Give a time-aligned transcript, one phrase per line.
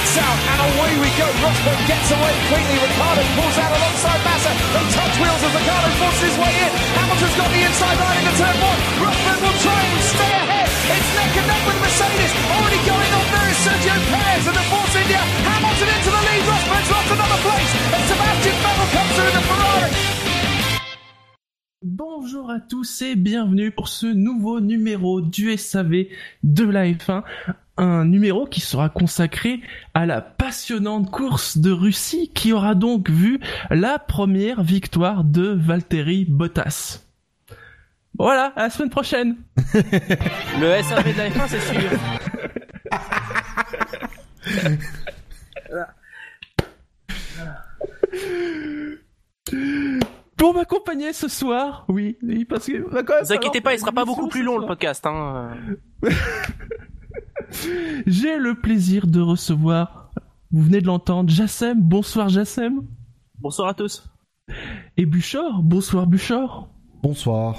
[0.00, 1.28] lights out, and away we go.
[1.44, 2.76] Rosberg gets away quickly.
[2.80, 4.52] Ricardo pulls out alongside Massa.
[4.72, 6.72] They touch wheels as Ricardo forces his way in.
[6.96, 8.80] Hamilton's got the inside line into turn one.
[9.04, 10.68] Rosberg will try and stay ahead.
[10.96, 12.32] It's neck and neck with Mercedes.
[12.48, 15.20] Already going on there is Sergio Perez and the Force India.
[15.20, 16.42] Hamilton into the lead.
[16.48, 17.70] Rosberg's lost another place.
[17.92, 19.92] And Sebastian Vettel comes through the Ferrari.
[21.82, 26.08] Bonjour à tous et bienvenue pour ce nouveau numéro du SAV
[26.42, 27.22] de la F1.
[27.80, 29.62] Un numéro qui sera consacré
[29.94, 36.26] à la passionnante course de Russie qui aura donc vu la première victoire de Valtteri
[36.28, 37.00] Bottas.
[38.18, 39.36] Voilà, à la semaine prochaine.
[39.72, 41.90] Le SAV de la F1, c'est sûr.
[50.36, 54.04] Pour m'accompagner ce soir, oui, oui, parce que même Vous inquiétez pas, il sera pas
[54.04, 55.06] beaucoup plus long le podcast.
[55.06, 55.52] Hein.
[58.06, 60.10] J'ai le plaisir de recevoir,
[60.50, 61.80] vous venez de l'entendre, Jassem.
[61.80, 62.82] Bonsoir Jassem.
[63.40, 64.04] Bonsoir à tous.
[64.96, 65.62] Et Buchor.
[65.62, 66.68] Bonsoir Buchor.
[67.02, 67.56] Bonsoir.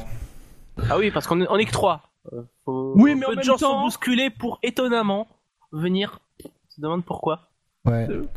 [0.89, 2.03] Ah oui, parce qu'on est, on est que trois.
[2.33, 5.27] Euh, faut- Oui, mais peu en de même gens temps- sont bousculés pour étonnamment
[5.71, 6.19] venir.
[6.45, 7.49] On se demande pourquoi.
[7.85, 8.07] Ouais.
[8.09, 8.27] Oui.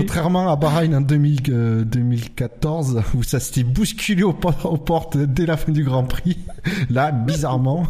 [0.00, 5.56] Contrairement à Bahreïn en 2000, euh, 2014, où ça s'était bousculé aux portes dès la
[5.56, 6.38] fin du Grand Prix,
[6.90, 7.86] là, bizarrement,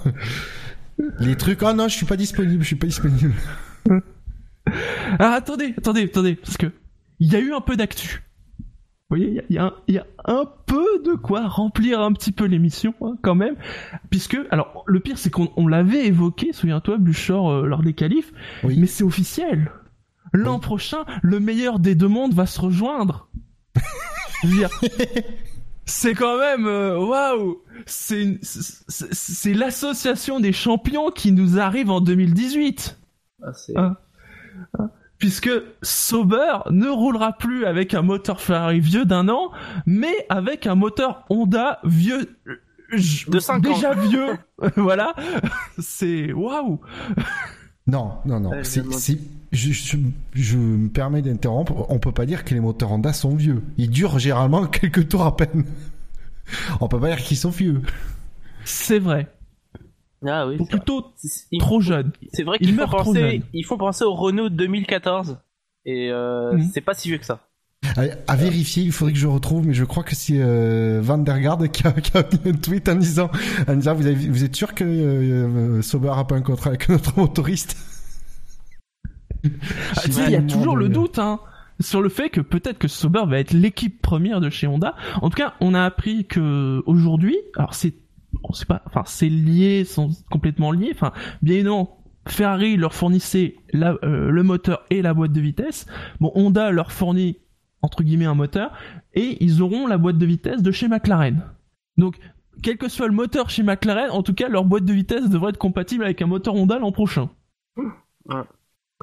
[1.20, 3.32] les trucs, oh non, je suis pas disponible, je suis pas disponible.
[5.18, 6.66] Ah attendez, attendez, attendez, parce que
[7.18, 8.22] il y a eu un peu d'actu.
[9.10, 12.00] Vous voyez, il y y, a un- il y a un peu de quoi remplir
[12.00, 13.56] un petit peu l'émission hein, quand même,
[14.08, 18.32] puisque alors le pire c'est qu'on on l'avait évoqué, souviens-toi Buchor euh, lors des qualifs,
[18.62, 18.78] Oui.
[18.78, 19.70] mais c'est officiel.
[20.32, 20.60] L'an Oui.
[20.62, 23.28] prochain, le meilleur des deux mondes va se rejoindre.
[25.84, 31.90] C'est quand même euh, waouh, c'est une- c'est c'est l'association des champions qui nous arrive
[31.90, 32.98] en 2018
[33.74, 33.96] Ah.
[35.18, 35.50] puisque
[35.82, 39.50] Sauber ne roulera plus avec un moteur Ferrari vieux d'un an,
[39.86, 42.36] mais avec un moteur Honda vieux
[42.92, 43.72] j- De cinq ans.
[43.74, 44.38] déjà vieux.
[44.76, 45.14] voilà,
[45.80, 46.80] c'est waouh.
[47.88, 48.92] Non, non, non, évidemment.
[48.96, 49.18] c'est,
[49.52, 49.96] je, je,
[50.34, 53.62] je me permets d'interrompre, on peut pas dire que les moteurs Honda sont vieux.
[53.78, 55.64] Ils durent généralement quelques tours à peine.
[56.80, 57.82] On peut pas dire qu'ils sont vieux.
[58.64, 59.28] C'est vrai,
[60.26, 60.54] Ah oui.
[60.58, 60.66] ou vrai.
[60.76, 61.12] plutôt
[61.58, 62.12] trop jeune.
[62.32, 63.42] C'est vrai meurent trop penser, jeunes.
[63.52, 65.38] ils font penser au Renault 2014
[65.84, 66.70] et euh, Mhm.
[66.72, 67.40] c'est pas si vieux que ça.
[67.96, 71.18] À, à vérifier, il faudrait que je retrouve, mais je crois que c'est euh, Van
[71.18, 73.28] der Garde qui a, qui a mis un tweet en disant,
[73.66, 76.70] en disant vous, avez, vous êtes sûr que euh, euh, Sauber a pas un contrat
[76.70, 77.76] avec notre motoriste?
[79.96, 81.40] Ah, tu sais, il y a toujours le doute hein,
[81.80, 84.94] sur le fait que peut-être que Sauber va être l'équipe première de chez Honda.
[85.20, 87.94] En tout cas, on a appris que aujourd'hui, alors c'est,
[88.44, 90.92] on sait pas, enfin c'est lié, sont complètement liés.
[90.94, 95.86] Enfin, bien évidemment, Ferrari leur fournissait la, euh, le moteur et la boîte de vitesse.
[96.20, 97.38] Bon, Honda leur fournit
[97.82, 98.72] entre guillemets un moteur
[99.14, 101.42] et ils auront la boîte de vitesse de chez McLaren.
[101.96, 102.16] Donc,
[102.62, 105.50] quel que soit le moteur chez McLaren, en tout cas, leur boîte de vitesse devrait
[105.50, 107.30] être compatible avec un moteur Honda l'an prochain.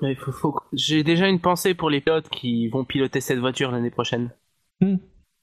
[0.01, 3.71] Il faut, faut- J'ai déjà une pensée pour les pilotes qui vont piloter cette voiture
[3.71, 4.29] l'année prochaine.
[4.81, 4.95] Hmm.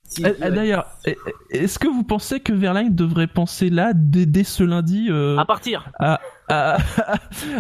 [0.08, 1.16] Si- Eh, D'ailleurs, eh,
[1.50, 5.36] eh, est-ce que vous pensez que Verlaine devrait penser là, dès, dès ce lundi, euh,
[5.36, 5.90] à partir.
[5.98, 6.76] à, à,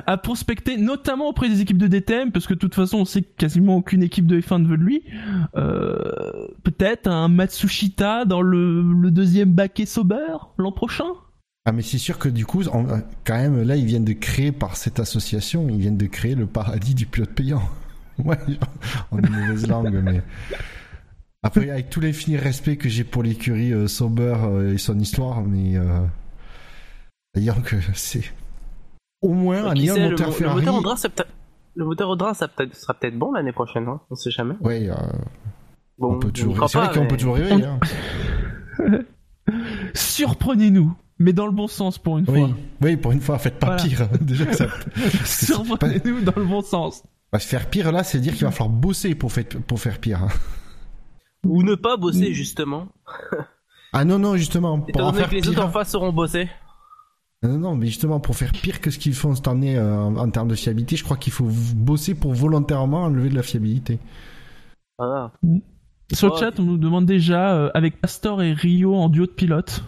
[0.06, 3.22] à prospecter, notamment auprès des équipes de DTM, parce que de toute façon, on sait
[3.22, 5.02] que quasiment aucune équipe de F1 ne veut de lui.
[5.56, 11.06] Euh, Peut-être un Matsushita dans le, le deuxième baquet Sauber l'an prochain?
[11.68, 12.86] Ah mais c'est sûr que du coup, on-
[13.24, 16.46] quand même, là, ils viennent de créer par cette association, ils viennent de créer le
[16.46, 17.62] paradis du pilote payant.
[18.24, 18.38] Ouais,
[19.12, 20.22] on est mauvaise langue, mais...
[21.42, 25.42] Après, avec tout l'infini respect que j'ai pour l'écurie euh, Sauber euh, et son histoire,
[25.42, 25.76] mais...
[25.76, 26.00] Euh...
[27.34, 28.22] D'ailleurs que c'est...
[29.20, 30.60] Au moins, Qui ayant un le, moteur le Ferrari...
[30.60, 31.26] moteur Audra, peut-être-
[31.74, 34.54] le moteur Audra, ça peut-être- sera peut-être bon l'année prochaine, hein on sait jamais.
[34.62, 34.94] Ouais, euh,
[35.98, 36.70] Bon, on peut toujours...
[36.70, 37.78] C'est vrai qu'on peut toujours rêver, hein.
[39.94, 42.50] Surprenez-nous, mais dans le bon sens pour une Oui, fois.
[42.82, 43.82] oui, pour une fois, faites pas Voilà.
[43.82, 44.08] pire.
[44.20, 44.66] Déjà que ça...
[45.24, 47.02] Surprenez-nous dans le bon sens.
[47.32, 49.98] Bah, se faire pire, là, c'est dire qu'il va falloir bosser pour, faire- pour faire
[49.98, 50.22] pire.
[50.22, 50.28] hein.
[51.44, 52.88] Ou ne pas bosser, justement.
[53.92, 55.50] Ah non, non, justement, pour Étant en donné faire que les pire...
[55.52, 56.48] autres en face auront bossé.
[57.42, 60.16] Non, non, mais justement, pour faire pire que ce qu'ils font cette année euh, en,
[60.16, 63.98] en termes de fiabilité, je crois qu'il faut bosser pour volontairement enlever de la fiabilité.
[64.98, 65.32] Voilà.
[66.12, 69.26] Sur le Oh, chat, on nous demande déjà, euh, avec Pastor et Rio en duo
[69.26, 69.84] de pilote,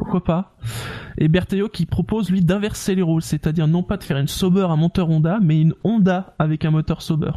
[0.00, 0.56] pourquoi pas
[1.18, 4.66] Et Berteo qui propose, lui, d'inverser les rôles, c'est-à-dire non pas de faire une Sauber
[4.70, 7.30] à moteur Honda, mais une Honda avec un moteur Sauber.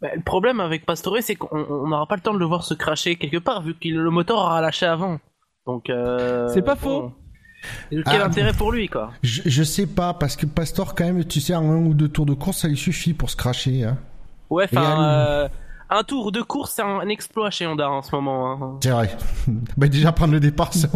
[0.00, 2.62] Bah, le problème avec Pastore, c'est qu'on on n'aura pas le temps de le voir
[2.64, 5.18] se cracher quelque part, vu que le moteur aura lâché avant.
[5.66, 6.80] Donc, euh, C'est pas bon.
[6.80, 7.12] faux.
[7.90, 11.04] Et Quel Ah, intérêt pour lui, quoi Je, je sais pas, parce que Pastor, quand
[11.04, 13.36] même, tu sais, en un ou deux tours de course, ça lui suffit pour se
[13.36, 13.84] cracher.
[13.84, 13.96] Hein.
[14.50, 15.48] Ouais, enfin, euh,
[15.90, 18.52] un tour de course, c'est un exploit chez Honda en ce moment.
[18.52, 18.78] Hein.
[18.82, 19.16] C'est vrai.
[19.76, 20.88] bah, déjà prendre le départ, c'est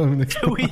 [0.00, 0.52] un- exploit.
[0.52, 0.68] oui.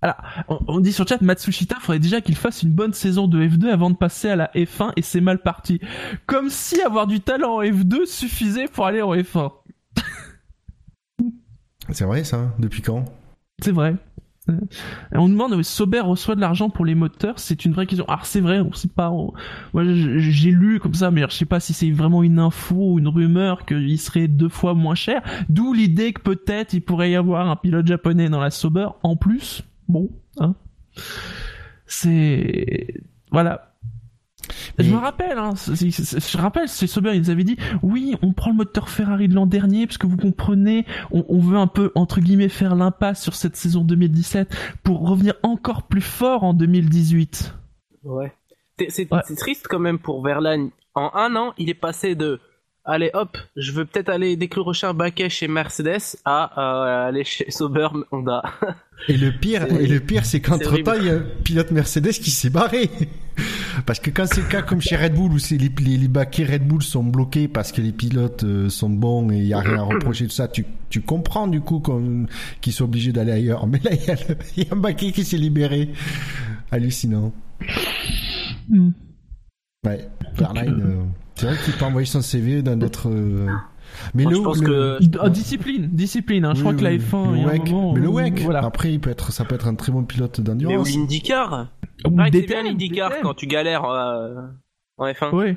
[0.00, 0.16] Alors,
[0.48, 3.42] on, on dit sur le chat, Matsushita, faudrait déjà qu'il fasse une bonne saison de
[3.44, 5.80] F2 avant de passer à la F1 et c'est mal parti.
[6.26, 9.50] Comme si avoir du talent en F2 suffisait pour aller en F1.
[11.90, 13.04] C'est vrai, ça Depuis quand?
[13.62, 13.96] C'est vrai.
[15.12, 18.04] On demande, euh, Sauber reçoit de l'argent pour les moteurs, c'est une vraie question.
[18.06, 19.10] Alors c'est vrai, on sait pas.
[19.10, 22.98] Moi j'ai lu comme ça, mais je sais pas si c'est vraiment une info ou
[22.98, 25.22] une rumeur qu'il serait deux fois moins cher.
[25.48, 29.16] D'où l'idée que peut-être il pourrait y avoir un pilote japonais dans la Sauber en
[29.16, 29.62] plus.
[29.88, 30.54] Bon, hein.
[31.86, 33.67] C'est voilà.
[34.78, 38.56] Je me rappelle, hein, je rappelle, c'est Sauber, ils avaient dit, oui, on prend le
[38.56, 42.20] moteur Ferrari de l'an dernier, parce que vous comprenez, on, on veut un peu, entre
[42.20, 47.54] guillemets, faire l'impasse sur cette saison 2017 pour revenir encore plus fort en 2018.
[48.04, 48.32] Ouais.
[48.78, 49.20] C'est c'est- Ouais.
[49.26, 50.70] c'est triste quand même pour Verlaine.
[50.94, 52.40] En un an, il est passé de
[52.88, 57.50] allez hop, je veux peut-être aller décrocher un baquet chez Mercedes à euh, aller chez
[57.50, 58.42] Sauber Honda.
[59.08, 61.70] Et le pire, C'est- et le pire, c'est qu'entre temps, il y a un pilote
[61.70, 62.90] Mercedes qui s'est barré.
[63.86, 66.08] Parce que quand c'est le cas comme chez Red Bull où c'est les, les, les
[66.08, 69.54] baquets Red Bull sont bloqués parce que les pilotes euh, sont bons et il y
[69.54, 72.26] a rien à reprocher de ça, tu, tu comprends du coup qu'on-
[72.60, 73.68] qu'ils sont obligés d'aller ailleurs.
[73.68, 75.90] Mais là, il y, a le- il y a un baquet qui s'est libéré.
[76.72, 77.32] Hallucinant.
[78.68, 78.90] Hmm.
[79.86, 80.08] Ouais.
[80.34, 81.04] Verlaine, euh,
[81.38, 83.08] c'est vrai qu'il peut envoyer son CV dans d'autres.
[83.10, 83.46] euh,
[84.14, 86.52] Mais Moi, le, je pense le- que Ah, discipline, discipline, hein.
[86.54, 87.70] je Oui, crois que la oui, F1, le il y a un WEC.
[87.70, 88.64] moment, mais le WEC, voilà.
[88.64, 90.90] après, il peut être, ça peut être un très bon pilote mais ou d'endurance.
[90.90, 91.68] l'IndyCar.
[92.06, 94.42] Ou c'est DTM, bien l'IndyCar quand tu galères euh,
[94.98, 95.34] en F1.
[95.34, 95.56] Ouais.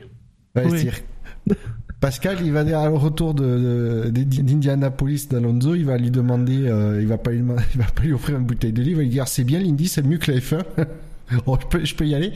[0.56, 1.56] Ouais, Oui.
[2.00, 7.00] Pascal, il va dire au retour de, de- d'Indianapolis d'Alonso, il va lui demander, euh,
[7.00, 8.96] il va pas lui, demander- il va pas lui offrir une bouteille de lait, il
[8.96, 10.64] va lui dire c'est bien l'Indy, c'est mieux que la F1.
[11.46, 12.34] oh, je peux, je peux y aller?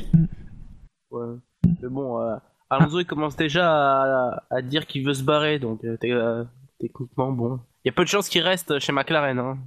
[1.09, 1.25] Ouais.
[1.81, 2.36] Mais bon, euh,
[2.69, 6.44] Alonso il commence déjà à, à dire qu'il veut se barrer, donc euh, euh,
[6.79, 7.59] techniquement bon.
[7.83, 9.57] Il y a peu de chances qu'il reste chez McLaren, hein,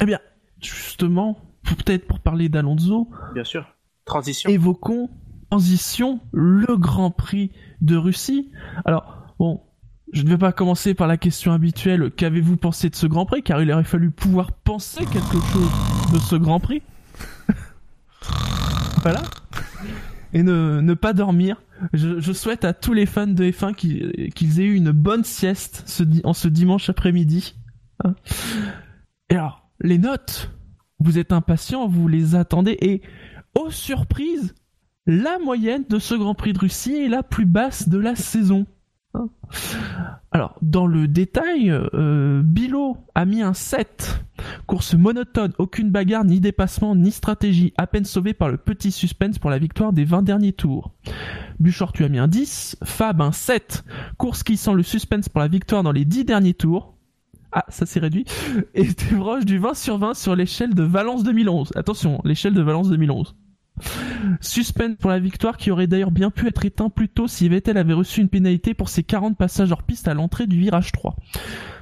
[0.00, 0.18] Eh bien,
[0.60, 3.66] justement, peut-être pour parler d'Alonso, bien sûr.
[4.04, 4.50] Transition.
[4.50, 5.10] évoquons
[5.50, 7.52] transition le Grand Prix
[7.82, 8.50] de Russie.
[8.84, 9.60] Alors, bon,
[10.12, 13.42] je ne vais pas commencer par la question habituelle, qu'avez-vous pensé de ce Grand Prix?
[13.42, 16.82] Car il aurait fallu pouvoir penser quelque chose de ce Grand Prix.
[19.02, 19.22] voilà.
[20.32, 21.62] Et ne, pas dormir.
[21.92, 26.32] Je, souhaite à tous les fans de F1 qu'ils aient eu une bonne sieste en
[26.32, 27.54] ce dimanche après-midi.
[28.04, 28.14] Hein.
[29.28, 30.50] Et alors, les notes,
[31.00, 33.02] vous êtes impatients, vous les attendez, et
[33.58, 34.54] aux surprises,
[35.06, 38.66] la moyenne de ce Grand Prix de Russie est la plus basse de la saison.
[39.14, 39.28] Hein.
[40.30, 44.24] Alors, dans le détail, euh, Bilo a mis un 7.
[44.66, 49.38] Course monotone, aucune bagarre, ni dépassement, ni stratégie, à peine sauvé par le petit suspense
[49.38, 50.92] pour la victoire des 20 derniers tours.
[51.60, 52.76] Buchor, tu as mis un 10.
[52.84, 53.84] Fab, un 7.
[54.18, 56.94] Course qui sent le suspense pour la victoire dans les 10 derniers tours.
[57.52, 58.24] Ah, ça s'est réduit.
[58.74, 61.72] Et t'es proche du 20 sur 20 sur l'échelle de Valence 2011.
[61.76, 63.36] Attention, l'échelle de Valence 2011.
[64.40, 67.76] Suspense pour la victoire qui aurait d'ailleurs bien pu être éteint plus tôt si Vettel
[67.76, 71.16] avait reçu une pénalité pour ses 40 passages hors piste à l'entrée du virage 3.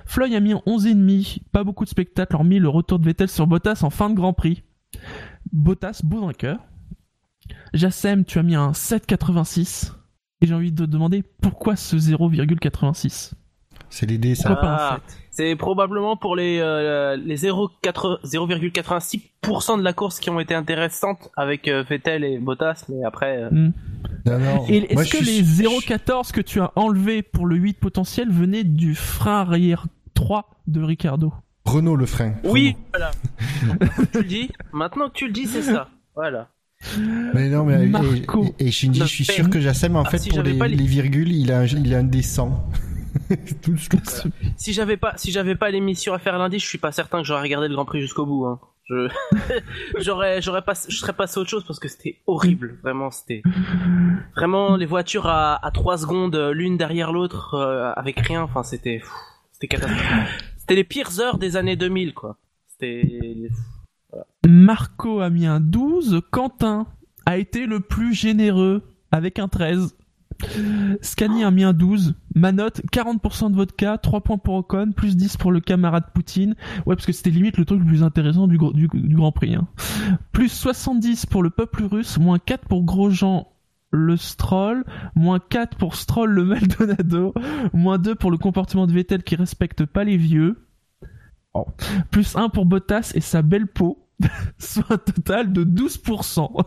[0.06, 3.46] Floyd a mis un 11,5, pas beaucoup de spectateurs hormis le retour de Vettel sur
[3.46, 4.62] Bottas en fin de Grand Prix.
[5.52, 6.58] Bottas, beau vainqueur.
[7.74, 9.92] Jassem, tu as mis un 7,86.
[10.40, 13.32] Et j'ai envie de te demander pourquoi ce 0,86
[13.90, 14.50] C'est l'idée, ça.
[14.50, 19.92] Pourquoi pas un Ah, 7 C'est probablement pour les, euh, les 0,4 0,86% de la
[19.92, 23.42] course qui ont été intéressantes avec euh, Vettel et Bottas, mais après.
[23.42, 23.72] euh, Hmm.
[24.26, 24.66] Non, non.
[24.68, 28.30] Et Moi, est-ce que suis- les 0,14 que tu as enlevés pour le 8 potentiel
[28.30, 31.32] venaient du frein arrière 3 de Ricardo
[31.64, 32.34] Renault le frein.
[32.44, 33.10] Oui, voilà.
[33.62, 35.88] Maintenant que tu le dis, maintenant que tu le dis, c'est ça.
[36.14, 36.48] Voilà.
[36.96, 37.30] Renault.
[37.34, 38.44] Mais non, mais et- Marco.
[38.58, 40.54] et, et Shinji, Non, je suis sûr que Jassem, en Ah, fait, si pour les,
[40.54, 42.52] pas les- les virgules, il a un, il a un descend.
[43.62, 43.96] Tout ce que-
[44.56, 47.24] Si j'avais pas, si j'avais pas l'émission à faire lundi, je suis pas certain que
[47.26, 48.46] j'aurais regardé le Grand Prix jusqu'au bout.
[48.46, 48.60] Hein.
[48.88, 49.08] Je,
[49.98, 52.78] j'aurais, j'aurais pas, je serais passé à autre chose parce que c'était horrible.
[52.82, 53.42] Vraiment, c'était
[54.34, 58.42] vraiment les voitures à, à 3 secondes euh, l'une derrière l'autre euh, avec rien.
[58.42, 59.00] Enfin, c'était,
[59.52, 60.06] c'était catastrophique.
[60.58, 62.36] C'était les pires heures des années 2000, quoi.
[62.66, 63.48] C'était,
[64.46, 66.86] Marco a mis un 12, Quentin
[67.26, 69.96] a été le plus généreux avec un 13.
[71.00, 75.16] Scani a mis un 12, ma note 40% de vodka, 3 points pour Ocon, plus
[75.16, 76.54] 10 pour le camarade Poutine.
[76.86, 79.54] Ouais, parce que c'était limite le truc le plus intéressant du, Grand Prix.
[79.54, 79.68] Hein.
[80.32, 83.48] Plus 70 pour le peuple russe, moins 4 pour Grosjean
[83.92, 84.84] le Stroll,
[85.16, 87.34] moins 4 pour Stroll le Maldonado,
[87.72, 90.66] moins 2 pour le comportement de Vettel qui respecte pas les vieux,
[91.52, 91.66] Oh.
[92.12, 94.06] plus 1 pour Bottas et sa belle peau,
[94.58, 96.64] soit un total de 12%.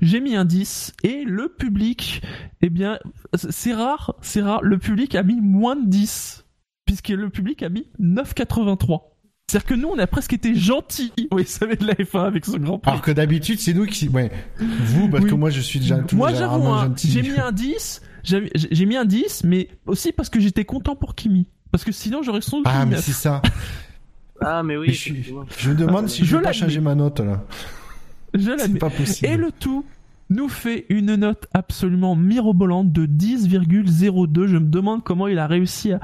[0.00, 2.22] J'ai mis un 10 et le public,
[2.60, 2.98] eh bien,
[3.34, 6.44] c'est rare, c'est rare, le public a mis moins de 10
[6.86, 9.02] puisque le public a mis 9,83.
[9.50, 11.12] C'est-à-dire que nous, on a presque été gentils.
[11.32, 12.90] Oui, ça va de la F1 avec ce grand prix.
[12.90, 15.30] Alors que d'habitude, c'est nous qui, ouais, vous, parce Oui.
[15.30, 18.86] que moi, je suis déjà tout Moi, j'avoue, hein, j'ai mis un 10, j'ai j'ai
[18.86, 21.46] mis un 10, mais aussi parce que j'étais content pour Kimi.
[21.70, 23.40] Parce que sinon, j'aurais doute Ah, mais c'est ça.
[24.40, 24.88] Ah, mais oui.
[24.88, 25.22] Mais je, suis-
[25.58, 27.44] je me demande si je, Je vais pas changer ma note, là.
[28.34, 28.78] Je C'est l'admets.
[28.78, 29.28] pas possible.
[29.30, 29.84] Et le tout
[30.30, 34.46] nous fait une note absolument mirobolante de 10,02.
[34.46, 36.00] Je me demande comment il a réussi à.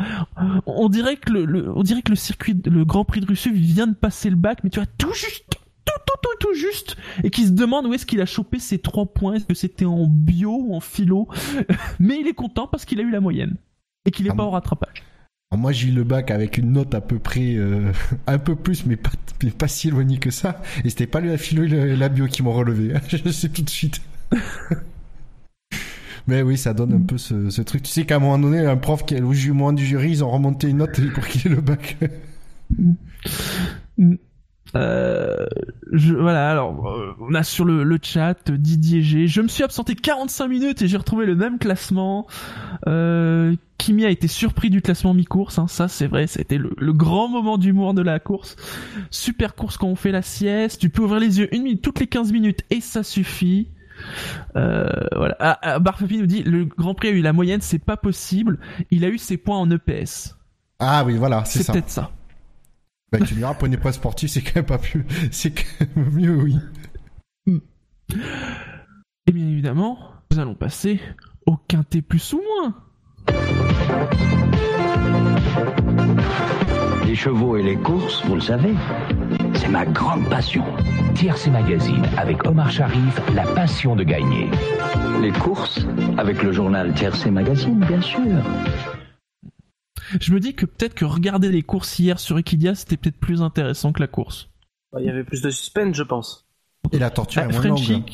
[0.66, 3.50] On dirait que le, le- on dirait que le circuit, le Grand Prix de Russie
[3.50, 5.44] vient de passer le bac, mais tu vois tout juste,
[5.84, 8.78] tout, tout, tout, tout juste, et qui se demande où est-ce qu'il a chopé ses
[8.78, 9.34] trois points.
[9.34, 11.28] Est-ce que c'était en bio ou en philo?
[11.98, 13.56] Mais il est content parce qu'il a eu la moyenne
[14.06, 15.02] et qu'il est Ah pas bon au rattrapage.
[15.52, 17.92] Moi, j'ai eu le bac avec une note à peu près, euh,
[18.26, 20.62] un peu plus, mais pas, si éloignée que ça.
[20.84, 22.94] Et c'était pas la philo et la bio qui m'ont relevé.
[23.08, 24.00] Je sais tout de suite.
[26.26, 27.82] Mais oui, ça donne un peu ce, truc.
[27.82, 30.24] Tu sais qu'à un moment donné, un prof qui est au moins du jury, ils
[30.24, 31.98] ont remonté une note pour qu'il ait le bac.
[34.76, 35.46] Euh,
[35.92, 39.26] je, voilà, alors euh, on a sur le, le chat Didier G.
[39.28, 42.26] Je me suis absenté 45 minutes et j'ai retrouvé le même classement.
[42.88, 46.92] Euh, Kimi a été surpris du classement mi-course, hein, ça c'est vrai, c'était le, le
[46.92, 48.56] grand moment d'humour de la course.
[49.10, 52.00] Super course quand on fait la sieste, tu peux ouvrir les yeux une minute toutes
[52.00, 53.68] les 15 minutes et ça suffit.
[54.56, 55.36] Euh, voilà.
[55.38, 58.58] Ah, ah, Barfapi nous dit le Grand Prix a eu la moyenne, c'est pas possible.
[58.90, 60.36] Il a eu ses points en EPS.
[60.80, 61.72] Ah oui, voilà, c'est C'est ça.
[61.72, 62.10] peut-être ça.
[63.14, 65.86] Bah, tu me diras, pour une épreuve sportive, c'est quand même pas plus, c'est quand
[65.94, 66.58] même mieux, oui.
[67.46, 69.98] Et bien évidemment,
[70.32, 70.98] nous allons passer
[71.46, 72.74] au quintet plus ou moins.
[77.06, 78.74] Les chevaux et les courses, vous le savez,
[79.54, 80.64] c'est ma grande passion.
[81.14, 84.50] Tiercé Magazine avec Omar Sharif, la passion de gagner.
[85.22, 85.86] Les courses,
[86.18, 88.42] avec le journal Tiercé Magazine, bien sûr.
[90.20, 93.42] Je me dis que peut-être que regarder les courses hier sur Equidia, c'était peut-être plus
[93.42, 94.48] intéressant que la course.
[94.92, 96.46] Bah, Il y avait plus de suspense, je pense.
[96.92, 98.10] Et la torture Ah, est moins Frenchy, longue.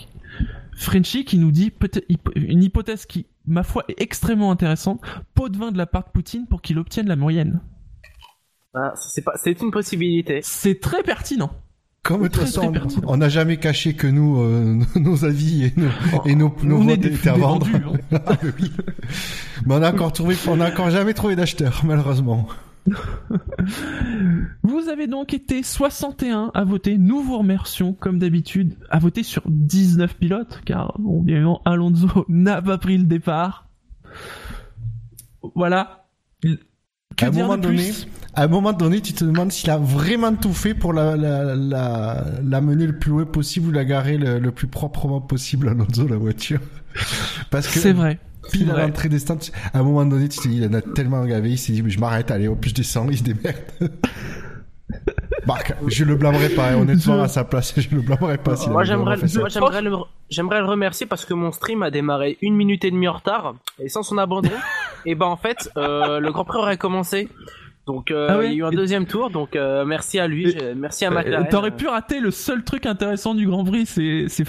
[0.77, 5.01] Frenchy qui nous dit peut-être hypo- une hypothèse qui, ma foi, est extrêmement intéressante.
[5.35, 7.61] Pot de vin de la part de Poutine pour qu'il obtienne la moyenne.
[8.75, 10.41] Ah, c'est pas, c'est une possibilité.
[10.43, 11.51] C'est très pertinent.
[12.03, 12.73] Comme de toute façon,
[13.07, 17.05] on n'a jamais caché que nous, euh, nos avis et nos, et nos, nos votes
[17.05, 17.67] étaient à vendre.
[17.67, 18.19] dévendus, hein.
[18.27, 18.73] Ah, mais oui.
[19.67, 22.49] Mais on a encore trouvé, on a encore jamais trouvé d'acheteur, malheureusement.
[24.63, 26.97] Vous avez donc été 61 à voter.
[26.97, 32.25] Nous vous remercions, comme d'habitude, à voter sur 19 pilotes, car, bon, bien évidemment, Alonso
[32.29, 33.67] n'a pas pris le départ.
[35.55, 36.00] Voilà.
[37.21, 39.53] Que À un dire moment de donné, plus À un moment donné, tu te demandes
[39.53, 43.69] s'il a vraiment tout fait pour la, la, la, la mener le plus loin possible
[43.69, 46.61] ou la garer le, le plus proprement possible à Alonso, la voiture.
[47.51, 48.19] Parce que, C'est vrai.
[48.53, 49.39] pile à l'entrée des stands,
[49.75, 51.83] à un moment donné, tu te dis, il en a tellement gavé, il s'est dit,
[51.83, 53.57] mais je m'arrête, allez, hop, je descends, il se démerde.
[55.47, 55.57] bah,
[55.87, 58.85] je le blâmerais pas, hein, honnêtement, Je- à sa place, je le blâmerais pas Moi,
[59.83, 59.97] le,
[60.29, 63.55] j'aimerais le remercier parce que mon stream a démarré une minute et demie en retard
[63.79, 64.51] et sans son abandon.
[65.07, 67.29] et ben, en fait, euh, le Grand Prix aurait commencé.
[67.87, 69.31] Donc, euh, Ah ouais il y a eu un deuxième tour.
[69.31, 71.49] Donc, euh, merci à lui, Et- merci à Euh, McLaren.
[71.49, 74.45] T'aurais pu rater le seul truc intéressant du Grand Prix, c'est c'est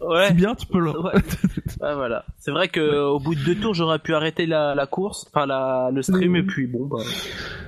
[0.00, 0.32] Ouais.
[0.32, 0.90] bien, tu peux le.
[1.02, 1.12] Ouais.
[1.94, 2.24] Voilà.
[2.38, 5.46] C'est vrai que au bout de deux tours, j'aurais pu arrêter la, la course, enfin
[5.46, 6.98] la, le stream, et puis bon, bah,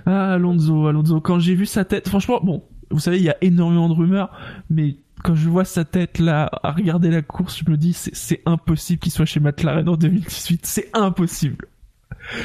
[0.07, 3.37] Ah Alonso, Alonso, quand j'ai vu sa tête, franchement, bon, vous savez, il y a
[3.41, 4.31] énormément de rumeurs,
[4.71, 8.15] mais quand je vois sa tête là à regarder la course, je me dis c'est
[8.15, 11.67] c'est impossible qu'il soit chez McLaren en 2018, c'est impossible.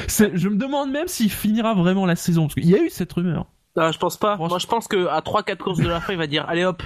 [0.08, 2.90] C'est- Je me demande même s'il finira vraiment la saison, parce qu'il y a eu
[2.90, 3.46] cette rumeur.
[3.76, 4.36] Ah, je pense pas.
[4.36, 6.82] Moi, je pense que à 3-4 courses de la fin, il va dire allez hop,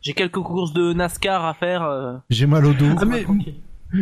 [0.00, 1.82] j'ai quelques courses de NASCAR à faire.
[1.82, 2.86] euh, J'ai mal au dos.
[2.98, 3.24] Ah mais,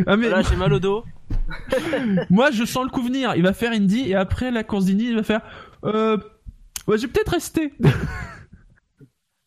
[0.07, 1.03] ah, mais Voilà, j'ai mal au dos.
[2.29, 3.33] moi je sens le coup venir.
[3.35, 5.41] Il va faire Indy et après la course d'Indy, il va faire.
[5.83, 6.17] Euh,
[6.87, 7.73] ouais, je vais peut-être rester.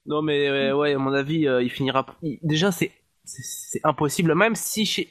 [0.08, 2.06] Non, mais euh, ouais, à mon avis, euh, il finira.
[2.22, 2.92] il- Déjà, c'est
[3.24, 4.34] c'est- c'est impossible.
[4.36, 5.08] Même si j'ai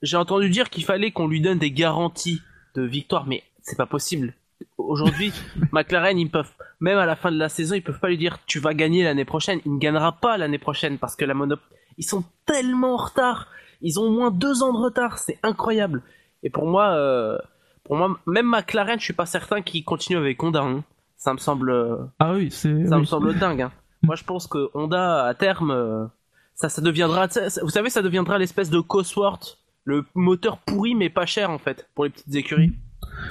[0.00, 2.40] j'ai entendu dire qu'il fallait qu'on lui donne des garanties
[2.74, 4.34] de victoire, mais c'est pas possible.
[4.78, 5.32] Aujourd'hui,
[5.72, 6.50] McLaren, ils peuvent
[6.80, 9.04] même à la fin de la saison, ils peuvent pas lui dire tu vas gagner
[9.04, 9.60] l'année prochaine.
[9.66, 11.60] Il ne gagnera pas l'année prochaine parce que la monop
[11.98, 13.48] ils sont tellement en retard.
[13.82, 15.18] Ils ont au moins deux ans de retard.
[15.18, 16.02] C'est incroyable.
[16.42, 17.38] Et pour moi, euh,
[17.84, 20.62] pour moi, même McLaren, je suis pas certain qu'il continue avec Honda.
[20.62, 20.84] hein.
[21.16, 21.70] Ça me semble.
[21.70, 22.86] euh, Ah oui, c'est.
[22.86, 23.00] ça oui.
[23.02, 23.62] me semble dingue.
[23.62, 23.72] Hein.
[24.02, 26.06] Moi, je pense que Honda, à terme, euh,
[26.54, 27.28] ça, ça deviendra,
[27.62, 31.88] vous savez, ça deviendra l'espèce de Cosworth, le moteur pourri mais pas cher en fait
[31.94, 32.72] pour les petites écuries.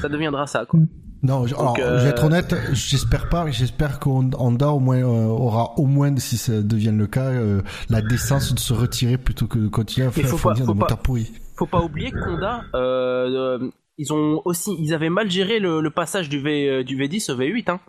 [0.02, 0.80] Ça deviendra ça, quoi.
[1.24, 5.26] Non, je, alors, euh, je vais être honnête, j'espère pas, j'espère qu'Honda au moins euh,
[5.28, 9.46] aura au moins, si ça devient le cas, euh, la décence de se retirer plutôt
[9.48, 11.32] que de continuer à faire faut pas- fournir faut des pas- moteurs pourris.
[11.58, 15.80] faut pas oublier que Honda, euh, euh, ils ont aussi, ils avaient mal géré le,
[15.80, 17.70] le passage du V, euh, du V10 au V8.
[17.70, 17.80] Hein.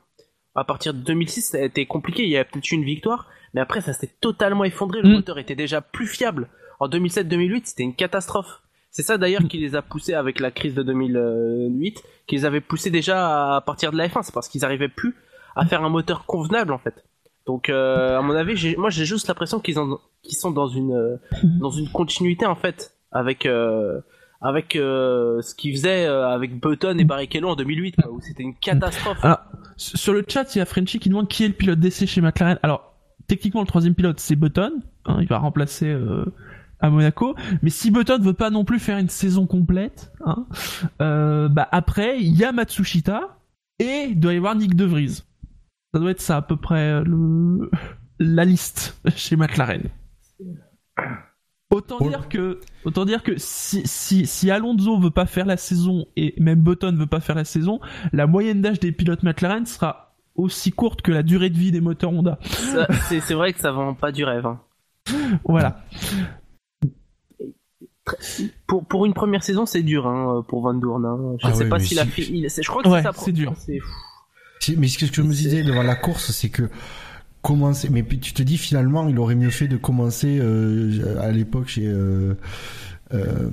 [0.55, 2.25] À partir de 2006, ça a été compliqué.
[2.25, 5.01] Il y a peut-être eu une victoire, mais après ça s'est totalement effondré.
[5.01, 5.13] Le Mm.
[5.13, 6.49] moteur était déjà plus fiable.
[6.83, 8.61] En 2007-2008, c'était une catastrophe.
[8.91, 12.61] C'est ça d'ailleurs qui les a poussés avec la crise de 2008, qui les avait
[12.61, 14.25] poussés déjà à partir de la F1.
[14.25, 15.15] C'est parce qu'ils arrivaient plus
[15.55, 17.05] à faire un moteur convenable en fait.
[17.47, 21.19] Donc euh, à mon avis, moi j'ai juste l'impression qu'ils sont dans une euh,
[21.61, 24.01] dans une continuité en fait avec euh,
[24.43, 29.25] ce qu'ils faisaient avec Button et Barrichello en 2008 quoi, où c'était une catastrophe.
[29.77, 32.21] Sur le chat, il y a Frenchy qui demande qui est le pilote d'essai chez
[32.21, 32.59] McLaren.
[32.65, 32.97] Alors,
[33.29, 34.83] techniquement, le troisième pilote, c'est Button.
[35.07, 35.97] hein, il va remplacer
[36.83, 37.35] à Monaco.
[37.63, 40.47] Mais si Button veut pas non plus faire une saison complète, hein,
[41.01, 43.39] euh, bah après, il y a Matsushita
[43.79, 45.23] et il doit y avoir Nick De Vries.
[45.95, 47.71] Ça doit être ça à peu près le
[48.19, 49.85] la liste chez McLaren.
[51.71, 52.09] Autant Oh.
[52.09, 56.35] dire que, autant dire que si, si, si Alonso veut pas faire la saison et
[56.39, 57.81] même Button veut pas faire la saison,
[58.13, 61.81] la moyenne d'âge des pilotes McLaren sera aussi courte que la durée de vie des
[61.81, 62.39] moteurs Honda.
[63.09, 64.45] C'est vrai que ça vend pas du rêve.
[64.45, 64.61] hein.
[65.45, 65.83] Voilà.
[68.67, 71.05] Pour pour une première saison, c'est dur hein, pour Van Doorn.
[71.05, 71.37] hein.
[71.43, 72.23] Je Ah sais pas s'il a fait.
[72.23, 73.13] il- je crois que Ouais, c'est ça.
[73.17, 73.55] c'est dur.
[74.79, 76.69] Mais ce que je me disais devant la course, c'est que
[77.43, 77.89] commencer.
[77.91, 81.67] Mais puis tu te dis finalement, il aurait mieux fait de commencer euh, à l'époque
[81.69, 82.35] chez euh,
[83.13, 83.51] euh,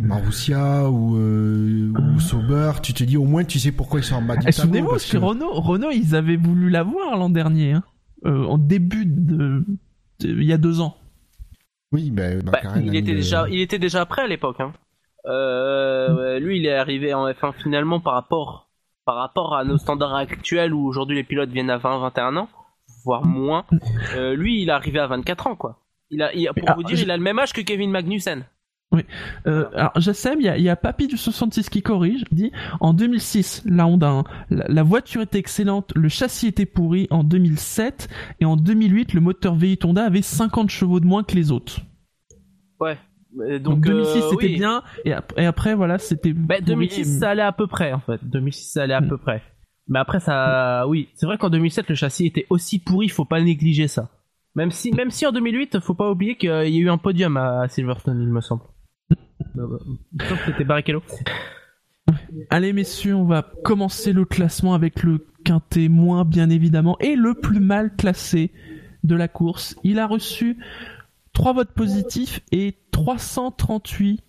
[0.00, 2.72] Marussia ou, euh, ou Sauber.
[2.82, 4.62] Tu te dis au moins, tu sais pourquoi ils sont en bas du Et tableau.
[4.62, 7.82] Souvenez-vous, parce chez que- Renault, Renault, ils avaient voulu l'avoir l'an dernier, hein,
[8.26, 9.64] euh, en début de,
[10.20, 10.96] de- il y a deux ans.
[11.94, 14.60] Oui, ben, Bah, McLaren a il était déjà, il était déjà prêt à l'époque.
[14.60, 14.72] Hein.
[15.26, 18.68] Euh, lui, il est arrivé en F1 finalement par rapport,
[19.06, 22.48] par rapport à nos standards actuels où aujourd'hui les pilotes viennent à 20, 21 ans,
[23.04, 23.64] voire moins.
[24.16, 25.78] Euh, lui, il est arrivé à 24 ans, quoi.
[26.10, 27.90] Il a, il pour Ah, vous dire, je- il a le même âge que Kevin
[27.90, 28.44] Magnussen.
[29.46, 32.94] Euh, alors, Jassem, il y a, y a Papy du 66 qui corrige, dit en
[32.94, 38.08] 2006, la Honda, hein, la, la voiture était excellente, le châssis était pourri en 2007
[38.40, 41.80] et en 2008, le moteur V8 Honda avait 50 chevaux de moins que les autres.
[42.78, 42.96] Ouais.
[43.36, 44.54] Donc, Donc, 2006 euh, c'était oui.
[44.56, 46.32] bien et, ap- et après voilà c'était.
[46.32, 46.66] Bah, pourri.
[46.66, 48.20] 2006 ça allait à peu près en fait.
[48.22, 49.08] 2006 ça allait à Mm.
[49.08, 49.42] peu près.
[49.88, 53.40] Mais après ça, oui, c'est vrai qu'en 2007 le châssis était aussi pourri, faut pas
[53.42, 54.08] négliger ça.
[54.54, 57.36] Même si, même si en 2008, faut pas oublier qu'il y a eu un podium
[57.36, 58.62] à Silverstone, il me semble.
[60.46, 61.02] C'était Barrichello.
[62.50, 67.34] Allez messieurs, on va commencer le classement avec le quintet moins bien évidemment et le
[67.34, 68.52] plus mal classé
[69.04, 69.76] de la course.
[69.84, 70.58] Il a reçu
[71.32, 74.22] 3 votes positifs et 338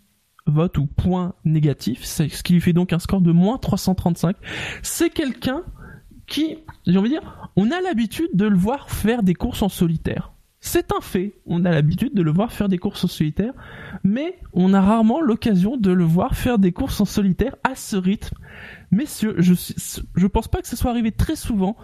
[0.48, 4.36] votes ou points négatifs, ce qui lui fait donc un score de moins 335.
[4.84, 5.64] C'est quelqu'un
[6.28, 9.70] qui, j'ai envie de dire, on a l'habitude de le voir faire des courses en
[9.70, 10.35] solitaire.
[10.68, 13.54] C'est un fait, on a l'habitude de le voir faire des courses en solitaire,
[14.04, 17.96] mais on a rarement l'occasion de le voir faire des courses en solitaire à ce
[17.96, 18.36] rythme.
[18.90, 21.78] Messieurs, je, je pense pas que ce soit arrivé très souvent.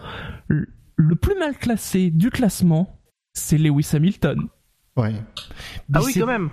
[0.48, 0.66] Le,
[0.96, 2.98] le plus mal classé du classement,
[3.34, 4.48] c'est Lewis Hamilton.
[4.96, 5.14] Ouais.
[5.94, 6.50] Ah oui, quand même.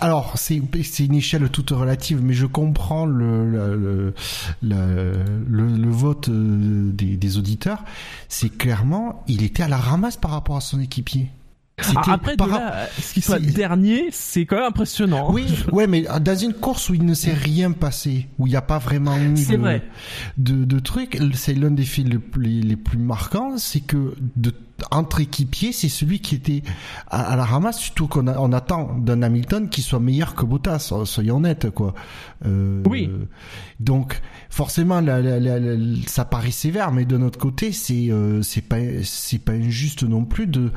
[0.00, 4.12] Alors, c'est une échelle toute relative, mais je comprends le,
[4.62, 7.84] vote euh, des auditeurs.
[8.28, 11.30] C'est clairement, il était à la ramasse par rapport à son équipier.
[11.96, 15.32] Ah, après, par là, à ce qu'il soit dernier, c'est quand même impressionnant.
[15.32, 18.56] Oui, ouais, mais dans une course où il ne s'est rien passé, où il n'y
[18.56, 19.82] a pas vraiment eu de, vrai.
[20.38, 24.52] de, de trucs, c'est l'un des faits les, plus- les, plus marquants, c'est que de,
[24.92, 26.62] entre équipiers, c'est celui qui était
[27.08, 30.78] à, à la ramasse, surtout qu'on on attend d'un Hamilton qui soit meilleur que Bottas,
[30.78, 31.94] so- soyons honnêtes, quoi.
[32.46, 33.10] Euh, Oui.
[33.80, 38.42] Donc, forcément, la, la- la- la- ça paraît sévère, mais de notre côté, c'est euh,
[38.42, 40.70] c'est pas c'est pas injuste non plus de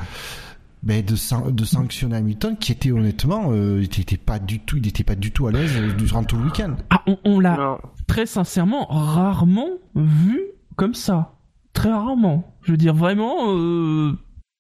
[0.84, 4.88] ben, de, de sanctionner Hamilton qui était honnêtement euh, il était pas du tout il
[4.88, 7.80] était pas du tout à l'aise euh, durant tout le week-end Ah, on, on l'a
[8.08, 10.40] très sincèrement rarement vu
[10.76, 11.34] comme ça.
[11.74, 12.54] Très rarement.
[12.64, 14.14] Je veux dire vraiment euh,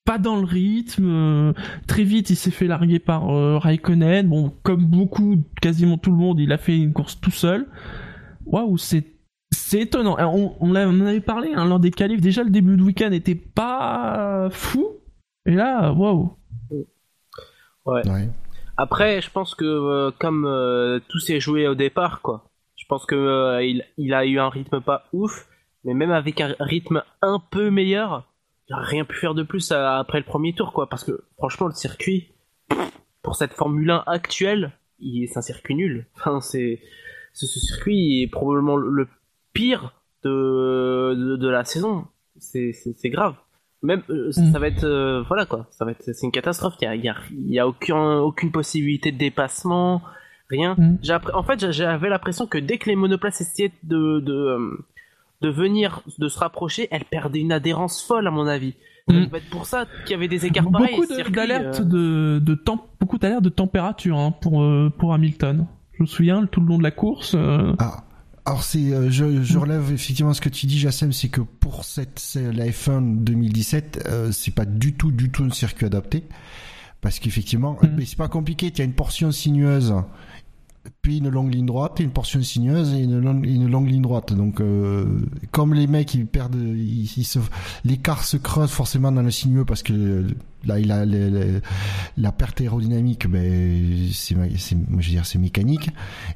[0.05, 1.05] pas dans le rythme.
[1.07, 1.53] euh,
[1.87, 4.27] très vite, il s'est fait larguer par euh, Raikkonen.
[4.27, 7.67] Bon, comme beaucoup, quasiment tout le monde, il a fait une course tout seul.
[8.45, 9.05] Waouh, c'est
[9.51, 10.17] c'est étonnant.
[10.19, 12.21] On, on, l'a- on en avait parlé hein, lors des qualifs.
[12.21, 14.85] Déjà, le début de week-end était pas fou.
[15.47, 16.35] Et là, waouh.
[17.85, 18.07] Ouais.
[18.09, 18.29] ouais.
[18.75, 22.49] Après, je pense que euh, comme euh, tout s'est joué au départ, quoi.
[22.75, 25.47] Je pense que euh, il, il a eu un rythme pas ouf,
[25.83, 28.29] mais même avec un rythme un peu meilleur,
[28.69, 30.87] il a rien pu faire de plus après le premier tour, quoi.
[30.89, 32.33] Parce que franchement, le circuit,
[33.23, 36.05] pour cette Formule 1 actuelle, c'est un circuit nul.
[36.17, 36.81] Enfin, c'est
[37.33, 39.07] ce, ce circuit est probablement le- le
[39.53, 42.05] pire de, de, de la saison.
[42.37, 42.73] C'est
[43.09, 43.35] grave.
[43.83, 44.51] Même euh, Mm.
[44.51, 46.73] ça va être euh, voilà quoi, ça va être c'est une catastrophe.
[46.81, 47.15] Il y a il y a,
[47.47, 50.01] y a aucun aucune possibilité de dépassement,
[50.49, 50.75] rien.
[50.77, 50.97] Mm.
[51.33, 54.85] En fait j'a- j'avais l'impression que dès que les monoplaces essayaient de de euh,
[55.41, 58.73] de venir de se rapprocher, elles perdaient une adhérence folle à mon avis.
[59.07, 59.25] Ça Mm.
[59.25, 60.95] devait être pour ça qu'il y avait des écarts pareils.
[60.95, 64.91] beaucoup de- circuit, d'alertes euh, de, de temps, beaucoup d'alertes de température hein, pour euh,
[64.97, 65.67] pour Hamilton.
[65.93, 67.35] Je me souviens tout le long de la course.
[67.35, 68.03] euh, Ah,
[68.47, 71.83] alors c'est, euh, je, je relève effectivement ce que tu dis, Jassem, c'est que pour
[71.83, 76.23] cette la F1 2017, euh, c'est pas du tout, du tout un circuit adapté,
[77.01, 77.87] parce qu'effectivement, Mm.
[77.97, 78.67] mais c'est pas compliqué.
[78.67, 79.93] Il y a une portion sinueuse,
[81.01, 84.33] puis une longue ligne droite, une portion sinueuse et une longue, une ligne droite.
[84.33, 85.05] Donc, euh,
[85.51, 86.55] comme les mecs ils perdent,
[87.85, 90.27] l'écart se creuse forcément dans le sinueux parce que euh,
[90.65, 91.05] là il a
[92.17, 95.89] la perte aérodynamique, ben c'est, c'est, moi, je veux dire, c'est mécanique.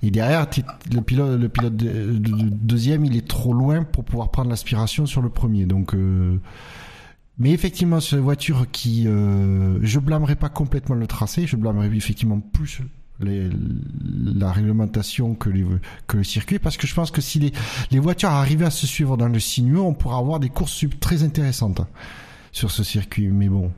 [0.03, 0.47] Et derrière,
[0.93, 4.49] le pilote, le pilote de, de- de- deuxième, il est trop loin pour pouvoir prendre
[4.49, 5.65] l'aspiration sur le premier.
[5.65, 6.37] Donc, euh,
[7.37, 11.87] mais effectivement, sur les voitures qui, euh, je blâmerai pas complètement le tracé, je blâmerai
[11.95, 12.81] effectivement plus
[13.23, 13.49] les-
[14.39, 15.65] la réglementation que, les,
[16.07, 17.51] que le circuit, parce que je pense que si les,
[17.91, 21.23] les voitures arrivaient à se suivre dans le sinueux, on pourra avoir des courses très
[21.23, 21.81] intéressantes
[22.51, 23.27] sur ce circuit.
[23.27, 23.71] Mais bon,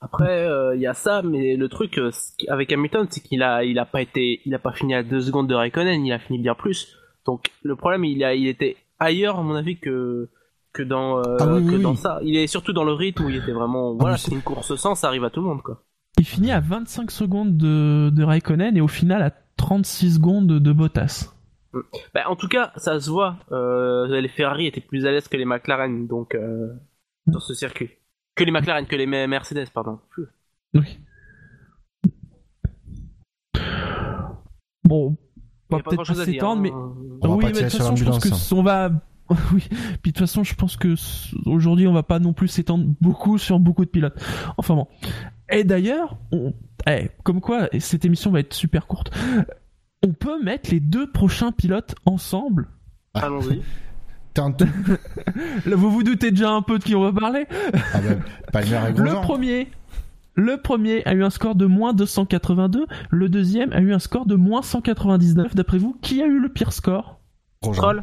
[0.00, 2.10] Après, il y a ça, mais le truc euh,
[2.48, 5.20] avec Hamilton, c'est qu'il a, il a pas été, il a pas fini à deux
[5.20, 6.96] secondes de Raikkonen, il a fini bien plus.
[7.26, 10.30] Donc le problème, il a, il était ailleurs à mon avis que
[10.72, 11.82] que dans euh, Ah oui, que oui.
[11.82, 12.20] dans ça.
[12.22, 14.40] Il est surtout dans le rythme où il était vraiment, voilà, mais c'est- c'est une
[14.42, 15.82] course sans, ça arrive à tout le monde quoi.
[16.18, 20.72] Il finit à 25 secondes de, de Raikkonen et au final à 36 secondes de,
[20.72, 21.32] Bottas.
[22.14, 23.36] Bah, en tout cas, ça se voit.
[23.52, 26.74] Euh, les Ferrari étaient plus à l'aise que les McLaren, donc euh,
[27.30, 27.90] sur ce circuit.
[28.34, 29.98] Que les McLaren, que les Me- Mercedes, pardon.
[30.74, 30.98] Oui.
[34.84, 35.16] Bon,
[35.68, 36.94] pas peut-être pas à dire, s'étendre, mais hein.
[37.22, 38.90] On va oui, mais de toute façon, je pense que l'ambulance, on va.
[39.52, 39.62] Oui,
[40.02, 40.94] puis de toute façon, je pense que
[41.46, 44.20] aujourd'hui, on va pas non plus s'étendre beaucoup sur beaucoup de pilotes.
[44.56, 44.88] Enfin bon.
[45.50, 46.52] Et d'ailleurs, on...
[46.88, 49.16] eh, comme quoi, cette émission va être super courte.
[50.06, 52.68] On peut mettre les deux prochains pilotes ensemble.
[53.14, 53.60] Allons-y.
[54.34, 54.56] Tant-
[55.66, 57.46] Là, vous vous doutez déjà un peu de qui on va parler.
[57.94, 58.22] ah ben,
[58.88, 59.68] et Le premier,
[60.36, 62.86] le premier a eu un score de moins 282.
[63.10, 65.54] Le deuxième a eu un score de moins 199.
[65.56, 67.18] D'après vous, qui a eu le pire score?
[67.62, 68.02] Grosjean.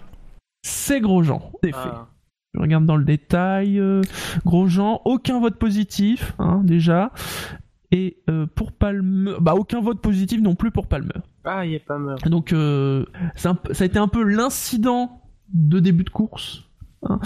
[0.67, 1.41] C'est Grosjean.
[1.63, 1.89] C'est fait.
[1.91, 2.07] Ah.
[2.53, 3.79] Je regarde dans le détail.
[3.79, 4.01] euh,
[4.45, 7.11] Grosjean, aucun vote positif, hein, déjà.
[7.91, 11.13] Et euh, pour Palmer, bah aucun vote positif non plus pour Palmer.
[11.45, 12.17] Ah, il est pas mort.
[12.25, 13.05] Donc euh,
[13.45, 15.21] un ça a été un peu l'incident
[15.53, 16.63] de début de course,
[17.03, 17.19] hein,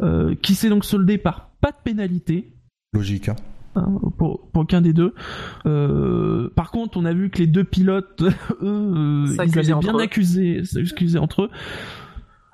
[0.00, 2.52] euh, qui s'est donc soldé par pas de pénalité
[2.92, 3.36] Logique, hein.
[3.74, 5.14] hein, pour, pour aucun des deux.
[5.66, 9.96] Euh, par contre, on a vu que les deux pilotes, eux, euh, ils avaient bien
[9.96, 10.00] eux.
[10.00, 10.62] accusé,
[11.18, 11.50] entre eux.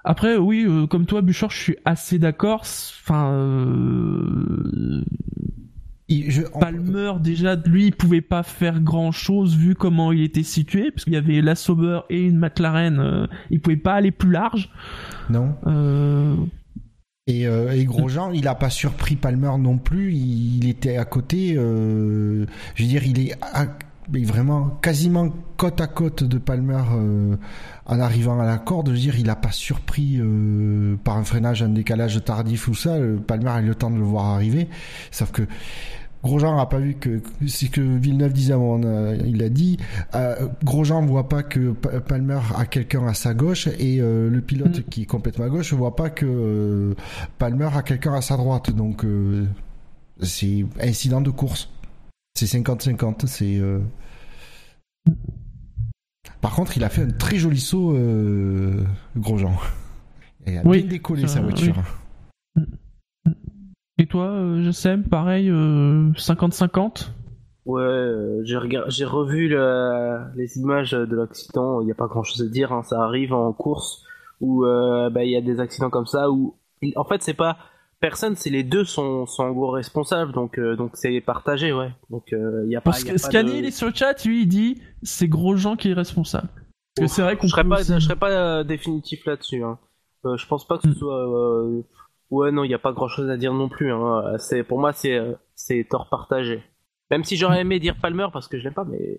[0.05, 2.61] Après, oui, euh, comme toi, Bouchard, je suis assez d'accord.
[2.63, 5.03] Enfin, euh,
[6.09, 10.91] je- Palmer, déjà, lui, il pouvait pas faire grand chose vu comment il était situé,
[10.91, 12.99] parce qu'il y avait la Sauber et une McLaren.
[12.99, 14.71] euh, il pouvait pas aller plus large.
[15.29, 15.55] Non.
[15.67, 16.35] Euh,
[17.27, 20.13] Et, euh, et Grosjean, il a pas surpris Palmer non plus.
[20.15, 21.55] Il, il était à côté.
[21.55, 22.47] je
[22.83, 23.67] veux dire, il est à-
[24.13, 27.37] mais vraiment quasiment côte à côte de Palmer euh,
[27.87, 28.89] en arrivant à la corde.
[28.89, 32.75] Je veux dire, il a pas surpris euh, par un freinage, un décalage tardif ou
[32.75, 32.91] ça.
[32.95, 34.69] euh, Palmer a eu le temps de le voir arriver.
[35.11, 35.43] Sauf que
[36.23, 39.79] Grosjean n'a pas vu que c'est ce que Villeneuve disait avant, euh, il a dit
[40.15, 44.41] euh, Grosjean voit pas que Pa- Palmer a quelqu'un à sa gauche et euh, le
[44.43, 44.83] pilote Mm.
[44.91, 46.95] qui est complètement à gauche voit pas que euh,
[47.39, 49.03] Palmer a quelqu'un à sa droite donc
[50.21, 51.71] c'est incident de course
[52.47, 53.81] c'est 50-50 c'est euh,
[56.41, 58.85] par contre il a fait un très joli saut euh,
[59.17, 59.53] Grosjean
[60.47, 61.75] il a Oui, bien décollé ça, sa voiture.
[63.99, 67.11] Et toi, euh, je sais, pareil, euh, 50-50
[67.67, 71.83] Ouais, euh, j'ai regard- j'ai revu le- les images de l'accident.
[71.83, 72.73] Il n'y a pas grand chose à dire.
[72.73, 74.03] hein, Ça arrive en course
[74.41, 76.55] où euh, bah, il y a des accidents comme ça où
[76.97, 77.59] en fait c'est pas
[78.01, 80.33] personne, c'est les deux sont sont en gros responsables.
[80.33, 81.91] Donc euh, donc c'est partagé, ouais.
[82.11, 82.91] Donc euh, y a pas.
[82.91, 85.91] Parce y que de- il est sur le chat, lui, il dit c'est Grosjean qui
[85.91, 86.49] est responsable.
[86.97, 89.63] Parce que c'est vrai qu'on je serais pas, aussi- je serais pas euh, définitif là-dessus.
[89.63, 89.79] Hein.
[90.27, 90.95] Euh, je pense pas que ce Mm.
[90.95, 91.85] soit.
[92.31, 93.93] Ouais, non, il n'y a pas grand-chose à dire non plus.
[93.93, 94.37] Hein.
[94.39, 95.21] C'est pour moi, c'est
[95.55, 96.63] c'est tort partagé.
[97.11, 99.19] Même si j'aurais aimé dire Palmer parce que je l'aime pas, mais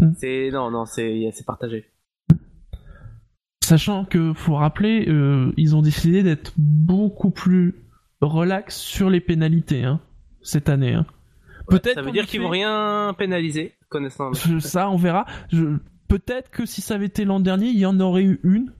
[0.00, 0.12] Mm.
[0.16, 1.84] c'est non, non, c'est c'est partagé.
[3.62, 7.74] Sachant que, faut rappeler, euh, ils ont décidé d'être beaucoup plus
[8.20, 10.00] relax sur les pénalités, hein,
[10.42, 10.94] cette année.
[10.94, 11.06] Hein.
[11.68, 14.32] Peut-être Ça veut dire qu'ils vont rien pénaliser, connaissant.
[14.60, 15.26] Ça, on verra.
[15.50, 15.76] Je-
[16.08, 18.72] Peut-être que si ça avait été l'an dernier, il y en aurait eu une.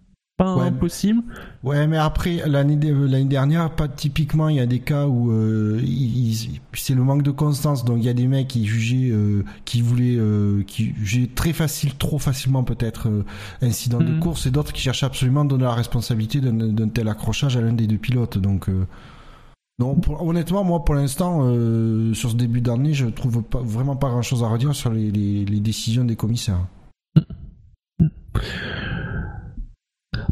[0.44, 0.66] Pas Ouais.
[0.66, 1.22] impossible.
[1.62, 5.80] Ouais, mais après l'année l'année dernière, pas typiquement, il y a des cas où euh,
[6.74, 7.84] c'est le manque de constance.
[7.84, 11.52] Donc il y a des mecs qui jugeaient, euh, qui voulaient, euh, qui jugeaient très
[11.52, 13.08] facile, trop facilement peut-être
[13.60, 14.18] incident de Mhm.
[14.20, 17.72] course, et d'autres qui cherchent absolument à donner la responsabilité d'un tel accrochage à l'un
[17.72, 18.38] des deux pilotes.
[18.38, 18.68] Donc
[19.78, 21.42] non, pour- honnêtement, moi pour l'instant,
[22.14, 25.44] sur ce début d'année, je trouve pas, vraiment pas grand-chose à redire sur les, les,
[25.44, 26.66] les décisions des commissaires.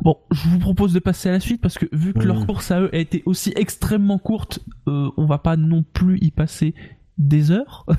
[0.02, 2.70] Bon, je vous propose de passer à la suite parce que vu que leur course
[2.70, 6.74] à eux a été aussi extrêmement courte, euh, on va pas non plus y passer
[7.18, 7.86] des heures.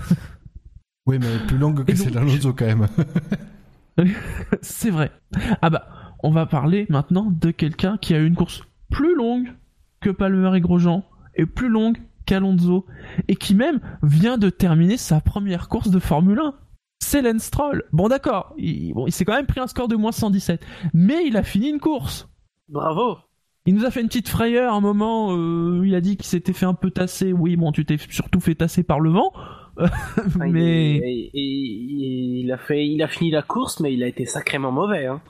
[1.07, 2.87] Oui, mais plus longue que celle d'Alonso quand même.
[4.61, 5.11] C'est vrai.
[5.61, 5.87] Ah bah,
[6.21, 8.61] on va parler maintenant de quelqu'un qui a eu une course
[8.91, 9.51] plus longue
[9.99, 11.03] que Palmer et Grosjean
[11.35, 12.85] et plus longue qu'Alonso
[13.27, 16.53] et qui même vient de terminer sa première course de Formule 1.
[17.12, 17.84] C'est Lance Stroll.
[17.91, 21.26] Bon d'accord, il, bon, il s'est quand même pris un score de moins 117, mais
[21.26, 22.30] il a fini une course.
[22.69, 23.17] Bravo.
[23.65, 26.26] Il nous a fait une petite frayeur à un moment, euh, il a dit qu'il
[26.26, 27.34] s'était fait un peu tasser.
[27.34, 29.34] Oui, bon, tu t'es surtout fait tasser par le vent.
[30.45, 34.08] Il- mais il, il- il a fait, il a fini la course, mais il a
[34.08, 35.06] été sacrément mauvais.
[35.08, 35.21] Hein.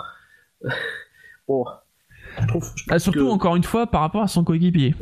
[1.48, 1.65] bon,
[2.41, 4.94] je trouve, je Ah, surtout que- encore une fois par rapport à son coéquipier.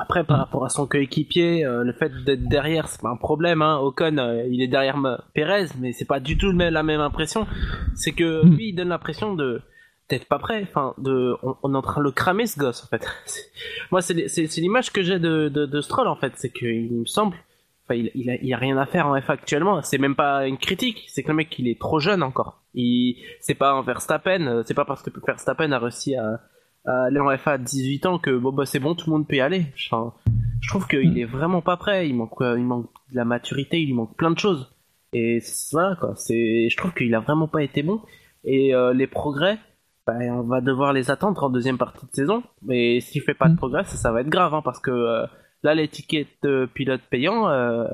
[0.00, 3.62] Après, par rapport à son coéquipier, euh, le fait d'être derrière, c'est pas un problème.
[3.62, 3.78] Hein.
[3.78, 4.96] Ocon, euh, il est derrière
[5.34, 7.46] Perez, mais c'est pas du tout la même impression.
[7.94, 8.56] C'est que Mm.
[8.56, 9.60] lui, il donne l'impression de
[10.08, 10.62] d'être pas prêt.
[10.68, 13.06] Enfin, de, on, on est en train de le cramer ce gosse, en fait.
[13.90, 14.14] Moi, c'est
[14.58, 16.32] l'image que j'ai de, de, de Stroll, en fait.
[16.36, 17.36] C'est qu'il me semble,
[17.84, 19.80] enfin, il, il, a, il a rien à faire en F actuellement.
[19.82, 21.04] C'est même pas une critique.
[21.08, 22.62] C'est que le mec, il est trop jeune encore.
[22.74, 24.62] Il, c'est pas un Verstappen.
[24.66, 26.40] C'est pas parce que Verstappen a réussi à
[26.84, 29.36] aller en FA à 18 ans que bon bah c'est bon tout le monde peut
[29.36, 29.66] y aller.
[29.90, 30.12] Enfin,
[30.60, 32.08] je trouve qu'il est vraiment pas prêt.
[32.08, 34.72] Il manque euh, il manque de la maturité il lui manque plein de choses.
[35.12, 36.14] Et c'est- voilà quoi.
[36.16, 38.00] C'est je trouve qu'il a vraiment pas été bon.
[38.44, 39.58] Et euh, les progrès
[40.06, 42.42] bah, on va devoir les attendre en deuxième partie de saison.
[42.62, 43.56] Mais s'il fait pas de Mm.
[43.58, 45.26] progrès ça, ça va être grave hein, parce que euh,
[45.62, 47.84] là l'étiquette de pilote payant euh,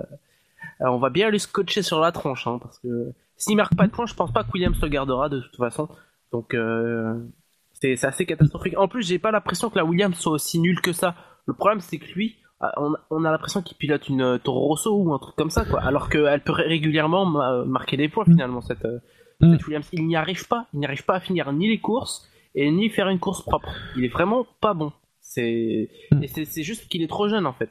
[0.81, 3.87] euh, on va bien lui scotcher sur la tronche hein, parce que s'il marque pas
[3.87, 5.89] de points je pense pas que Williams le gardera de toute façon.
[6.33, 7.15] Donc euh,
[7.81, 8.77] c'est c'est assez catastrophique.
[8.79, 11.15] En plus, j'ai pas l'impression que la Williams soit aussi nulle que ça.
[11.47, 14.67] Le problème, c'est que lui, ah, on, on a l'impression qu'il pilote une euh, Toro
[14.69, 15.81] Rosso ou un truc comme ça, quoi.
[15.83, 18.99] Alors qu'elle peut ré- régulièrement ma- marquer des points finalement cette, euh,
[19.41, 19.53] Mm.
[19.53, 19.89] cette Williams.
[19.93, 20.67] Il n'y arrive pas.
[20.75, 23.69] Il n'y arrive pas à finir ni les courses et ni faire une course propre.
[23.97, 24.91] Il est vraiment pas bon.
[25.21, 26.23] C'est Mm.
[26.25, 27.71] et c'est c'est juste qu'il est trop jeune en fait.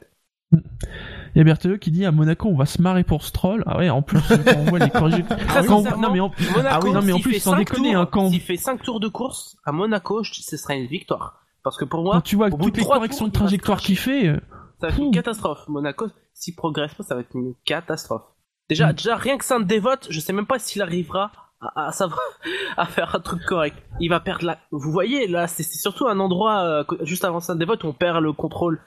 [0.52, 3.62] Il y a Berthelot qui dit à Monaco on va se marrer pour Stroll.
[3.66, 4.88] Ah ouais, en plus quand on voit les
[5.48, 6.32] sincèrement, non mais en,
[6.66, 8.82] ah oui, non mais en plus fait sans déconner tours- hein, quand, s'il fait 5
[8.82, 11.42] tours de course à Monaco, je- ce sera une victoire.
[11.62, 14.26] Parce que pour moi, quand tu vois toutes les corrections tours, de trajectoire qu'il fait,
[14.28, 14.40] euh,
[14.80, 15.68] Ça va être une catastrophe.
[15.68, 18.22] Monaco, s'il progresse pas, ça va être une catastrophe.
[18.70, 18.92] Déjà, Mm.
[18.94, 21.30] déjà rien que saint dévote, je sais même pas s'il arrivera
[21.60, 22.20] à, à savoir
[22.76, 23.76] à faire un truc correct.
[24.00, 24.58] Il va perdre la.
[24.70, 28.22] Vous voyez là, c'est surtout un endroit euh, juste avant saint dévote où on perd
[28.22, 28.80] le contrôle.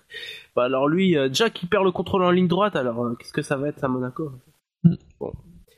[0.55, 3.33] Bah alors lui, euh, déjà qu'il perd le contrôle en ligne droite, alors euh, qu'est-ce
[3.33, 4.31] que ça va être à Monaco
[4.83, 4.95] Mm.
[5.19, 5.31] Bon,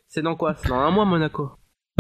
[0.08, 1.52] c'est dans quoi C'est dans un mois Monaco.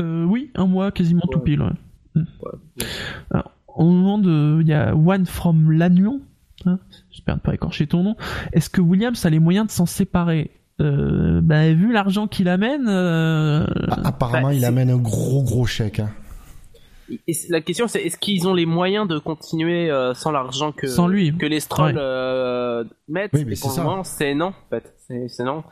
[0.01, 1.61] oui, un mois quasiment tout pile.
[1.61, 1.71] ouais.
[2.15, 2.85] Ouais.
[3.29, 6.21] Alors, on nous demande, il y a One from Lannion,
[6.65, 6.79] hein,
[7.11, 8.15] j'espère ne pas écorcher ton nom.
[8.53, 10.51] Est-ce que Williams a les moyens de s'en séparer?
[10.81, 15.65] Euh, bah, vu l'argent qu'il amène, euh, Ah, Apparemment, Bah, il amène un gros gros
[15.65, 15.99] chèque.
[15.99, 16.09] hein.
[17.27, 20.87] Et la question c'est est-ce qu'ils ont les moyens de continuer euh, sans l'argent que
[20.87, 21.35] Sans lui.
[21.37, 22.01] que les Strolls Ouais.
[22.01, 24.95] euh, mettent Oui, mais Et pour le moment c'est non en fait
[25.29, 25.63] c'est non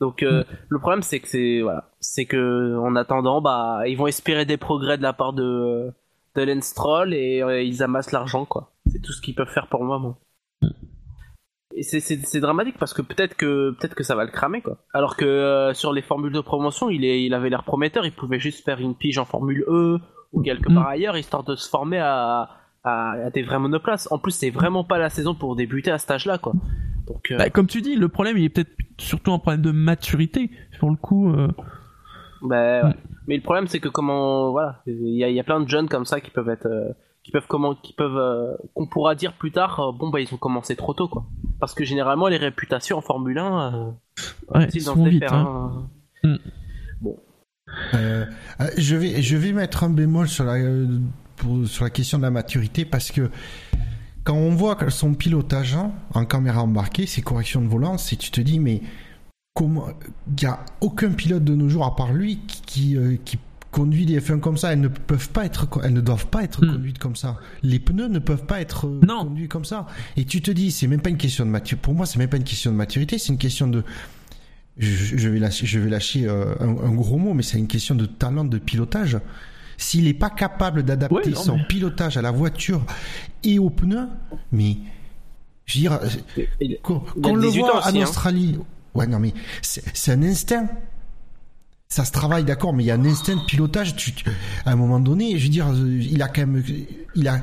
[0.00, 0.44] donc euh, Mm.
[0.68, 4.56] le problème c'est que c'est voilà c'est que en attendant bah ils vont espérer des
[4.56, 5.90] progrès de la part de
[6.36, 9.66] de Lance Stroll et euh, ils amassent l'argent quoi c'est tout ce qu'ils peuvent faire
[9.66, 10.16] pour le moment
[11.82, 15.24] c'est- dramatique parce que peut-être que peut-être que ça va le cramer quoi alors que
[15.24, 18.64] euh, sur les formules de promotion il est il avait l'air prometteur il pouvait juste
[18.64, 19.98] faire une pige en formule E
[20.32, 20.74] ou quelque Mm.
[20.74, 22.48] part ailleurs histoire de se former à
[22.84, 25.98] à, à des vraies monoplaces en plus c'est vraiment pas la saison pour débuter à
[25.98, 26.52] cet âge là quoi
[27.06, 29.70] donc euh, bah, comme tu dis, le problème il est peut-être surtout un problème de
[29.70, 30.50] maturité.
[30.80, 31.46] Pour le coup, euh,
[32.42, 32.94] bah, Mm.
[33.28, 35.68] mais le problème c'est que comment voilà il y a, il y a plein de
[35.68, 36.66] jeunes comme ça qui peuvent être
[37.26, 40.32] qui peuvent comment qui peuvent euh, qu'on pourra dire plus tard euh, bon bah ils
[40.32, 41.26] ont commencé trop tôt quoi
[41.58, 43.90] parce que généralement les réputations en Formule 1 euh,
[44.54, 45.24] ouais, sont vite.
[45.28, 45.88] hein.
[46.22, 46.36] hein.
[47.94, 48.24] Euh,
[48.60, 50.54] euh, je vais je vais mettre un bémol sur la
[51.34, 53.28] pour- sur la question de la maturité parce que
[54.22, 58.14] quand on voit que son pilotage hein, en caméra embarquée, ses corrections de volant, c'est
[58.14, 58.82] tu te dis mais
[59.52, 59.88] comment
[60.28, 63.36] il y a aucun pilote de nos jours à part lui qui qui, euh, qui
[63.76, 66.64] conduit des F1 comme ça, elles ne peuvent pas être elles ne doivent pas être
[66.64, 66.72] Hmm.
[66.72, 67.36] conduites comme ça.
[67.62, 69.24] Les pneus ne peuvent pas être euh, Non.
[69.24, 69.86] conduits comme ça.
[70.16, 71.82] Et tu te dis c'est même pas une question de maturité.
[71.82, 73.84] Pour moi, c'est même pas une question de maturité, c'est une question de
[74.78, 77.66] je, je vais lâcher, je vais lâcher euh, un, un gros mot, mais c'est une
[77.68, 79.18] question de talent de pilotage.
[79.78, 82.82] S'il n'est pas capable d'adapter Ouais, son mais- pilotage à la voiture
[83.44, 84.08] et aux pneus,
[84.52, 84.78] mais
[85.66, 86.00] je veux dire,
[86.82, 87.02] qu'on
[87.36, 88.02] le 18 ans voit en hein.
[88.02, 88.58] Australie,
[88.94, 90.66] ouais, non mais c'est un instinct.
[91.88, 93.94] Ça se travaille, d'accord, mais il y a un instinct de pilotage.
[93.94, 94.24] Tu, tu-
[94.64, 96.62] à un moment donné, je veux dire, euh, il a quand même,
[97.14, 97.40] il a,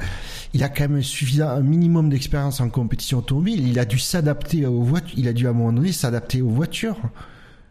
[0.53, 3.65] il a quand même suffisant un minimum d'expérience en compétition automobile.
[3.67, 5.17] Il a dû s'adapter aux voitures.
[5.17, 6.97] Il a dû à un moment donné s'adapter aux voitures.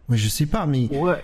[0.09, 1.23] Mais je sais pas, mais Ouais.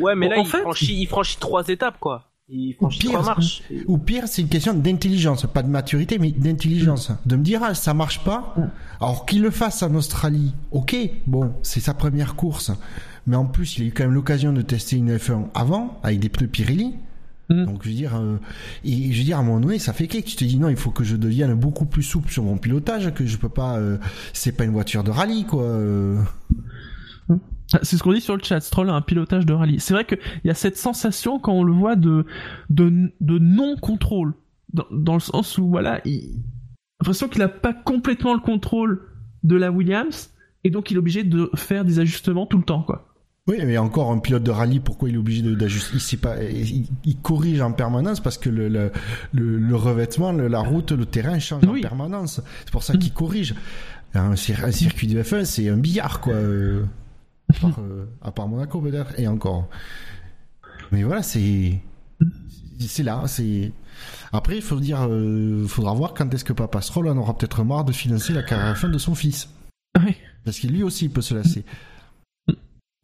[0.00, 2.30] Ouais, mais là, il, fait- franchit, il franchit trois étapes, quoi.
[2.48, 3.62] Il franchit pire, trois marches.
[3.86, 7.10] Ou pire, c'est une question d'intelligence, pas de maturité, mais d'intelligence.
[7.26, 8.54] De me dire, ah, ça marche pas.
[9.00, 12.70] Alors qu'il le fasse en Australie, ok, bon, c'est sa première course.
[13.26, 16.20] Mais en plus, il a eu quand même l'occasion de tester une F1 avant, avec
[16.20, 16.94] des pneus Pirelli.
[17.48, 17.64] Mm.
[17.64, 18.38] Donc, je veux dire, euh,
[18.84, 20.24] et je veux dire, à un moment donné, ça fait clic.
[20.24, 23.12] Tu te dis, non, il faut que je devienne beaucoup plus souple sur mon pilotage,
[23.14, 23.98] que je peux pas, euh,
[24.32, 25.62] c'est pas une voiture de rallye, quoi.
[25.62, 26.22] euh.
[27.82, 28.60] C'est ce qu'on dit sur le chat.
[28.60, 29.80] Stroll a un pilotage de rallye.
[29.80, 32.26] C'est vrai qu'il y a cette sensation quand on le voit de,
[32.70, 34.34] de, de non-contrôle.
[34.72, 36.42] Dans, dans le sens où, voilà, il...
[37.00, 39.08] l'impression qu'il a pas complètement le contrôle
[39.42, 40.30] de la Williams.
[40.62, 43.13] Et donc, il est obligé de faire des ajustements tout le temps, quoi.
[43.46, 45.98] Oui, mais encore un pilote de rallye, pourquoi il est obligé d'ajuster?
[46.12, 48.90] Il pas, il, il corrige en permanence parce que le, le,
[49.32, 51.80] le, le revêtement, la route, le terrain change Oui.
[51.80, 52.40] en permanence.
[52.64, 53.54] C'est pour ça qu'il corrige.
[54.14, 56.32] Un, cir- un circuit de F1, c'est un billard, quoi.
[56.34, 56.84] euh,
[57.54, 59.68] à, part, euh, à part Monaco, peut-être, et encore.
[60.90, 61.80] Mais voilà, c'est
[62.78, 63.72] c'est là, c'est.
[64.32, 67.62] Après, il faut dire, euh, faudra voir quand est-ce que Papa Stroll en aura peut-être
[67.64, 69.48] marre de financer la carrière F1 de son fils.
[70.02, 70.14] Oui.
[70.44, 71.64] Parce que lui aussi il peut se lasser.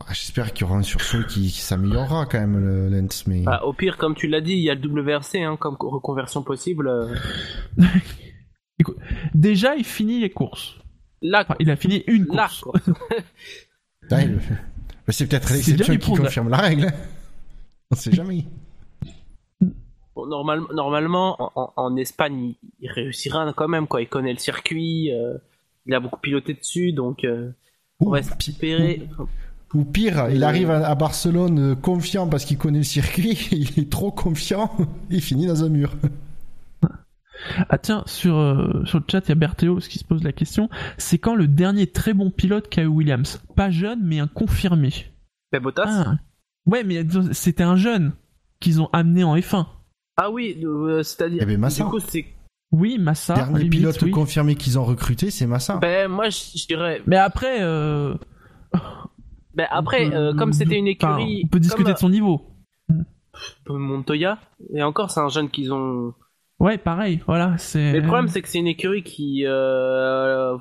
[0.07, 3.43] Ah, J'espère qu'il y aura un sursaut qui, qui s'améliorera quand même, le Lens, mais...
[3.43, 6.43] Bah, au pire, comme tu l'as dit, il y a le WRC hein, comme reconversion
[6.43, 6.89] possible.
[6.89, 7.15] euh.
[9.35, 10.77] Déjà, il finit les courses.
[11.23, 12.81] Là, Enfin, il a fini une là, course.
[15.09, 16.91] c'est peut-être C'est l'exception qui confirme la règle.
[17.91, 18.47] On sait jamais.
[20.15, 24.01] Bon, normal- normalement, en, en- Espagne, il, réussira quand même, quoi.
[24.01, 25.37] Il connaît le circuit, euh,
[25.87, 27.51] il a beaucoup piloté dessus, donc euh,
[28.01, 29.07] on va espérer.
[29.75, 33.79] Ou pire, il arrive à, à Barcelone euh, confiant parce qu'il connaît le circuit, il
[33.79, 34.71] est trop confiant,
[35.11, 35.93] il finit dans un mur.
[37.69, 40.33] Ah tiens, sur, euh, sur le chat, il y a Berthéo qui se pose la
[40.33, 40.69] question.
[40.99, 43.43] C'est quand le dernier très bon pilote qu'a eu Williams?
[43.57, 44.93] Pas jeune, mais un confirmé.
[45.53, 46.15] Ben, Bottas Ah.
[46.67, 47.03] Ouais, mais
[47.33, 48.13] c'était un jeune
[48.61, 49.67] qu'ils ont amené en F1.
[50.17, 51.41] Ah oui, euh, c'est-à-dire.
[51.43, 51.85] Eh ben, Massa.
[51.85, 52.27] Du coup, c'est.
[52.73, 53.35] Oui, Massa.
[53.35, 54.11] Dernier limite, pilote oui.
[54.11, 55.77] confirmé qu'ils ont recruté, c'est Massa.
[55.79, 57.01] Ben, moi, je je dirais.
[57.07, 58.15] Mais après, euh,
[59.61, 61.43] Ben, après, euh, comme c'était une enfin, écurie.
[61.45, 62.41] on peut discuter comme, de son niveau.
[62.91, 62.95] euh,
[63.69, 64.39] Montoya,
[64.73, 66.15] et encore, c'est un jeune qu'ils ont.
[66.59, 67.93] Ouais, pareil, voilà, c'est...
[67.93, 69.45] Mais le problème, c'est que c'est une écurie qui.
[69.47, 70.57] Euh...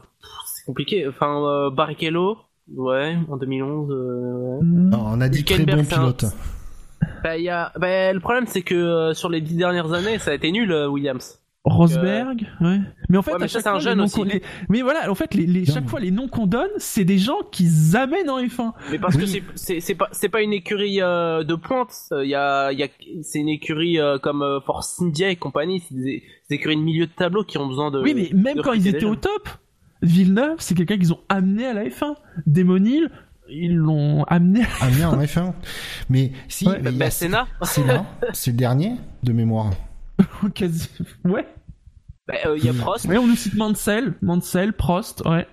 [0.54, 1.08] C'est compliqué.
[1.08, 2.38] Enfin, euh, Barrichello,
[2.76, 3.90] ouais, en 2011.
[3.90, 4.60] euh, ouais.
[4.64, 6.26] Non, on a dit très bon un- pilote.
[7.24, 7.72] Ben, il y a...
[7.80, 10.72] ben, le problème, c'est que euh, sur les dix dernières années, ça a été nul,
[10.74, 11.40] euh, Williams.
[11.66, 12.80] Rosberg, ouais.
[13.10, 14.16] Mais en fait, Ouais, mais à ça, chaque un fois, jeune les noms aussi.
[14.16, 16.70] qu'on- les- Mais voilà, en fait, les, les- Non, chaque fois, les noms qu'on donne,
[16.78, 18.74] c'est des gens qu'ils amènent en F1.
[18.92, 19.42] Mais parce Oui.
[19.42, 21.94] que c'est- pas c'est pas une écurie euh, de pointe.
[22.14, 22.88] Euh, Il y a il y a
[23.24, 25.82] c'est une écurie euh, comme euh, Force India et compagnie.
[25.88, 28.02] C'est des, des écuries de milieu de tableau qui ont besoin de.
[28.02, 29.50] Oui, mais même de quand ils étaient au top,
[30.02, 32.16] Villeneuve, c'est quelqu'un qu'ils ont amené à la F1.
[32.48, 33.10] Démonil,
[33.50, 34.86] ils l'ont amené à...
[34.86, 35.54] Amené en F1.
[36.10, 38.94] Mais si, Ouais, là, c'est le dernier
[39.24, 39.72] de mémoire.
[40.56, 40.90] quasi...
[41.26, 41.46] Ouais.
[42.28, 43.06] Ben, euh, Il y a Prost.
[43.06, 45.48] Ouais, on nous cite Mansell, Mansell, Prost, ouais.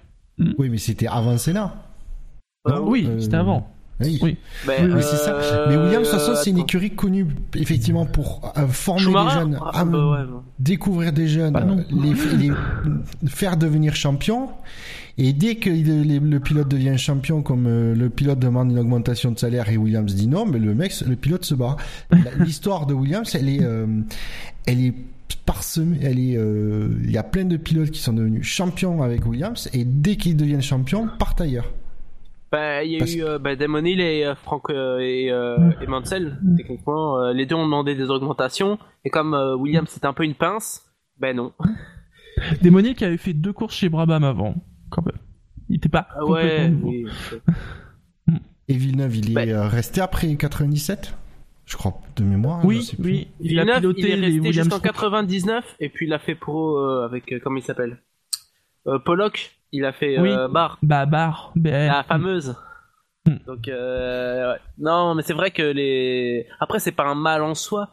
[0.59, 1.75] Oui, mais c'était avant Senna.
[2.69, 3.71] Euh, oui, euh, c'était avant.
[4.01, 4.19] Oui.
[4.23, 4.37] Oui.
[4.67, 5.33] Ben, Oui, c'est ça.
[5.35, 9.29] euh, Mais Williams, de toute façon, c'est une écurie connue, effectivement, pour euh, former Schumacher
[9.29, 10.43] des jeunes, Ah, bah ouais, bon.
[10.59, 12.53] découvrir des jeunes, Bah les, les
[13.27, 14.51] faire devenir champions.
[15.19, 19.31] Et dès que le, le pilote devient champion, comme euh, le pilote demande une augmentation
[19.33, 21.77] de salaire et Williams dit non, mais le mec, le pilote se bat.
[22.39, 23.87] L'histoire de Williams, elle est, euh,
[24.67, 24.95] elle est
[25.47, 29.25] parsemée, elle est, euh, il y a plein de pilotes qui sont devenus champions avec
[29.27, 31.73] Williams et dès qu'ils deviennent champions, partent ailleurs.
[32.53, 35.31] Ben, il y a Parce- eu euh, ben, Damon Hill et euh, Frank euh, et,
[35.33, 36.39] euh, et Mansell.
[36.57, 38.79] Techniquement, euh, les deux ont demandé des augmentations.
[39.05, 40.83] Et comme euh, Williams c'était un peu une pince,
[41.19, 41.53] ben non.
[42.63, 44.55] Démonil qui avait fait deux courses chez Brabham avant,
[44.97, 45.19] quand même.
[45.69, 46.69] Il était pas Ah complètement ouais.
[46.71, 46.89] nouveau.
[46.91, 47.07] oui.
[48.69, 51.15] Et Villeneuve, il est Ben- euh, resté après 97,
[51.67, 52.65] je crois, de mémoire.
[52.65, 53.05] Oui, je sais plus.
[53.05, 53.29] oui.
[53.41, 54.65] Il a Villeneuve, piloté il est resté Williams.
[54.65, 57.99] jusqu'en 99 et puis il a fait pro euh, avec euh, comment il s'appelle?
[58.89, 59.53] Euh, Pollock.
[59.73, 60.31] Il a fait Oui.
[60.31, 62.57] euh, bar, Bah, Bar, la fameuse.
[63.27, 63.37] Hmm.
[63.47, 64.59] Donc euh, ouais.
[64.79, 66.47] non, mais c'est vrai que les.
[66.61, 67.91] Après, c'est pas un mal en soi.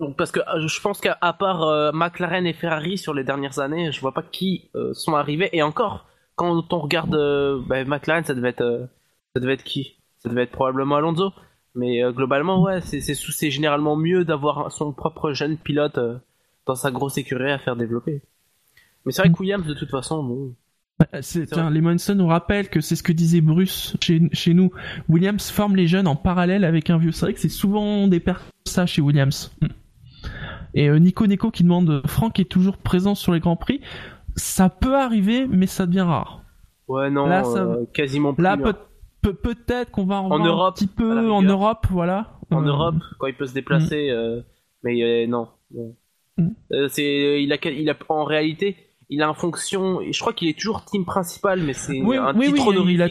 [0.00, 3.92] Donc, parce que je pense qu'à part euh, McLaren et Ferrari sur les dernières années,
[3.92, 5.48] je vois pas qui euh, sont arrivés.
[5.52, 8.86] Et encore, quand on regarde euh, bah, McLaren, ça devait être, euh,
[9.34, 9.96] ça devait être qui?
[10.18, 11.32] Ça devait être probablement Alonso.
[11.74, 16.18] Mais euh, globalement, ouais, c'est généralement mieux d'avoir son propre jeune pilote euh,
[16.66, 18.22] dans sa grosse écurie à faire développer.
[19.04, 20.54] Mais c'est vrai que Williams, de toute façon, bon.
[21.22, 21.70] Tiens, vrai.
[21.70, 24.70] les Monson nous rappellent que c'est ce que disait Bruce chez, chez nous.
[25.08, 27.10] Williams forme les jeunes en parallèle avec un vieux.
[27.10, 29.50] C'est vrai que c'est souvent des pères comme ça chez Williams.
[29.62, 29.66] Mm.
[30.74, 33.80] Et euh, Nico Neko qui demande Franck est toujours présent sur les grands prix.
[34.36, 36.42] Ça peut arriver, mais ça devient rare.
[36.88, 38.42] Ouais, non, Là, ça- euh, quasiment plus.
[38.42, 38.58] Là, hein.
[38.58, 38.74] peut,
[39.22, 41.42] peut, peut-être qu'on va en, En voir un Europe, petit peu en.
[41.42, 42.32] Europe, voilà.
[42.50, 44.40] en Euh, Europe quand il peut se déplacer euh,
[44.82, 45.94] mais non, non.
[46.88, 48.76] C'est il a il a en réalité
[49.10, 52.34] il a une fonction je crois qu'il est toujours team principal mais c'est Oui, un
[52.36, 53.08] oui, titre oui, a-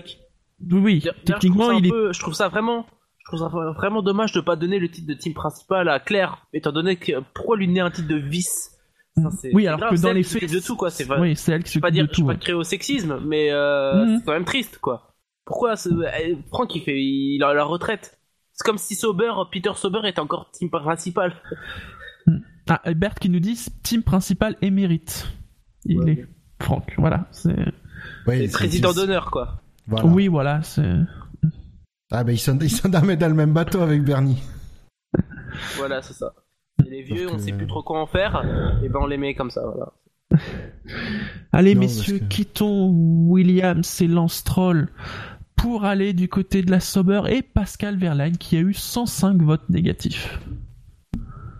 [0.71, 2.13] Oui, Techniquement, je trouve ça un il est.
[2.13, 2.85] je trouve ça vraiment
[3.19, 3.47] je trouve ça
[3.77, 7.13] vraiment dommage de pas donner le titre de team principal à Claire étant donné que
[7.33, 8.77] pourquoi lui donner un titre de vice?
[9.17, 11.19] Ça, c'est- Oui, alors grave, que dans elle les faits, de tout quoi c'est vrai
[11.19, 12.25] Oui, c'est elle qui pas s'occupe dire de tout.
[12.25, 12.39] pas ouais.
[12.39, 14.17] créer au sexisme mais euh, Mhm.
[14.19, 15.89] c'est quand même triste quoi pourquoi ce...
[16.21, 18.19] eh, Franck il fait il a la retraite?
[18.53, 21.33] C'est comme si Sauber Peter Sauber était encore team principal
[22.69, 25.27] Ah, et Bert qui nous dit team principal émérite.
[25.85, 26.11] Il Ouais.
[26.11, 26.25] est
[26.61, 27.27] Franck, voilà.
[27.31, 27.55] C'est...
[28.27, 29.61] Ouais, président d'honneur, quoi.
[29.87, 30.05] Voilà.
[30.05, 30.61] Oui, voilà.
[30.61, 30.93] C'est...
[32.11, 34.41] Ah ben ils sont, ils sont dans le même bateau avec Bernie.
[35.77, 36.33] Voilà, c'est ça.
[36.89, 38.43] Les vieux, Sauf on que- sait plus trop quoi en faire,
[38.83, 39.91] et ben on les met comme ça, voilà.
[41.51, 44.89] Allez, Non, messieurs, que- quittons Williams et Lance Stroll
[45.55, 49.69] pour aller du côté de la Sauber et Pascal Verlaine qui a eu 105 votes
[49.69, 50.39] négatifs.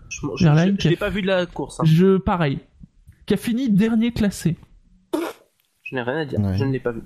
[0.08, 1.84] Je, je, Verlaine je- qui je a- l'ai pas vu de la course, hein.
[1.86, 2.58] Je, pareil,
[3.26, 4.56] qui a fini dernier classé.
[5.84, 6.56] je n'ai rien à dire, Ouais.
[6.56, 7.02] je ne l'ai pas vu.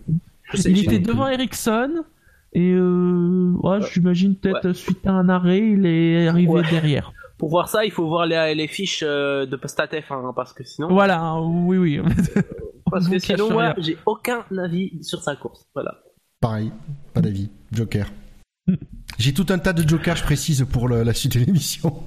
[0.53, 2.05] Je sais- Il était devant Ericsson
[2.53, 3.87] et euh, ouais, Ouais.
[3.93, 6.63] j'imagine peut-être suite à un arrêt, il est arrivé Ouais.
[6.71, 7.13] derrière.
[7.39, 10.65] Pour voir ça, il faut voir les, les fiches euh, de Statef, hein, parce que
[10.65, 12.01] sinon, Voilà, hein, oui, oui.
[12.91, 15.67] parce que sinon, moi, j'ai aucun avis sur sa course.
[15.75, 15.99] Voilà.
[16.41, 16.73] Pareil,
[17.13, 17.51] pas d'avis.
[17.73, 18.11] Joker.
[18.67, 18.77] Hmm.
[19.19, 22.03] J'ai tout un tas de jokers, je précise, pour le- la suite de l'émission.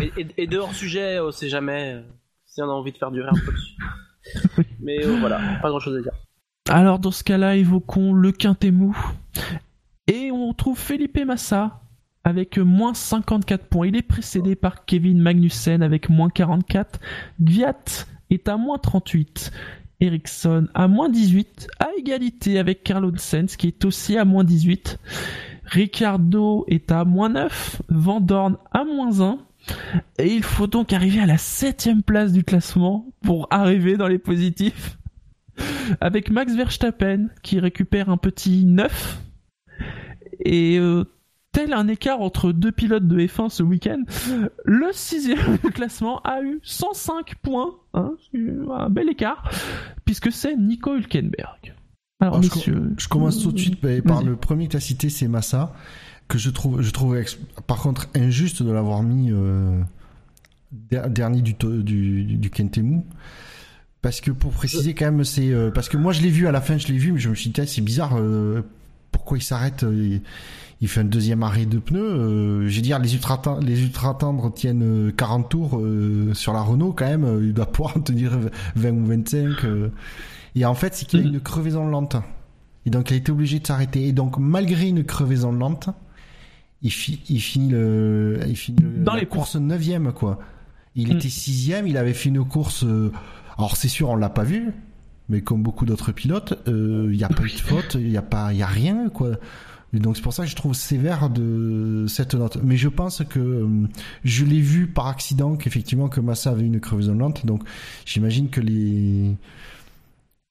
[0.00, 2.02] Et, et, et de hors sujet, on sait jamais euh,
[2.46, 3.76] si on a envie de faire durer un peu dessus.
[4.80, 6.12] Mais euh, voilà, pas grand chose à dire.
[6.68, 8.96] Alors dans ce cas-là, évoquons le quintet mou.
[10.08, 11.80] Et on trouve Felipe Massa
[12.24, 13.86] avec moins 54 points.
[13.88, 17.00] Il est précédé par Kevin Magnussen avec moins 44.
[17.40, 17.76] Gviat
[18.30, 19.52] est à moins 38.
[20.00, 24.98] Ericsson à moins 18, à égalité avec Carlos Sainz qui est aussi à moins 18.
[25.64, 29.38] Ricardo est à moins 9, Van Dorn à moins 1.
[30.18, 34.18] Et il faut donc arriver à la septième place du classement pour arriver dans les
[34.18, 34.98] positifs
[36.00, 39.20] avec Max Verstappen qui récupère un petit 9
[40.44, 41.04] et euh,
[41.52, 44.02] tel un écart entre deux pilotes de F1 ce week-end,
[44.64, 48.12] le sixième du classement a eu 105 points, hein,
[48.70, 49.50] un bel écart,
[50.04, 51.74] puisque c'est Nico Hülkenberg.
[52.20, 54.76] Alors Alors, je, com- messieurs, je commence tout de suite par le premier que tu
[54.76, 55.74] as cité, c'est Massa,
[56.28, 57.16] que je trouve, je trouve
[57.66, 59.80] par contre injuste de l'avoir mis euh,
[60.70, 63.02] der- dernier du, du, du, Kentemu.
[64.00, 66.52] Parce que pour préciser quand même, c'est euh, parce que moi je l'ai vu à
[66.52, 68.62] la fin, je l'ai vu, mais je me suis dit c'est bizarre, euh,
[69.12, 70.22] pourquoi il s'arrête il,
[70.82, 72.00] il fait un deuxième arrêt de pneus.
[72.02, 76.52] euh, je veux dire, les ultra les ultra tendres tiennent euh, 40 tours euh, sur
[76.52, 77.24] la Renault quand même.
[77.24, 78.38] euh, il doit pouvoir en tenir
[78.76, 79.64] 20 ou 25.
[79.64, 79.88] euh.
[80.56, 81.34] Et en fait, c'est qu'il a Mhm.
[81.34, 82.16] une crevaison lente.
[82.84, 84.08] Et donc, il a été obligé de s'arrêter.
[84.08, 85.88] Et donc, malgré une crevaison lente,
[86.82, 90.40] il, fi- il finit le, il finit le- Dans la les course neuvième, quoi.
[90.96, 91.16] Il Mhm.
[91.16, 92.82] était sixième, il avait fait une course.
[92.84, 93.12] euh,
[93.56, 94.72] alors, c'est sûr, on l'a pas vu,
[95.28, 98.16] mais comme beaucoup d'autres pilotes, euh, il n'y a pas eu de faute, il n'y
[98.16, 99.30] a pas, il y a rien, quoi.
[99.94, 102.58] Et donc, c'est pour ça que je trouve sévère de cette note.
[102.62, 103.88] Mais je pense que euh,
[104.24, 107.44] je l'ai vu par accident qu'effectivement que Massa avait une crevaison lente.
[107.44, 107.62] Donc,
[108.06, 109.36] j'imagine que les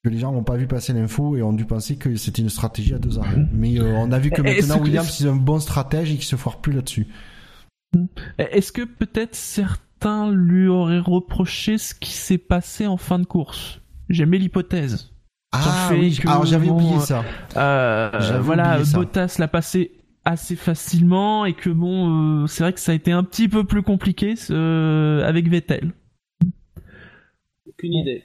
[0.03, 2.49] que les gens n'ont pas vu passer l'info et ont dû penser que c'était une
[2.49, 3.45] stratégie à deux arrêts.
[3.53, 6.23] Mais euh, on a vu que maintenant que- Williams est un bon stratège et qu'il
[6.25, 7.07] se foire plus là-dessus.
[8.37, 13.79] est-ce que peut-être certains lui auraient reproché ce qui s'est passé en fin de course?
[14.09, 15.10] J'aimais l'hypothèse.
[15.53, 17.23] Ah oui, que, alors j'avais bon, oublié euh, ça.
[17.57, 18.97] Euh, J'avais voilà, oublié ça.
[18.97, 19.91] Bottas l'a passé
[20.23, 23.63] assez facilement et que bon, euh, c'est vrai que ça a été un petit peu
[23.65, 25.91] plus compliqué euh, avec Vettel.
[27.67, 28.23] Aucune idée.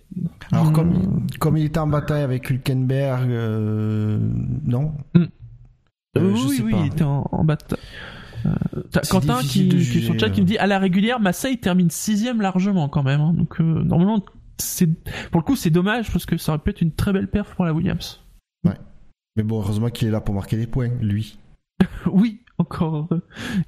[0.52, 0.72] Alors Hmm.
[0.72, 4.18] comme comme il était en bataille avec Hülkenberg, euh,
[4.64, 4.92] non?
[5.14, 5.24] Hmm.
[6.18, 6.78] Euh, je oui, sais oui, pas.
[6.80, 7.78] il était en, en bataille.
[8.46, 8.52] Euh,
[9.10, 10.44] Quentin qui, qui est sur le chat qui euh.
[10.44, 13.20] me dit à la régulière, Massa il termine sixième largement quand même.
[13.20, 13.32] hein.
[13.36, 14.22] donc euh, normalement,
[14.58, 14.86] c'est
[15.30, 17.54] pour le coup c'est dommage parce que ça aurait pu être une très belle perf
[17.54, 18.22] pour la Williams.
[19.38, 21.38] Mais bon, heureusement qu'il est là pour marquer des points, lui.
[22.10, 23.10] Oui, encore.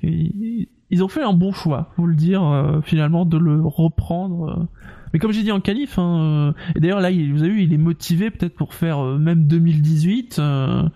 [0.02, 4.48] ils ont fait un bon choix, faut le dire, euh, finalement, de le reprendre.
[4.48, 4.64] euh.
[5.12, 7.62] Mais comme j'ai dit en qualif, hein, euh, et d'ailleurs là, il- vous avez vu,
[7.64, 10.38] il est motivé peut-être pour faire euh, même 2018.
[10.38, 10.88] euh,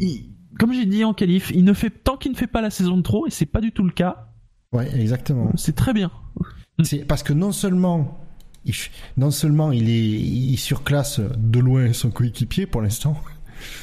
[0.00, 0.24] il-
[0.58, 2.96] comme j'ai dit en qualif, il ne fait tant qu'il ne fait pas la saison
[2.96, 4.26] de trop et c'est pas du tout le cas.
[4.72, 5.50] Ouais, exactement.
[5.54, 6.10] C'est très bien.
[6.82, 8.21] C'est parce que non seulement
[9.16, 13.16] non seulement il est surclasse de loin son coéquipier pour l'instant,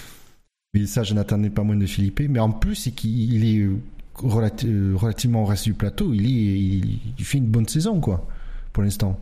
[0.74, 3.70] mais ça je n'attendais pas moins de Philippe, mais en plus c'est qu'il il est
[4.16, 8.28] relati- euh, relativement au reste du plateau, il est fait une bonne saison quoi
[8.74, 9.20] pour l'instant.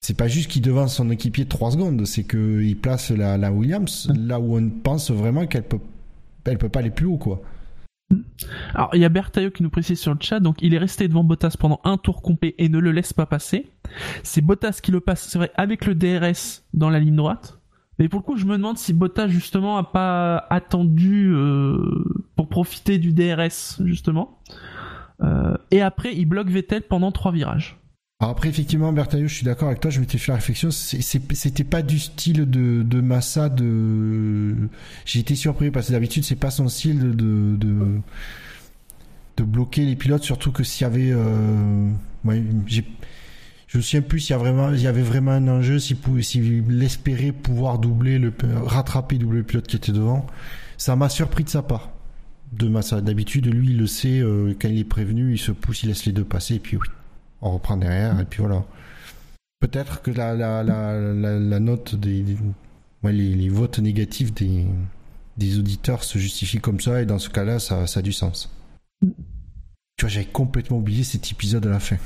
[0.00, 3.36] C'est pas juste qu'il devance son équipier de 3 secondes, c'est que il place la,
[3.38, 5.80] la Williams là où on pense vraiment qu'elle peut
[6.44, 7.42] elle peut pas aller plus haut quoi.
[8.74, 11.08] Alors, il y a Bertaillot qui nous précise sur le chat, donc il est resté
[11.08, 13.70] devant Bottas pendant un tour complet et ne le laisse pas passer.
[14.22, 17.58] C'est Bottas qui le passe, avec le DRS dans la ligne droite.
[17.98, 22.04] Mais pour le coup, je me demande si Bottas, justement, a pas attendu euh,
[22.36, 24.38] pour profiter du DRS, justement.
[25.22, 27.78] Euh, et après, il bloque Vettel pendant trois virages.
[28.18, 31.64] Alors après, effectivement, Bertaillot, je suis d'accord avec toi, je m'étais fait la réflexion, c'était
[31.64, 34.54] pas du style de, de Massa de...
[35.04, 38.00] J'ai été surpris parce que d'habitude, c'est pas son style de, de, de,
[39.36, 41.10] de bloquer les pilotes, surtout que s'il y avait...
[41.12, 41.90] Euh...
[42.24, 42.42] Ouais.
[42.66, 47.32] Je me souviens plus s'il y, vraiment, y avait vraiment un enjeu, s'il s'il espérait
[47.32, 48.32] pouvoir doubler le,
[48.64, 50.24] rattraper, doubler le pilote qui était devant.
[50.78, 51.90] Ça m'a surpris de sa part,
[52.54, 53.02] de Massa.
[53.02, 56.06] D'habitude, lui, il le sait, euh, quand il est prévenu, il se pousse, il laisse
[56.06, 56.86] les deux passer, et puis oui,
[57.42, 58.64] on reprend derrière, et puis voilà.
[59.60, 62.36] Peut-être que la, la, la, la, la note des, des-
[63.02, 64.66] ouais, les, les votes négatifs des,
[65.36, 68.52] des auditeurs se justifient comme ça, et dans ce cas-là, ça, ça a du sens.
[69.02, 71.96] Tu vois, j'avais complètement oublié cet épisode à la fin.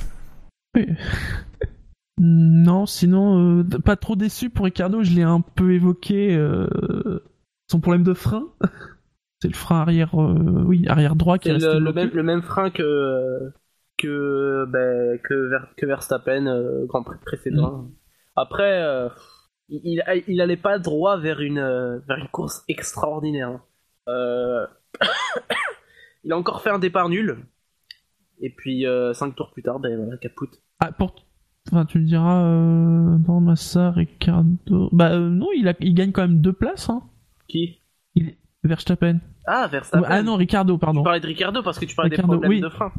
[0.75, 0.87] Oui.
[2.17, 6.67] non, sinon, euh, pas trop déçu pour Ricardo, je l'ai un peu évoqué, euh,
[7.69, 8.45] son problème de frein.
[9.41, 12.43] C'est le frein arrière, euh, oui, arrière droit qui est resté le, même, le même
[12.43, 13.51] frein que
[14.01, 17.89] que ben, que, Ver- que Verstappen euh, Grand Prix précédent.
[18.35, 19.09] Après, euh,
[19.69, 23.49] il, il, allait pas droit vers une euh, vers une course extraordinaire.
[23.49, 23.61] hein.
[24.07, 24.67] Euh,
[26.23, 27.45] il a encore fait un départ nul.
[28.43, 30.63] Et puis 5 tours plus tard, ben voilà, capoute.
[30.79, 31.13] Ah, pour...
[31.71, 34.89] Enfin, tu me diras, non, Massa, Ricardo...
[34.91, 35.75] Bah non, il, a...
[35.79, 37.03] il gagne quand même deux places, hein.
[37.47, 37.80] Qui?
[38.63, 39.19] Verstappen.
[39.47, 40.05] Ah, Verstappen.
[40.09, 41.01] Ah non, Ricardo, pardon.
[41.01, 42.61] Tu parlais de Ricardo parce que tu parlais Ricardo, des problèmes oui.
[42.61, 42.91] de frein.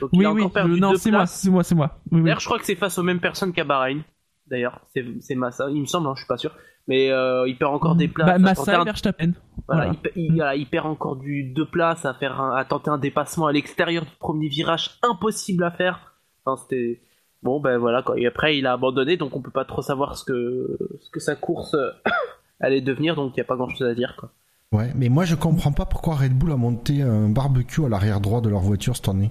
[0.00, 1.98] Donc il Oui, a oui, encore perdu non, c'est moi, c'est moi, c'est moi.
[2.10, 2.22] Oui.
[2.22, 4.02] D'ailleurs, je crois que c'est face aux mêmes personnes qu'à Bahreïn.
[4.48, 4.80] D'ailleurs,
[5.20, 6.52] c'est Massa, il me semble, hein, je suis pas sûr.
[6.88, 8.26] Mais euh, il perd encore des places.
[8.26, 9.32] Bah, Massa et Verstappen.
[9.68, 9.92] voilà, voilà.
[9.92, 12.90] Il, pe- il- voilà, il perd encore du deux places à faire un- à tenter
[12.90, 16.14] un dépassement à l'extérieur du premier virage, impossible à faire.
[16.44, 17.00] Enfin, c'était
[17.42, 18.18] bon, ben voilà quoi.
[18.18, 21.20] Et après, il a abandonné, donc on peut pas trop savoir ce que ce que
[21.20, 21.76] sa course
[22.60, 24.30] allait devenir, donc il y a pas grand chose à dire quoi.
[24.72, 28.20] Ouais, mais moi je comprends pas pourquoi Red Bull a monté un barbecue à l'arrière
[28.20, 29.30] droit de leur voiture cette année.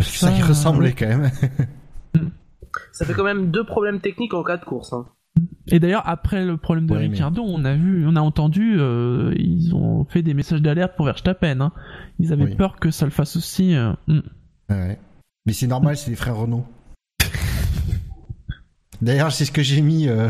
[0.00, 1.30] Ça y Ça, ressemblait quand même.
[2.92, 4.92] Ça fait quand même deux problèmes techniques en cas de course.
[4.92, 5.06] Hein.
[5.66, 8.76] Et d'ailleurs, après le problème de Ouais, mais- Ricardo, on a vu, on a entendu,
[8.78, 11.60] euh, ils ont fait des messages d'alerte pour Verstappen.
[11.60, 11.72] Hein.
[12.20, 12.54] Ils avaient Oui.
[12.54, 13.74] peur que ça le fasse aussi.
[13.74, 14.20] euh, hmm.
[14.68, 15.00] Ouais.
[15.46, 16.64] Mais c'est normal, c'est des frères Renault.
[19.02, 20.28] D'ailleurs, c'est ce que j'ai mis euh,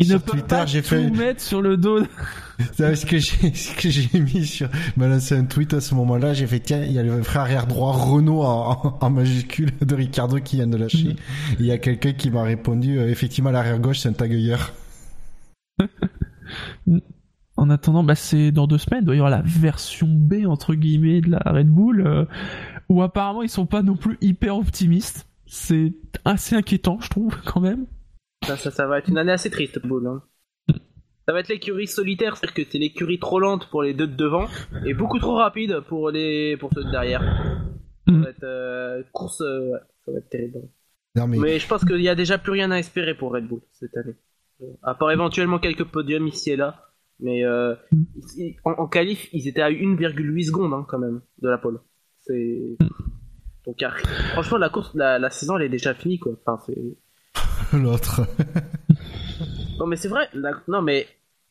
[0.00, 0.48] ne sur peuvent Twitter.
[0.48, 2.00] pas J'ai tout fait, mettre sur le dos.
[2.72, 5.94] c'est ce que j'ai, ce que j'ai mis sur, m'a lancé un tweet à ce
[5.94, 6.32] moment-là.
[6.32, 10.38] J'ai fait tiens, il y a le frère arrière droit Renault en, majuscule de Ricardo
[10.38, 11.10] qui vient de lâcher.
[11.10, 11.16] Et
[11.60, 14.72] Il y a quelqu'un qui m'a répondu euh, effectivement l'arrière gauche c'est un tagueur.
[17.58, 20.74] En attendant, bah c'est dans deux semaines, il doit y avoir la version B entre
[20.74, 22.26] guillemets de la Red Bull, euh,
[22.90, 25.26] où apparemment ils sont pas non plus hyper optimistes.
[25.46, 25.94] C'est
[26.26, 27.86] assez inquiétant, je trouve, quand même.
[28.44, 30.06] Ça, ça, ça va être une année assez triste, Bull.
[30.06, 30.22] Hein.
[31.26, 34.14] Ça va être l'écurie solitaire, c'est-à-dire que c'est l'écurie trop lente pour les deux de
[34.14, 34.46] devant
[34.84, 37.22] et beaucoup trop rapide pour les pour ceux de derrière.
[38.06, 40.60] Ça va être euh, course, euh, ouais, ça va être terrible.
[41.16, 43.48] Non mais, Mais je pense qu'il y a déjà plus rien à espérer pour Red
[43.48, 44.14] Bull cette année.
[44.62, 46.92] Euh, À part éventuellement quelques podiums ici et là.
[47.18, 47.74] Mais euh,
[48.64, 51.80] en, en qualif, ils étaient à 1,8 secondes hein, quand même de la pole.
[52.20, 52.76] C'est
[53.66, 53.82] donc
[54.32, 56.32] franchement la course, la, la saison elle est déjà finie quoi.
[56.46, 56.96] Enfin c'est
[57.72, 58.22] l'autre.
[59.78, 60.28] non mais c'est vrai.
[60.34, 61.06] la- Non mais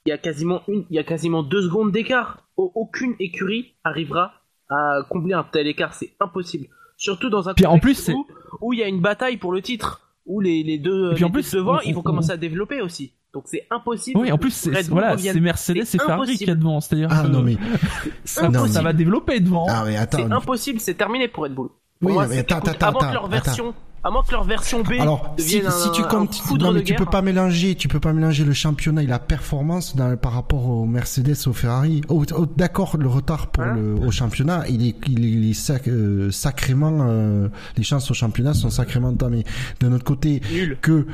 [0.05, 2.43] il y a quasiment une, il y a quasiment deux secondes d'écart.
[2.57, 4.33] Au- Aucune écurie arrivera
[4.69, 5.93] à combler un tel écart.
[5.93, 6.67] C'est impossible.
[6.97, 8.25] Surtout dans un Puis en plus, où
[8.61, 11.29] où il y a une bataille pour le titre, où les, les deux, puis en
[11.31, 13.13] plus, deux devant, on- ils vont on- commencer à développer aussi.
[13.33, 14.17] Donc c'est impossible.
[14.17, 16.79] Oui, en plus, c'est, voilà, Mercedes et C'est Ferrari qui est devant.
[16.79, 17.57] C'est-à-dire Ah que non mais,
[18.23, 19.65] ça, ça va développer devant.
[19.69, 20.19] ah mais attends.
[20.19, 21.69] C'est impossible, c'est terminé pour Red Bull.
[22.01, 23.29] Pour Oui, moi, mais attends, attends, avant que attends, leur attends.
[23.45, 23.73] version,
[24.03, 27.05] à moins que leur version B Alors, si, un, tu comptes, non, mais tu peux
[27.05, 30.85] pas mélanger, tu peux pas mélanger le championnat et la performance dans- par rapport au
[30.85, 32.01] Mercedes, au Ferrari.
[32.09, 35.49] Oh, oh, D'accord, le retard pour Hein le, au championnat, il est, il est, il
[35.49, 39.45] est sac- euh, sacrément, euh, les chances au championnat sont sacrément entamées.
[39.79, 40.77] D'un autre côté, Nul.
[40.81, 41.07] que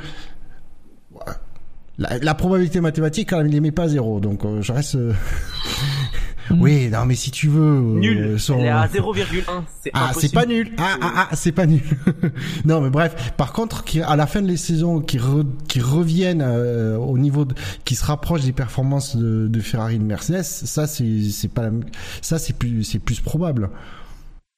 [1.99, 4.19] la, la probabilité mathématique, quand même, il les met pas à zéro.
[4.19, 4.97] Donc, euh, je reste.
[6.51, 7.61] Euh, Oui, non, mais si tu veux.
[7.77, 8.39] euh, Nul.
[8.39, 9.63] son- Elle est à 0,1.
[9.81, 10.71] C'est Ah, c'est pas nul.
[10.77, 11.81] Ah, ah, ah, c'est pas nul.
[12.65, 13.33] non, mais bref.
[13.37, 17.45] Par contre, à la fin de les saisons, qui, re- qui reviennent euh, au niveau,
[17.45, 21.47] de, qui se rapprochent des performances de, de Ferrari et de Mercedes, ça, c'est, c'est
[21.53, 21.71] pas, la,
[22.21, 23.69] ça, c'est plus, c'est plus probable.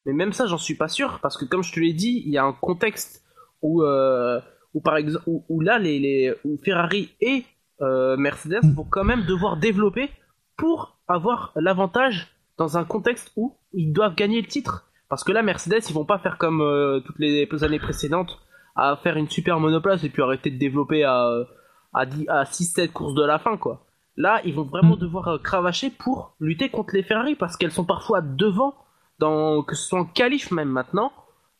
[0.05, 2.31] Mais même ça, j'en suis pas sûr, parce que comme je te l'ai dit, il
[2.33, 3.23] y a un contexte
[3.61, 4.39] où, euh,
[4.73, 7.45] où par exemple, où, où là, les, les où Ferrari et
[7.81, 10.09] euh, Mercedes vont quand même devoir développer
[10.57, 14.89] pour avoir l'avantage dans un contexte où ils doivent gagner le titre.
[15.09, 18.39] Parce que là, Mercedes, ils vont pas faire comme euh, toutes les années précédentes,
[18.75, 21.29] à faire une super monoplace et puis arrêter de développer à,
[21.93, 23.85] à, 10 à 6-7 courses de la fin, quoi.
[24.17, 24.99] Là, ils vont vraiment Mm.
[24.99, 28.75] devoir euh, cravacher pour lutter contre les Ferrari parce qu'elles sont parfois devant,
[29.19, 31.11] dans, que ce soit en qualif même maintenant,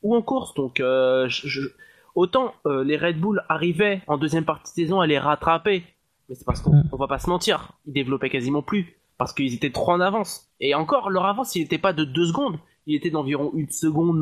[0.02, 0.54] ou en course.
[0.56, 1.70] Donc, euh, je- je-
[2.16, 5.84] autant euh, les Red Bull arrivaient en deuxième partie de saison à les rattraper,
[6.30, 6.90] mais c'est parce qu'on Mm.
[6.92, 10.50] on va pas se mentir, ils développaient quasiment plus parce qu'ils étaient trop en avance.
[10.60, 12.58] Et encore, leur avance, il n'était pas de 2 secondes,
[12.88, 14.18] il était d'environ une seconde,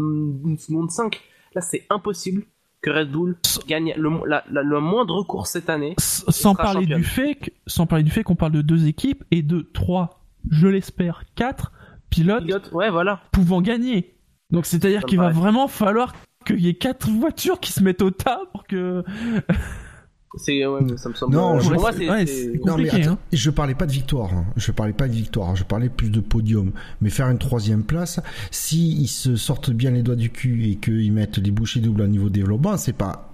[0.45, 1.19] une seconde 5.
[1.55, 2.43] Là, c'est impossible
[2.81, 3.37] que Red Bull
[3.67, 5.93] gagne le, la- la- le moindre course cette année.
[5.99, 6.97] Sans parler championne.
[7.01, 10.21] du fait que, sans parler du fait qu'on parle de deux équipes et de trois,
[10.49, 11.71] je l'espère, quatre
[12.09, 13.21] pilotes Pilote, ouais, voilà.
[13.31, 14.15] pouvant gagner.
[14.49, 16.13] Donc c'est-à-dire qu'il va vraiment falloir
[16.45, 19.03] qu'il y ait quatre voitures qui se mettent au tas pour que.
[20.35, 21.33] C'est, ouais, mais ça me semble.
[21.35, 23.17] Non, pour je- moi, c'est, ouais, c'est- c'est- Non, mais Compliqué, attends, hein.
[23.33, 24.33] je parlais pas de victoire.
[24.33, 24.45] hein.
[24.55, 25.55] Je parlais pas de victoire.
[25.57, 26.71] Je parlais plus de podium.
[27.01, 28.19] Mais faire une troisième place,
[28.49, 32.01] si ils se sortent bien les doigts du cul et qu'ils mettent des bouchées doubles
[32.01, 33.27] au niveau développement, c'est pas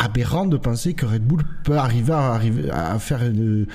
[0.00, 3.66] aberrant de penser que Red Bull peut arriver à, arriver à faire une,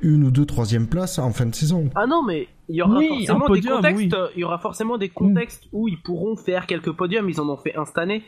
[0.00, 1.90] une ou deux troisième places en fin de saison.
[1.96, 4.16] Ah non, mais il y aura Oui, forcément un podium, des contextes.
[4.16, 4.30] oui.
[4.36, 7.28] Il y aura forcément des contextes où ils pourront faire quelques podiums.
[7.28, 8.22] Ils en ont fait un cette année,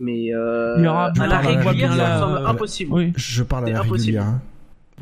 [0.00, 2.92] mais euh, Il y aura- à la régulière, ça me semble euh, impossible.
[2.92, 3.12] Oui.
[3.16, 4.18] Je parle à la impossible.
[4.18, 4.24] régulière.
[4.24, 4.40] hein.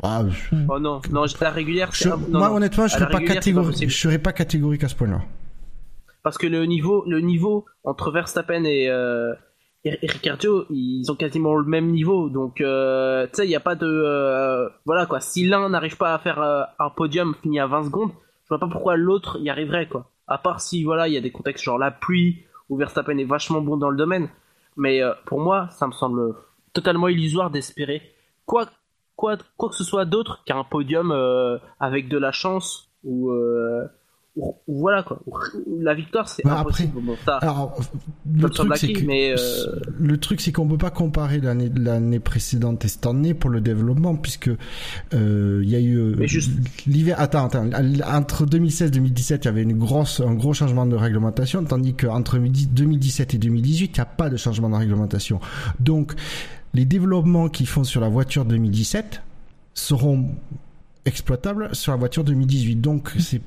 [0.03, 2.55] Ah, je- Oh non, non, la régulière, je- non, moi, non.
[2.55, 5.21] honnêtement, je serais pas, je serais pas catégorique à ce point-là.
[6.23, 9.33] Parce que le niveau, le niveau entre Verstappen et, euh,
[9.85, 12.29] et et Ricciardo, ils ont quasiment le même niveau.
[12.29, 13.85] Donc, euh, tu sais, il n'y a pas de.
[13.87, 15.19] euh, voilà quoi.
[15.21, 18.11] Si l'un n'arrive pas à faire euh, un podium fini à 20 secondes,
[18.43, 20.11] je vois pas pourquoi l'autre y arriverait quoi.
[20.27, 23.23] À part si voilà, il y a des contextes genre la pluie où Verstappen est
[23.25, 24.27] vachement bon dans le domaine.
[24.77, 26.35] Mais euh, pour moi, ça me semble
[26.73, 28.01] totalement illusoire d'espérer
[28.45, 28.69] quoi,
[29.15, 33.31] quoi, quoi que ce soit d'autre qu'un podium euh, avec de la chance ou.
[33.31, 33.87] euh,
[34.67, 35.19] voilà quoi.
[35.81, 37.01] La victoire, c'est Bah, impossible.
[37.01, 37.79] Bon, ça, Alors,
[38.31, 42.85] le truc, que, mais, euh, le truc, c'est qu'on peut pas comparer l'année, l'année précédente
[42.85, 44.49] et cette année pour le développement, puisque,
[45.13, 46.51] euh, il y a eu, euh, juste-
[46.87, 47.69] l'hiver, attends, attends,
[48.07, 51.93] entre 2016 et 2017, il y avait une grosse, un gros changement de réglementation, tandis
[51.95, 55.39] qu'entre 2017 et 2018, il n'y a pas de changement de réglementation.
[55.79, 56.13] Donc,
[56.73, 59.21] les développements qu'ils font sur la voiture 2017
[59.73, 60.29] seront
[61.05, 62.75] exploitables sur la voiture 2018.
[62.77, 63.41] Donc, c'est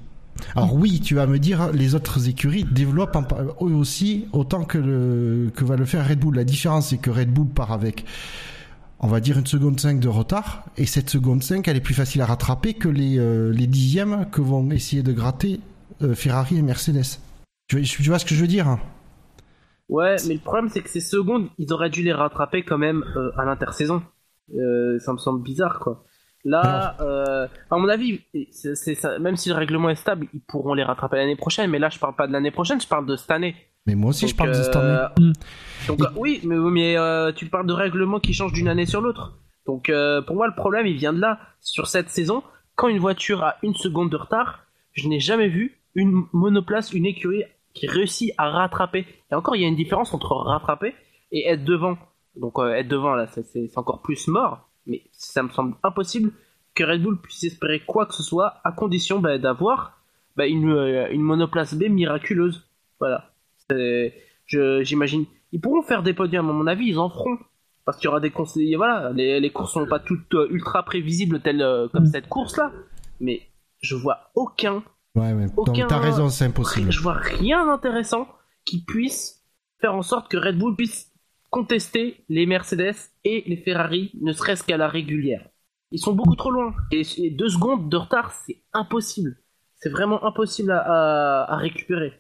[0.55, 3.27] alors oui, tu vas me dire, les autres écuries développent en-
[3.67, 6.37] eux aussi autant que, que va le faire Red Bull.
[6.37, 8.05] La différence, c'est que Red Bull part avec,
[9.01, 10.65] on va dire, une seconde 5 de retard.
[10.77, 14.27] Et cette seconde 5, elle est plus facile à rattraper que les, euh, les dixièmes
[14.31, 15.61] que vont essayer de gratter
[16.03, 17.19] euh, Ferrari et Mercedes.
[17.69, 18.81] Tu, vois- ce que je veux dire hein?
[19.89, 23.05] Ouais, mais le problème c'est que ces secondes, ils auraient dû les rattraper quand même
[23.17, 24.03] euh, à l'intersaison.
[24.49, 26.05] Ça me semble bizarre quoi.
[26.45, 28.21] Là, euh, à mon avis,
[28.51, 31.71] c'est, c'est ça, même si le règlement est stable, ils pourront les rattraper l'année prochaine.
[31.71, 33.55] Mais là, je parle pas de l'année prochaine, je parle de cette année.
[33.87, 35.07] Mais moi aussi, je parle de cette année.
[35.21, 35.33] euh,
[35.89, 38.87] Donc Et- euh, oui, mais, mais euh, tu parles de règlements qui changent d'une année
[38.87, 39.39] sur l'autre.
[39.67, 39.91] Donc
[40.27, 41.39] pour moi, le problème, il vient de là.
[41.61, 42.43] Sur cette saison,
[42.75, 47.07] quand une voiture a une seconde de retard, je n'ai jamais vu une monoplace, une
[47.07, 49.07] écurie qui réussit à rattraper.
[49.31, 50.95] Et encore, il y a une différence entre rattraper
[51.31, 51.97] et être devant.
[52.35, 54.69] Donc être devant, là, c'est encore plus mort.
[54.87, 56.33] Mais ça me semble impossible
[56.75, 59.99] que Red Bull puisse espérer quoi que ce soit à condition bah, d'avoir
[60.37, 62.67] bah, une, euh, une monoplace B miraculeuse.
[62.99, 63.31] Voilà.
[64.49, 65.27] J'imagine.
[65.53, 67.39] Ils pourront faire des podiums, à mon avis, ils en feront.
[67.85, 70.85] Parce qu'il y aura des conseillers, voilà, les, les courses sont pas toutes euh, ultra
[70.85, 72.13] prévisibles telles euh, comme Mm.
[72.13, 72.71] cette course-là.
[73.19, 73.43] Mais
[73.81, 74.85] je vois aucun,
[75.17, 76.91] Ouais, aucun- Donc t'as raison, c'est impossible.
[76.93, 78.29] je vois rien d'intéressant
[78.65, 79.43] qui puisse
[79.81, 81.12] faire en sorte que Red Bull puisse
[81.53, 85.47] contester les Mercedes et les Ferrari, ne serait-ce qu'à la régulière.
[85.91, 86.73] Ils sont beaucoup trop loin.
[86.91, 89.37] Et, deux secondes de retard, c'est impossible.
[89.77, 92.15] C'est vraiment impossible à, récupérer.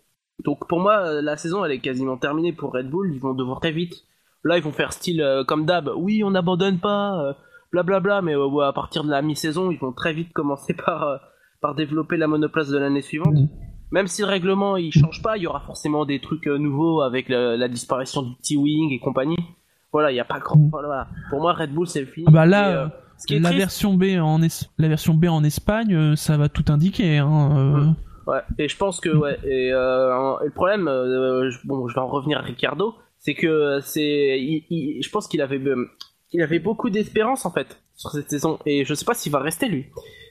[0.44, 3.10] Donc pour moi, euh, la saison, elle est quasiment terminée pour Red Bull.
[3.14, 4.04] Ils vont devoir très vite.
[4.44, 5.90] Là, ils vont faire style euh, comme d'hab.
[5.96, 7.32] Oui, on n'abandonne pas, euh,
[7.72, 8.20] blablabla.
[8.20, 11.20] mais euh, à partir de la mi-saison, ils vont très vite commencer par,
[11.62, 13.34] par développer la monoplace de l'année suivante.
[13.92, 17.02] Même si le règlement il change pas, il y aura forcément des trucs euh, nouveaux
[17.02, 19.36] avec le- la disparition du T-Wing et compagnie.
[19.92, 20.58] Voilà, il y a pas grand.
[20.70, 21.06] Voilà.
[21.30, 22.24] Pour moi, Red Bull c'est fini.
[22.28, 22.86] Ah bah là, Et, euh,
[23.18, 26.16] ce qui est la triste, version B en es- la version B en Espagne, euh,
[26.16, 27.18] ça va tout indiquer.
[27.18, 27.80] Hein, euh.
[27.84, 27.94] Mm.
[28.26, 32.00] Ouais, et je pense que ouais, et, euh, le problème, euh, je- bon, je vais
[32.00, 35.60] en revenir à Ricardo, c'est que c'est, je pense qu'il avait,
[36.32, 39.40] il avait beaucoup d'espérance en fait sur cette saison, et je sais pas s'il va
[39.40, 39.86] rester lui.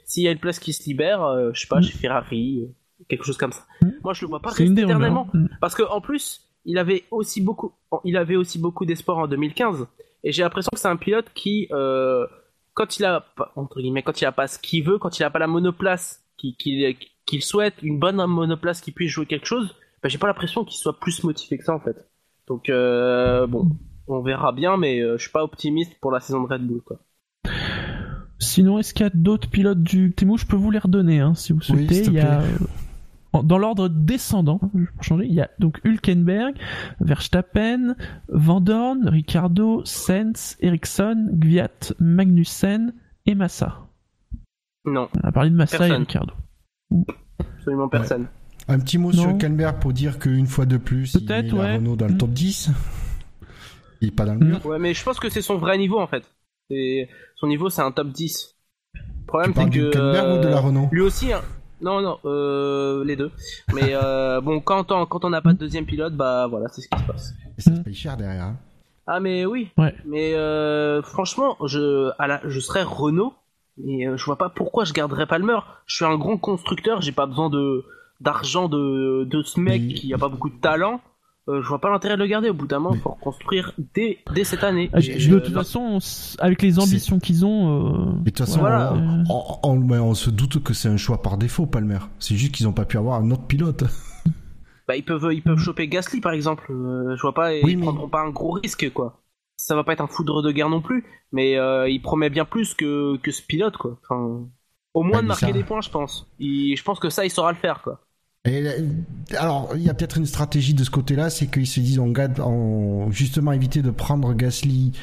[0.06, 1.84] S'il y a une place qui se libère, euh, je sais pas, Mm.
[1.84, 2.68] chez Ferrari,
[3.12, 3.66] quelque chose comme ça.
[3.82, 3.90] Mm.
[4.04, 5.50] Moi, je le vois pas C'est rester éternellement, rumeurs.
[5.52, 5.58] Mm.
[5.62, 7.74] parce que en plus, il avait aussi beaucoup,
[8.06, 9.86] il avait aussi beaucoup d'espoir en 2015,
[10.24, 12.26] et j'ai l'impression que c'est un pilote qui, euh,
[12.74, 15.24] quand il a, pas- entre guillemets, quand il a pas ce qu'il veut, quand il
[15.24, 20.10] a pas la monoplace qu'il souhaite, une bonne monoplace qui puisse jouer quelque chose, bah,
[20.10, 22.08] j'ai pas l'impression qu'il soit plus motivé que ça en fait.
[22.48, 23.70] Donc euh, bon,
[24.08, 26.82] on verra bien, mais euh, je suis pas optimiste pour la saison de Red Bull
[26.82, 26.98] quoi.
[28.40, 31.36] Sinon, est-ce qu'il y a d'autres pilotes du Temu Je peux vous les redonner hein,
[31.36, 31.94] si vous Oui, souhaitez.
[31.96, 32.48] s'il te il y a, plaît.
[32.60, 32.91] en-
[33.44, 36.56] dans l'ordre descendant, pour changer, il y a donc Hülkenberg,
[37.00, 37.96] Verstappen,
[38.28, 42.94] Van Dorn, Ricardo, Sainz, Ericsson, Gviat, Magnussen
[43.26, 43.88] et Massa.
[44.86, 45.96] Non, On a parlé de Massa Personne.
[45.96, 46.34] et Ricardo.
[47.40, 48.28] absolument personne.
[48.68, 49.22] Un petit mot Non.
[49.30, 51.76] sur Kenberg pour dire qu'une fois de plus, il met la ouais.
[51.78, 52.18] Renault dans le Mm.
[52.18, 52.70] top 10.
[54.02, 54.66] Il est pas dans le mur.
[54.66, 56.24] Ouais, mais je pense que c'est son vrai niveau en fait.
[57.36, 58.56] Son niveau c'est un top 10.
[58.96, 60.90] Le problème c'est du que Kenberg ou de la euh, Renault?
[60.92, 61.42] lui aussi, hein.
[61.82, 63.32] Non non, euh, les deux.
[63.74, 66.82] Mais euh, bon, quand on quand on n'a pas de deuxième pilote, bah voilà, c'est
[66.82, 67.34] ce qui se passe.
[67.58, 68.44] Et ça se paye cher derrière.
[68.46, 68.58] hein.
[69.08, 69.70] Ah mais oui.
[69.78, 69.96] Ouais.
[70.06, 73.34] Mais euh, franchement, je à la, je serais Renault,
[73.78, 75.58] mais euh, je vois pas pourquoi je garderais Palmer.
[75.86, 77.84] Je suis un grand constructeur, j'ai pas besoin de
[78.22, 81.02] d'argent de de ce mec Mais- qui a pas beaucoup de talent.
[81.52, 82.50] Euh, je vois pas l'intérêt de le garder.
[82.50, 84.90] Au bout d'un moment, faut reconstruire dès dès cette année.
[84.94, 86.00] Ah, de toute façon,
[86.40, 88.94] avec les ambitions qu'ils ont, euh, Mais de toute façon, Voilà.
[89.30, 92.00] on, on- mais on se doute que c'est un choix par défaut, Palmer.
[92.20, 93.84] C'est juste qu'ils ont pas pu avoir un autre pilote.
[94.88, 96.70] Bah, ils peuvent, ils peuvent choper Gasly par exemple.
[96.72, 99.22] Euh, je vois pas, Oui, ils mais- prendront pas un gros risque quoi.
[99.56, 102.46] Ça va pas être un foudre de guerre non plus, mais euh, il promet bien
[102.46, 104.00] plus que, que ce pilote quoi.
[104.04, 104.42] Enfin,
[104.94, 106.28] au moins Ouais, de marquer ça- des points, je pense.
[106.40, 108.02] Il- je pense que ça, il saura le faire quoi.
[108.46, 108.88] Et, euh,
[109.38, 112.08] alors, il y a peut-être une stratégie de ce côté-là, c'est qu'ils se disent on
[112.10, 114.94] garde, on, justement éviter de prendre Gasly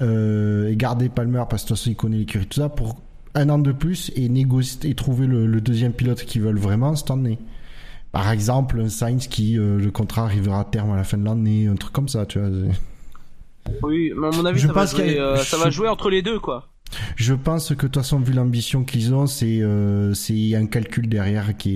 [0.00, 2.96] euh, et garder Palmer parce que de toute façon il connaît l'écurie tout ça pour
[3.34, 6.96] un an de plus et négocier et trouver le, le deuxième pilote qu'ils veulent vraiment
[6.96, 7.38] cette année.
[8.10, 11.24] Par exemple, un Sainz qui euh, le contrat arrivera à terme à la fin de
[11.24, 12.48] l'année, un truc comme ça, tu vois.
[13.84, 16.20] Oui, mais à mon avis, Je ça, pense jouer, a- euh, va jouer entre les
[16.20, 16.68] deux quoi.
[17.16, 21.08] Je pense que de toute façon, vu l'ambition qu'ils ont, c'est euh, c'est un calcul
[21.08, 21.70] derrière qui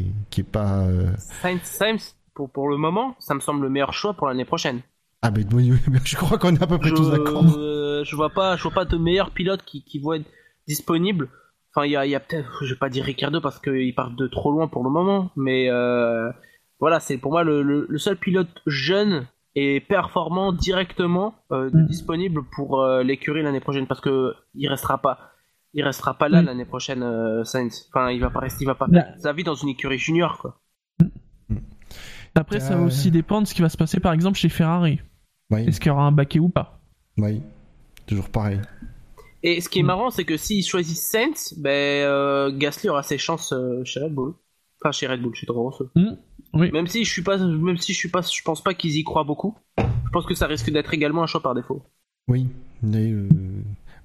[0.00, 0.80] est qui est pas.
[0.86, 4.44] euh, Sainz, Sainz, pour, pour le moment, ça me semble le meilleur choix pour l'année
[4.44, 4.80] prochaine.
[5.22, 5.44] Ah ben
[6.04, 7.44] je crois qu'on est à peu près je, tous d'accord.
[7.56, 10.26] euh, je vois pas, je vois pas de meilleurs pilotes qui, qui vont être
[10.68, 11.28] disponibles.
[11.74, 14.10] Enfin, il y a, y a peut-être, je vais pas dire Ricardo parce qu'il part
[14.10, 16.30] de trop loin pour le moment, mais euh,
[16.78, 19.26] voilà, c'est pour moi le, le, le seul pilote jeune
[19.56, 21.86] et performant directement euh, Mm.
[21.86, 25.18] disponible pour euh, l'écurie l'année prochaine parce que il restera pas,
[25.74, 26.46] il restera pas là Mm.
[26.46, 27.88] l'année prochaine, euh, Sainz.
[27.90, 29.02] Enfin, il va pas rester, il va pas Bah.
[29.02, 30.60] faire sa vie dans une écurie junior quoi.
[32.34, 34.48] après, ça va Euh, aussi dépendre de ce qui va se passer, par exemple, chez
[34.48, 35.00] Ferrari.
[35.50, 36.80] Oui, Est-ce qu'il y aura un baquet ou pas?
[37.16, 37.40] Oui,
[38.06, 38.60] toujours pareil.
[39.44, 39.86] Et ce qui est Mm.
[39.86, 44.12] marrant, c'est que s'ils choisissent Sainz, ben euh, Gasly aura ses chances euh, chez Red
[44.14, 44.34] Bull.
[44.82, 45.90] Enfin, chez Red Bull, chez Toro Rosso.
[46.54, 46.70] Oui.
[46.72, 49.04] Même si je suis pas, même si je suis pas, je pense pas qu'ils y
[49.04, 49.54] croient beaucoup.
[49.78, 51.82] Je pense que ça risque d'être également un choix par défaut.
[52.28, 52.46] Oui,
[52.82, 53.28] mais, euh,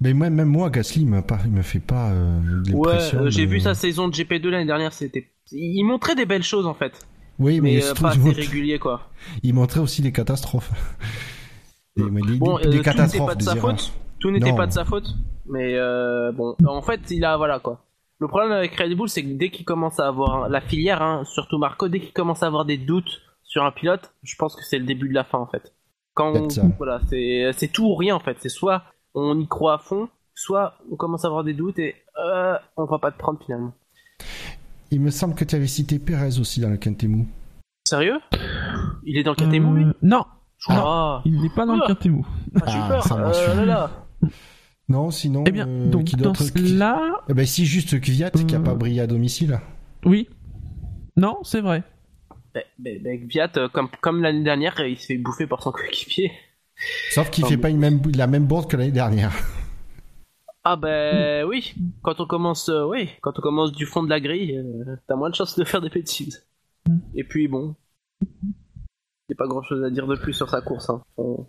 [0.00, 2.40] mais moi, même moi, Gasly, il me, pas, il me fait pas euh,
[2.72, 6.42] Ouais, euh, j'ai vu sa saison de GP2 l'année dernière, c'était, il montrait des belles
[6.42, 7.06] choses en fait,
[7.38, 9.08] Oui, mais, mais euh, surtout, pas assez montre- régulier quoi.
[9.42, 10.70] il montrait aussi des catastrophes.
[11.96, 13.92] Des, mais des, Bon, des- euh, des tout n'était catastrophes, pas de sa faute.
[14.20, 15.08] Tout n'était pas de sa faute.
[15.48, 17.84] Mais euh, bon, en fait, il a voilà quoi.
[18.20, 21.24] Le problème avec Red Bull, c'est que dès qu'il commence à avoir la filière, hein,
[21.24, 24.62] surtout Marco, dès qu'il commence à avoir des doutes sur un pilote, je pense que
[24.62, 25.74] c'est le début de la fin en fait.
[26.14, 28.36] Quand on- voilà, c'est c'est tout ou rien en fait.
[28.40, 28.82] C'est soit
[29.14, 32.84] on y croit à fond, soit on commence à avoir des doutes et euh, on
[32.84, 33.72] va pas te prendre finalement.
[34.90, 37.26] Il me semble que tu avais cité Perez aussi dans le Quintemou.
[37.86, 38.18] Sérieux?
[39.04, 40.24] Il est dans le lui Euh, Non,
[40.58, 41.22] Je crois.
[41.24, 41.86] il n'est pas dans le Ah.
[41.86, 42.26] Quintemou.
[42.56, 43.04] Ah, j'ai Ah, peur.
[43.04, 43.90] ça Euh, là, là.
[44.90, 45.44] Non, sinon.
[45.46, 48.30] Eh bien, euh, donc qui dans d'autre ce qui- là, Eh ben, si juste Kvyat
[48.32, 48.62] qui a Euh.
[48.62, 49.60] pas brillé à domicile.
[50.04, 50.28] oui.
[51.16, 51.82] Non, c'est vrai.
[52.54, 56.32] Ben, ben, ben, euh, comme, comme l'année dernière, il se fait bouffer par son coéquipier.
[57.10, 57.62] Sauf qu'il fait bon.
[57.62, 59.32] pas une même, la même board que l'année dernière.
[60.62, 64.20] Ah ben oui, quand on commence, euh, oui, quand on commence du fond de la
[64.20, 66.46] grille, euh, t'as moins de chances de faire des bêtises.
[67.14, 67.74] Et puis bon,
[68.22, 70.90] y a pas grand chose à dire de plus sur sa course.
[70.90, 71.02] Hein.
[71.16, 71.46] On-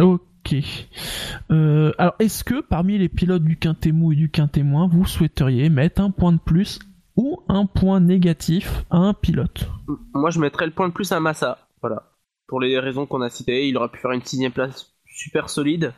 [0.00, 0.22] Ok.
[1.50, 6.00] Euh, alors, est-ce que parmi les pilotes du Quintémou et du Quintémoin, vous souhaiteriez mettre
[6.00, 6.78] un point de plus
[7.16, 9.68] ou un point négatif à un pilote?
[10.14, 11.58] Moi, je mettrais le point de plus à Massa.
[11.82, 12.02] Voilà,
[12.48, 15.92] pour les raisons qu'on a citées, il aurait pu faire une sixième place super solide.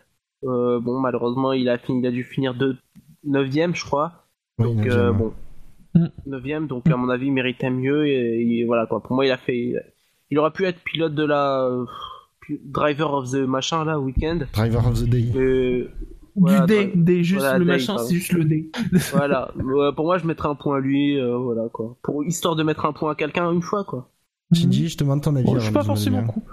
[0.44, 2.76] Euh, bon, malheureusement, il a fini, il a dû finir de
[3.24, 4.26] neuvième, je crois.
[4.58, 5.16] Oui, Donc euh, ouais.
[5.18, 5.32] bon,
[5.94, 6.08] Mm.
[6.26, 8.06] 9 donc à mon avis, il méritait mieux.
[8.06, 9.02] Et, et voilà quoi.
[9.02, 9.74] Pour moi, il a fait.
[10.30, 11.68] Il aurait pu être pilote de la.
[12.50, 14.40] Euh, driver of the machin là, week-end.
[14.52, 15.88] Driver of the Day.
[16.40, 18.08] Voilà, du D, dri- D, juste voilà, le Day, machin, pardon.
[18.08, 18.70] c'est juste le D.
[19.12, 19.50] voilà.
[19.56, 21.18] Ouais, pour moi, je mettrais un point à lui.
[21.18, 21.96] euh, voilà quoi.
[22.02, 24.10] Pour histoire de mettre un point à quelqu'un une fois quoi.
[24.54, 25.44] Shinji, je te demande ton avis.
[25.46, 26.46] Bon, je suis pas forcément contre.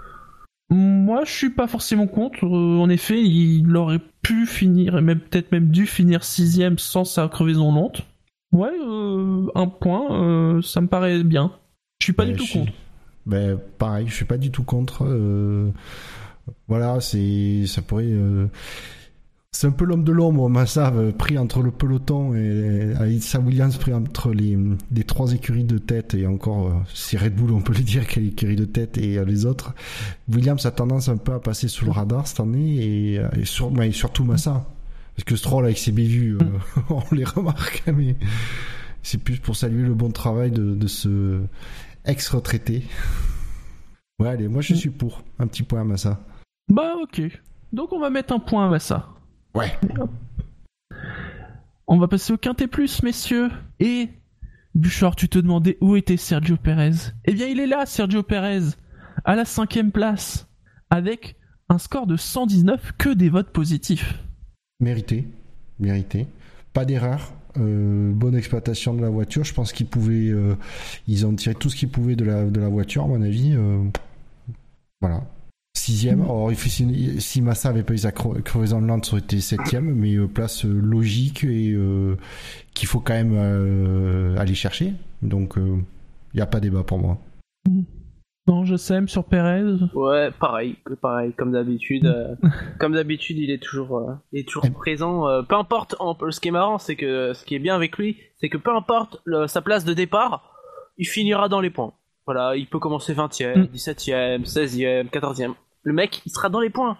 [0.68, 2.44] Moi, je suis pas forcément contre.
[2.44, 7.04] Euh, en effet, il aurait pu finir, et même peut-être même dû finir sixième sans
[7.04, 8.02] sa crevaison lente.
[8.52, 11.52] Ouais, euh, un point, euh, ça me paraît bien.
[12.00, 12.72] Je suis pas Ouais, du tout suis- contre.
[13.26, 15.04] Ben, pareil, je suis pas du tout contre.
[15.06, 15.70] euh,
[16.68, 18.04] Voilà, c'est, ça pourrait.
[18.06, 18.46] euh,
[19.50, 23.76] C'est un peu l'homme de l'ombre, Massa, euh, pris entre le peloton et Aïssa Williams
[23.78, 24.56] pris entre les,
[25.04, 28.26] trois écuries de tête et encore, euh, c'est Red Bull, on peut le dire, quelle
[28.28, 29.74] écurie de tête et les autres.
[30.32, 34.66] Williams a tendance un peu à passer sous le radar cette année et, surtout Massa.
[35.16, 36.36] Parce que Stroll avec ses bévues,
[36.90, 38.14] on les remarque, mais
[39.02, 41.40] c'est plus pour saluer le bon travail de ce
[42.06, 42.84] ex-retraité.
[44.18, 45.22] Ouais, allez, moi je suis pour.
[45.38, 46.20] Un petit point à Massa.
[46.68, 47.22] Bah, ok.
[47.72, 49.08] Donc, on va mettre un point à ça.
[49.54, 49.72] Ouais.
[51.86, 53.50] On va passer au quintet plus, messieurs.
[53.78, 54.08] Et,
[54.74, 57.12] Bouchard, tu te demandais où était Sergio Perez.
[57.26, 58.74] Eh bien, il est là, Sergio Perez,
[59.24, 60.48] à la cinquième place,
[60.90, 61.36] avec
[61.68, 64.22] un score de 119, que des votes positifs.
[64.80, 65.28] Mérité.
[65.78, 66.26] Mérité.
[66.72, 67.32] Pas d'erreur.
[67.58, 69.44] Euh, bonne exploitation de la voiture.
[69.44, 70.30] Je pense qu'ils pouvaient.
[70.30, 70.54] euh,
[71.08, 73.52] ils ont tiré tout ce qu'ils pouvaient de la, de la voiture, à mon avis.
[73.54, 73.84] euh,
[75.00, 75.24] voilà.
[75.76, 76.22] Sixième.
[76.22, 79.20] Or, il fait- si, si Massa avait pas eu sa cre- crevaison de ça aurait
[79.22, 81.76] été septième, mais place logique et
[82.74, 83.36] qu'il faut quand même
[84.38, 84.94] aller chercher.
[85.22, 87.18] Donc, il n'y a pas débat pour moi.
[88.48, 89.64] Non, je sème sur Perez.
[89.94, 92.06] Ouais, pareil, pareil, comme d'habitude.
[92.06, 92.34] euh,
[92.78, 95.26] comme d'habitude, il est toujours, euh, il est toujours Et- présent.
[95.28, 95.96] euh, peu importe.
[95.98, 98.56] en- ce qui est marrant, c'est que ce qui est bien avec lui, c'est que
[98.58, 100.52] peu importe le- sa place de départ,
[100.98, 101.92] il finira dans les points.
[102.24, 103.66] Voilà, il peut commencer 20e, Mm.
[103.66, 105.54] 17e, 16e, 14e.
[105.82, 106.96] Le mec, il sera dans les points.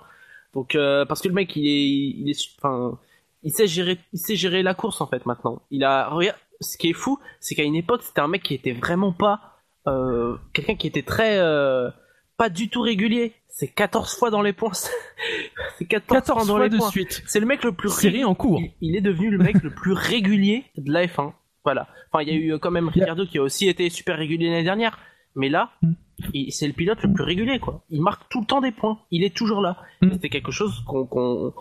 [0.55, 0.77] Donc,
[1.09, 1.89] parce que le mec, il est,
[2.23, 2.99] il est, enfin,
[3.43, 5.61] il sait gérer, il sait gérer la course en fait maintenant.
[5.71, 8.55] Il a, regarde, ce qui est fou, c'est qu'à une époque, c'était un mec qui
[8.55, 9.56] était vraiment pas,
[9.89, 11.91] euh, quelqu'un qui était très, euh,
[12.37, 13.32] pas du tout régulier.
[13.49, 14.72] C'est 14 fois dans les points.
[15.78, 16.91] c'est 14, 14 fois dans fois les de points.
[16.91, 17.22] suite.
[17.26, 18.61] C'est le mec le plus Série en cours.
[18.61, 21.32] il, il est devenu le mec le plus régulier de la F1.
[21.64, 21.89] Voilà.
[22.12, 24.51] Enfin, il y a eu euh, quand même Ricciardo qui a aussi été super régulier
[24.51, 24.99] l'année dernière.
[25.34, 25.93] Mais là, Mm.
[26.34, 27.84] il- c'est le pilote le plus régulier, quoi.
[27.91, 28.99] Il marque tout le temps des points.
[29.11, 29.78] Il est toujours là.
[30.03, 30.12] Mm.
[30.12, 31.53] C'était quelque chose qu'on qu'on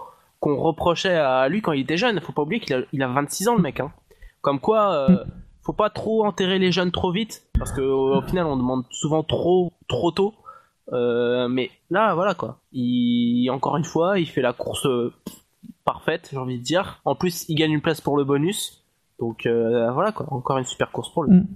[0.42, 2.20] qu'on reprochait à lui quand il était jeune.
[2.22, 3.80] Faut pas oublier qu'il a, il a 26 ans, le mec.
[3.80, 3.92] Hein.
[4.42, 5.24] Comme quoi, euh,
[5.66, 7.44] faut pas trop enterrer les jeunes trop vite.
[7.58, 10.36] Parce que au, final, on demande souvent trop, trop tôt.
[10.94, 12.60] Euh, mais là, voilà, quoi.
[12.72, 15.12] Il, encore une fois, il fait la course euh,
[15.84, 17.02] parfaite, j'ai envie de dire.
[17.04, 18.85] En plus, il gagne une place pour le bonus.
[19.18, 21.38] Donc euh, voilà quoi, encore une super course pour lui.
[21.38, 21.48] Mm.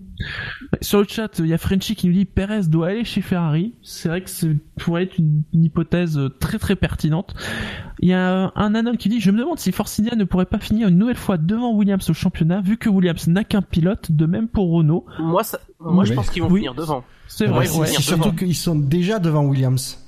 [0.79, 3.73] Sur le chat, il y a Frenchy qui nous dit Perez doit aller chez Ferrari.
[3.83, 4.47] C'est vrai que ça
[4.79, 7.33] pourrait être une, une hypothèse euh, très très pertinente.
[7.99, 10.45] Il y a un Anon qui dit Je me demande si Force India ne pourrait
[10.45, 14.09] pas finir une nouvelle fois devant Williams au championnat, vu que Williams n'a qu'un pilote,
[14.13, 15.05] de même pour Renault.
[15.19, 16.61] Moi, ça, moi je pense qu'ils vont Oui.
[16.61, 17.03] finir devant.
[17.27, 17.87] C'est Ouais, vrai, c'est- ouais.
[17.87, 19.99] c'est surtout qu'ils sont déjà devant Williams.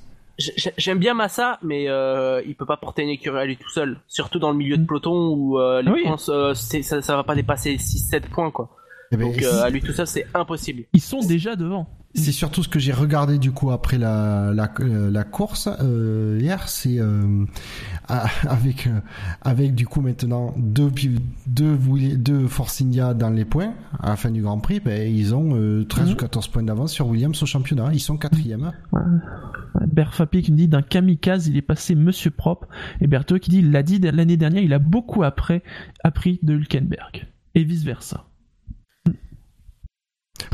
[0.42, 3.56] J'ai- j'ai- J'aime bien Massa, mais euh, il peut pas porter une écurie à lui
[3.56, 4.00] tout seul.
[4.08, 6.02] Surtout dans le milieu de peloton où euh, les oui.
[6.04, 8.70] points, euh, ça, ça va pas dépasser 6-7 points quoi.
[9.12, 10.84] Eh ben, Donc euh, si- à lui tout seul, c'est impossible.
[10.92, 11.86] Ils sont déjà devant.
[12.14, 16.38] C'est surtout ce que j'ai regardé du coup après la la, euh, la course euh,
[16.40, 17.46] hier, c'est euh,
[18.08, 19.00] avec euh,
[19.40, 20.90] avec du coup maintenant deux
[21.46, 21.76] deux
[22.16, 25.56] deux Force India dans les points à la fin du Grand Prix, ben, ils ont
[25.56, 26.12] euh, 13 Mhm.
[26.12, 28.72] ou 14 points d'avance sur Williams au championnat, ils sont quatrième.
[29.86, 32.68] Berfapi qui nous dit d'un kamikaze, il est passé Monsieur Propre.
[33.00, 35.62] Et Berthaud qui dit il l'a dit l'année dernière, il a beaucoup après,
[36.04, 37.26] appris de Hülkenberg.
[37.54, 38.24] Et vice versa.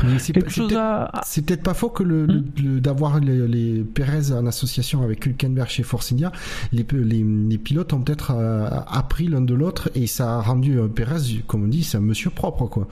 [0.03, 1.21] Mais c'est peut-être- à.
[1.63, 5.83] pas faux que le, le- le- d'avoir les, les Perez en association avec Hülkenberg chez
[5.83, 6.31] Force India,
[6.71, 10.79] les, les, les pilotes ont peut-être euh, appris l'un de l'autre et ça a rendu
[10.79, 12.87] euh, Perez, comme on dit, c'est un monsieur propre quoi.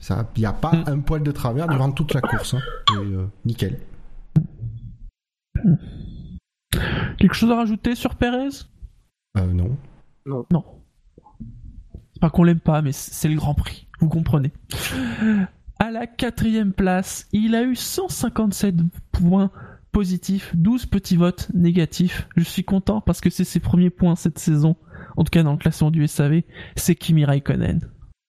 [0.00, 0.84] Ça, il n'y a pas Mm.
[0.86, 2.54] un poil de travers durant toute la course.
[2.54, 2.60] hein.
[2.92, 3.78] Et, euh, nickel.
[7.18, 8.48] Quelque chose à rajouter sur Perez?
[9.36, 9.76] Euh, non.
[10.26, 10.64] Non.
[12.12, 13.86] C'est pas qu'on l'aime pas, mais c'est le Grand Prix.
[14.00, 14.52] Vous comprenez.
[15.78, 18.74] À la quatrième place, il a eu 157
[19.12, 19.50] points
[19.92, 22.28] positifs, 12 petits votes négatifs.
[22.36, 24.76] Je suis content parce que c'est ses premiers points cette saison.
[25.16, 26.42] En tout cas, dans le classement du SAV,
[26.76, 27.80] c'est Kimi Raikkonen.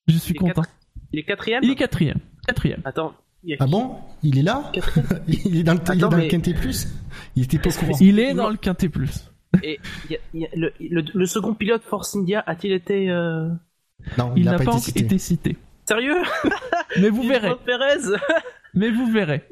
[0.08, 0.62] Je suis Il content.
[0.62, 0.70] quatre-
[1.12, 2.20] Il est quatrième Il est quatrième.
[2.48, 2.82] Quatrième.
[2.86, 3.14] Attends.
[3.44, 3.96] il y a Ah qui bon?
[4.24, 4.72] Il est là?
[5.28, 5.80] Il est dans le,
[6.20, 6.88] il est Quintet Plus?
[7.36, 7.98] Il était pas courant.
[8.00, 9.30] Il est dans le quintet plus.
[9.64, 12.72] Et il y a- il y a le, le, le second pilote Force India a-t-il
[12.74, 13.50] été euh,
[14.18, 15.00] Non, Il n'a pas, été encore cité.
[15.02, 15.58] été cité.
[15.90, 16.16] Sérieux
[17.02, 17.52] Mais vous verrez.
[17.66, 18.16] Perez,
[18.74, 19.44] Mais vous verrez.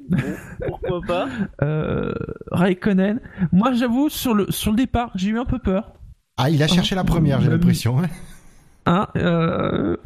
[0.67, 1.27] pourquoi pas
[1.61, 2.13] Euh,
[2.51, 3.19] Raikkonen.
[3.51, 5.93] Moi, j'avoue, sur le, sur le départ, j'ai eu un peu peur.
[6.37, 7.97] Ah, il a cherché la première, j'ai Même- l'impression.
[8.85, 9.07] hein.
[9.17, 9.97] Euh,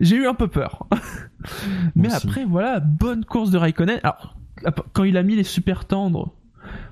[0.00, 0.86] j'ai eu un peu peur.
[1.94, 2.26] Mais aussi.
[2.26, 4.00] après, voilà, bonne course de Raikkonen.
[4.02, 4.36] Alors,
[4.92, 6.34] quand il a mis les super tendres,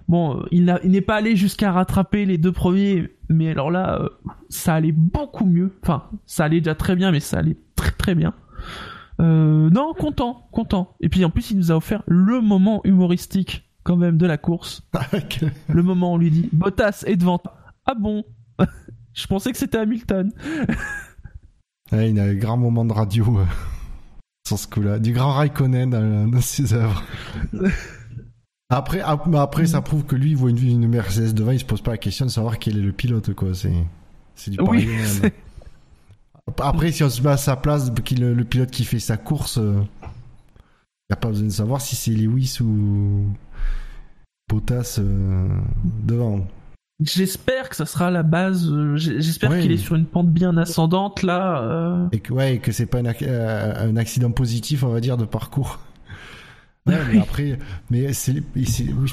[0.07, 4.01] bon, euh, il il n'est pas allé jusqu'à rattraper les deux premiers, mais alors là,
[4.49, 5.73] ça allait beaucoup mieux.
[5.83, 8.33] Enfin, ça allait déjà très bien, mais ça allait très très bien.
[9.21, 10.97] Euh, non, content, content.
[11.01, 14.39] Et puis en plus, il nous a offert le moment humoristique quand même de la
[14.39, 14.83] course.
[15.13, 17.41] Avec- Le moment où on lui dit Bottas est devant.
[17.87, 18.25] Ah bon?
[19.15, 20.33] Je pensais que c'était Hamilton.
[21.93, 23.45] Ouais, il a un grand moment de radio euh,
[24.49, 24.99] sur ce coup-là.
[24.99, 27.05] Du grand Raikkonen dans, dans ses œuvres.
[28.71, 31.83] Après, après, ça prouve que lui, il voit une, une Mercedes devant, il se pose
[31.83, 33.55] pas la question de savoir quel est le pilote, quoi.
[33.55, 33.73] C'est,
[34.35, 35.05] c'est du Oui, pareil même.
[35.05, 35.35] c'est-
[36.61, 39.57] Après, si on se met à sa place, le, le pilote qui fait sa course,
[39.57, 43.27] il n'y a pas besoin de savoir si c'est Lewis ou
[44.49, 45.49] Bottas euh,
[46.03, 46.47] devant.
[47.01, 48.71] J'espère que ça sera la base.
[48.71, 51.63] euh, J'espère qu'il est sur une pente bien ascendante là.
[51.63, 52.07] euh.
[52.13, 55.01] Et que, ouais, et que c'est pas un, ac- euh, un accident positif, on va
[55.01, 55.79] dire, de parcours.
[56.87, 59.11] Ouais, mais après, mais c'est, et c'est- oui,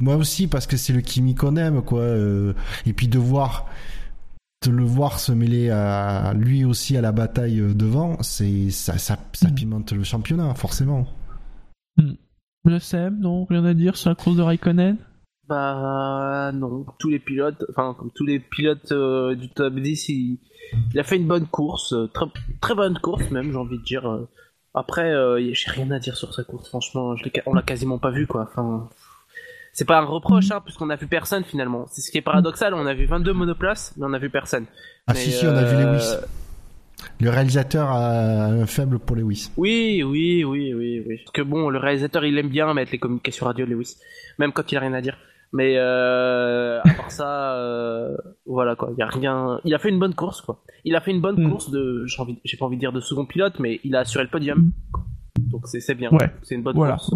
[0.00, 2.00] moi aussi, parce que c'est le Kimi qu'on aime, quoi.
[2.00, 2.54] euh,
[2.86, 3.66] et puis de voir,
[4.62, 8.98] de le voir se mêler à lui aussi à la bataille euh, devant, c'est, ça,
[8.98, 9.54] ça, ça Mm.
[9.54, 11.06] pimente le championnat, forcément.
[12.64, 14.96] Le SEM, non, rien à dire sur la course de Raikkonen?
[15.48, 20.38] Bah non, tous les pilotes, enfin comme tous les pilotes euh, du top 10, il,
[20.94, 22.26] il a fait une bonne course, euh, très,
[22.60, 24.26] très bonne course même, j'ai envie de dire.
[24.74, 28.10] Après, euh, j'ai rien à dire sur sa course, franchement, je on l'a quasiment pas
[28.10, 28.48] vu quoi.
[28.50, 28.88] Enfin,
[29.72, 31.86] c'est pas un reproche, hein, puisqu'on a vu personne finalement.
[31.90, 34.66] C'est ce qui est paradoxal, on a vu 22 monoplaces, mais on a vu personne.
[35.06, 36.14] Ah Mais, si, si, on a vu euh, Lewis.
[37.20, 39.50] Le réalisateur a un faible pour Lewis.
[39.56, 41.16] Oui, oui, oui, oui, oui.
[41.24, 43.96] Parce que bon, le réalisateur, il aime bien mettre les communications radio, Lewis.
[44.38, 45.16] Même quand il a rien à dire.
[45.54, 48.16] Mais euh, à part ça, euh,
[48.46, 48.90] voilà quoi.
[48.96, 49.60] Il a rien.
[49.64, 50.62] Il a fait une bonne course quoi.
[50.84, 51.50] Il a fait une bonne Mm.
[51.50, 52.06] course de.
[52.44, 54.70] J'ai pas envie de dire de second pilote, mais il a assuré le podium.
[55.38, 56.10] Donc c'est bien.
[56.10, 56.30] Ouais.
[56.42, 56.94] C'est une bonne Voilà.
[56.94, 57.14] course.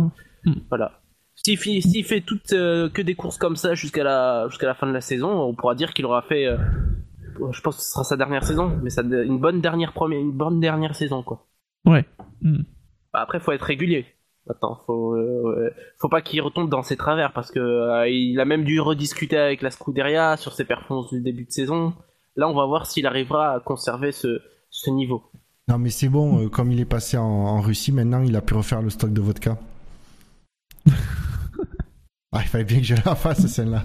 [0.68, 1.00] Voilà.
[1.36, 4.86] S'il s'il fait toutes euh, que des courses comme ça jusqu'à la jusqu'à la fin
[4.86, 6.46] de la saison, on pourra dire qu'il aura fait.
[6.46, 6.56] euh,
[7.52, 10.32] je pense que ce sera sa dernière saison, mais ça, une bonne dernière première, une
[10.32, 11.46] bonne dernière saison quoi.
[11.84, 12.04] Ouais.
[12.40, 12.62] Mm.
[13.12, 14.06] Bah, après, faut être régulier.
[14.48, 18.44] Attends, faut, euh, faut pas qu'il retombe dans ses travers parce que euh, il a
[18.44, 21.94] même dû rediscuter avec la Scuderia sur ses performances du début de saison.
[22.36, 25.24] Là, on va voir s'il arrivera à conserver ce, ce niveau.
[25.68, 28.40] Non, mais c'est bon, euh, comme il est passé en, en Russie, maintenant il a
[28.40, 29.58] pu refaire le stock de vodka.
[32.32, 33.84] Ah, il fallait bien que je la fasse celle-là.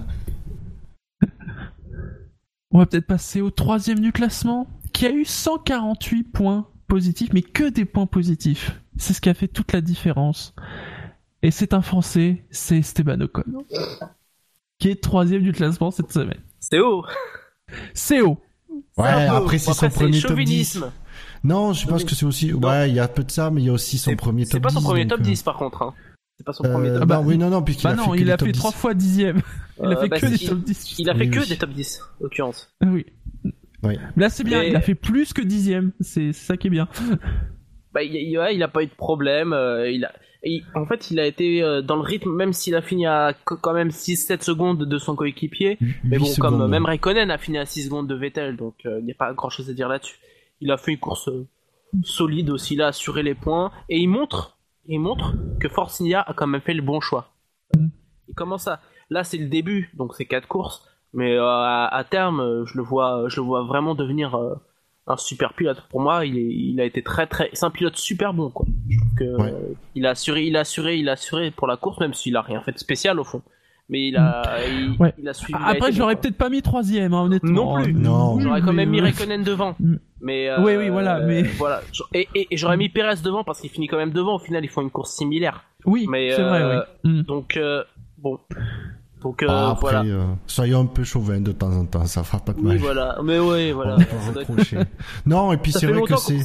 [2.72, 7.42] On va peut-être passer au troisième du classement, qui a eu 148 points positifs, mais
[7.42, 8.80] que des points positifs.
[8.98, 10.54] C'est ce qui a fait toute la différence.
[11.44, 13.66] Et c'est un Français, c'est Esteban Ocon,
[14.80, 16.40] qui est troisième du classement cette semaine.
[16.60, 17.04] C'est haut.
[17.94, 18.38] C'est haut.
[18.98, 20.36] Ouais, après c'est son Après, premier top 10.
[20.36, 20.92] chauvinisme.
[21.44, 22.54] Non, je pense que c'est aussi.
[22.54, 24.52] Ouais, il y a peu de ça, mais il y a aussi son premier top
[24.52, 24.58] 10.
[24.58, 25.82] C'est pas son premier donc, top euh, 10 par contre.
[25.82, 25.94] Hein.
[26.42, 27.96] C'est pas son euh, premier top Ah bah, non, oui, non, non, puisqu'il Bah a
[27.96, 28.60] non, fait que il des a top fait 10.
[28.60, 29.42] trois fois dixième.
[29.80, 30.96] Il a Euh, fait bah, que des top 10.
[31.00, 32.74] Il a fait que des top 10, en l'occurrence.
[32.84, 33.06] Oui.
[33.84, 33.98] Oui.
[34.18, 35.92] Là c'est bien, Mais- il a fait plus que dixième.
[36.00, 36.88] C'est ça qui est bien.
[37.94, 39.54] Bah, il, il- ouais, il a pas eu de problème.
[39.54, 40.12] euh, il a,
[40.44, 43.34] il- en fait, il a été euh, dans le rythme, même s'il a fini à
[43.34, 45.78] qu- quand même 6-7 secondes de son coéquipier.
[46.04, 49.00] Mais bon, comme euh, même Raikkonen a fini à 6 secondes de Vettel, donc euh,
[49.00, 50.18] il n'y a pas grand chose à dire là-dessus.
[50.62, 51.48] Il a fait une course euh,
[52.04, 54.58] solide aussi, il a assuré les points, et il montre,
[54.88, 57.30] il montre que Force India a quand même fait le bon choix.
[58.28, 58.80] Il commence à,
[59.10, 62.78] là c'est le début, donc c'est 4 courses, mais euh, à, à terme, euh, je
[62.78, 64.56] le vois, je le vois vraiment devenir euh,
[65.08, 65.82] un super pilote.
[65.90, 68.66] Pour moi, il, est, il a été très très, c'est un pilote super bon quoi.
[68.90, 69.52] Je trouve que Ouais.
[69.54, 72.36] euh, il a assuré, il a assuré, il a assuré pour la course, même s'il
[72.38, 73.42] a rien fait de spécial au fond.
[73.92, 75.14] Mais il a, il, Ouais.
[75.20, 75.54] il a suivi.
[75.64, 77.78] Après j'aurais peut-être pas mis troisième, hein, honnêtement.
[77.78, 77.94] Non plus.
[77.94, 78.36] Non.
[78.36, 79.76] Oui, J'aurais quand même mis euh, Raikkonen devant.
[79.80, 79.96] Mm.
[80.22, 81.82] Mais euh, Oui, oui, voilà, mais- voilà.
[82.14, 84.36] Et, et- et j'aurais mis Perez devant parce qu'il finit quand même devant.
[84.36, 85.66] Au final, ils font une course similaire.
[85.86, 87.12] Oui, Mais, c'est vrai, euh, oui.
[87.12, 87.22] Mm.
[87.24, 87.84] Donc euh,
[88.18, 88.40] bon.
[89.22, 90.04] Donc euh, Ah, après, voilà.
[90.10, 92.78] euh, soyons un peu chauvin de temps en temps, ça fera pas de Oui, mal.
[92.78, 93.18] voilà.
[93.24, 93.98] Mais oui, voilà.
[95.26, 96.40] Non, et puis c'est vrai que c'est.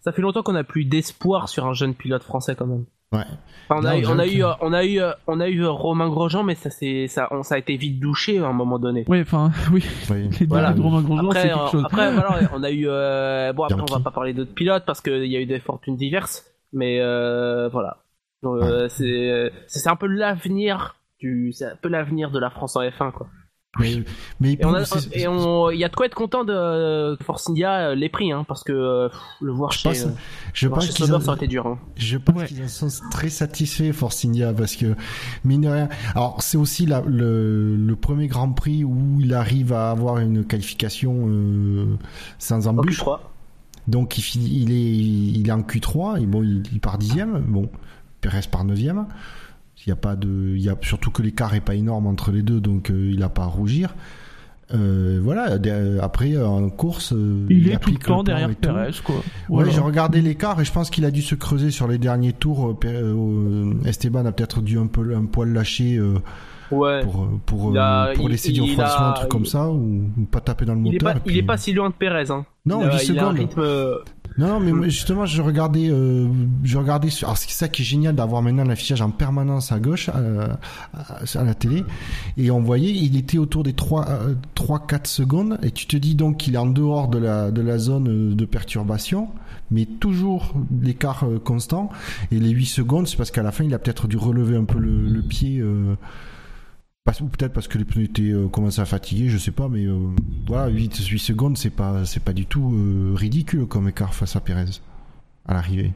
[0.00, 2.84] Ça fait longtemps qu'on a plus d'espoir sur un jeune pilote français quand même.
[3.12, 3.20] Ouais.
[3.68, 5.48] Enfin, on, a eu, on, a j'avoue eu, que- euh, on a eu, on a
[5.48, 8.52] eu Romain Grosjean, mais ça, c'est, ça, on, ça a été vite douché à un
[8.52, 9.04] moment donné.
[9.08, 9.84] Oui, enfin, oui.
[10.10, 10.28] Oui.
[10.40, 10.72] Les Voilà.
[10.72, 11.84] deux de Romain Grosjean, c'est Après, quelque chose.
[11.84, 12.86] après voilà, on a eu.
[12.88, 15.60] euh, bon, après, on va pas parler d'autres pilotes parce qu'il y a eu des
[15.60, 17.98] fortunes diverses, mais euh, voilà.
[18.42, 22.76] Donc, euh, c'est, c'est un peu l'avenir du, c'est un peu l'avenir de la France
[22.76, 23.28] en F1 quoi.
[23.78, 24.02] Mais,
[24.40, 27.16] mais Et on a, c'est- et on, il y a de quoi être content de
[27.22, 30.04] Force India euh, les prix, hein, parce que euh, pff, le voir je chez, pense,
[30.04, 30.08] euh,
[30.54, 31.66] je pense qu'ils Sauber, ont- ça aurait été dur.
[31.66, 31.78] Hein.
[31.96, 32.46] Je pense Ouais.
[32.46, 34.94] qu'ils en sont très satisfaits, Force India, parce que,
[35.44, 39.72] mine de rien, alors c'est aussi la- le, le premier Grand Prix où il arrive
[39.72, 41.86] à avoir une qualification euh,
[42.38, 43.00] sans En embûche.
[43.02, 43.18] Q3.
[43.88, 47.40] Donc il, finit, il, est, il est en Q3, et bon, il, il part dixième,
[47.40, 47.68] bon,
[48.20, 49.06] Perez part neuvième.
[49.86, 52.32] Il y a pas de, il y a surtout que l'écart est pas énorme entre
[52.32, 53.94] les deux, donc euh, il a pas à rougir.
[54.74, 55.58] Euh, voilà.
[55.58, 58.50] de- après euh, en course, euh, Il est tout le temps derrière.
[58.56, 59.14] Perez, quoi.
[59.48, 62.32] Ouais, j'ai regardé l'écart et je pense qu'il a dû se creuser sur les derniers
[62.32, 62.70] tours.
[62.70, 66.14] euh, euh, Esteban a peut-être dû un peu un poil lâcher euh,
[66.72, 67.00] Ouais.
[67.04, 70.24] pour euh, pour a- euh, pour laisser a- un truc comme il- ça ou, ou
[70.24, 71.14] pas taper dans le Il est moteur.
[71.14, 72.28] pas, il est pas si loin de Perez.
[72.32, 72.44] Hein.
[72.64, 73.38] Non, il a, 8 il a un secondes.
[73.38, 73.62] rythme.
[74.38, 76.28] Non, non, mais moi, justement, je regardais, euh,
[76.62, 77.08] je regardais.
[77.08, 77.28] Sur...
[77.28, 80.48] Alors, c'est ça qui est génial d'avoir maintenant l'affichage en permanence à gauche euh,
[80.94, 81.84] à, à la télé,
[82.36, 86.14] et on voyait, il était autour des 3 euh, 3-4 secondes, et tu te dis
[86.14, 89.28] donc qu'il est en dehors de la de la zone euh, de perturbation,
[89.70, 91.88] mais toujours l'écart constant.
[92.30, 94.64] Et les 8 secondes, c'est parce qu'à la fin, il a peut-être dû relever un
[94.64, 95.62] peu le, le pied.
[97.06, 99.68] Parce- ou peut-être parce que les pneus étaient euh, commençaient à fatiguer, je sais pas,
[99.68, 99.96] mais euh,
[100.46, 104.36] voilà, 8, 8 secondes, c'est pas, c'est pas du tout euh, ridicule comme écart face
[104.36, 104.80] à Perez
[105.46, 105.92] à l'arrivée.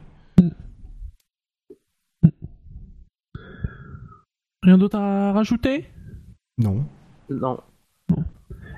[4.63, 5.87] Rien d'autre à rajouter?
[6.57, 6.85] Non.
[7.29, 7.59] Non.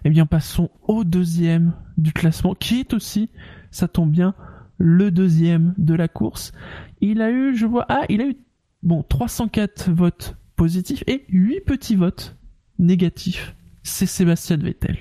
[0.06, 3.30] Eh bien, passons au deuxième du classement, qui est aussi,
[3.72, 4.34] ça tombe bien,
[4.78, 6.52] le deuxième de la course.
[7.00, 8.36] Il a eu, je vois, ah, il a eu,
[8.82, 12.36] bon, 304 votes positifs et 8 petits votes
[12.80, 13.56] négatifs.
[13.84, 14.98] C'est Sébastien Vettel.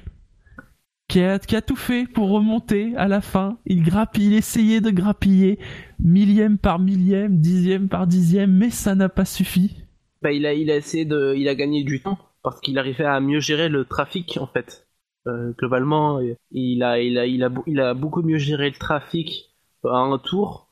[1.08, 3.58] Qui a, qui a tout fait pour remonter à la fin.
[3.66, 5.58] Il grappille, il essayait de grappiller
[5.98, 9.76] millième par millième, dixième par dixième, mais ça n'a pas suffi.
[10.22, 13.04] Bah, il a, il a essayé de, il a gagné du temps parce qu'il arrivait
[13.04, 14.88] à mieux gérer le trafic en fait.
[15.26, 19.52] Euh, globalement, il a, il a, il a, il a beaucoup mieux géré le trafic
[19.84, 20.70] à un tour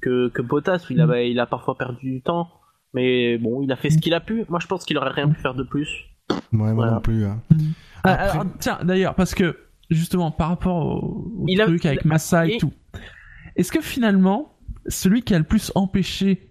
[0.00, 0.86] que, que Bottas.
[0.88, 2.48] où Il a, il a parfois perdu du temps,
[2.94, 4.44] mais bon, il a fait ce qu'il a pu.
[4.48, 5.88] Moi, je pense qu'il aurait rien pu faire de plus.
[6.30, 6.92] Ouais, moi Voilà.
[6.92, 7.24] non plus.
[7.24, 7.40] hein.
[8.04, 9.56] Ah, Après- alors, tiens, d'ailleurs, parce que
[9.90, 12.72] justement, par rapport au, au Il a- truc avec Massa et et- tout,
[13.56, 14.52] est-ce que finalement,
[14.86, 16.44] celui qui a le plus empêché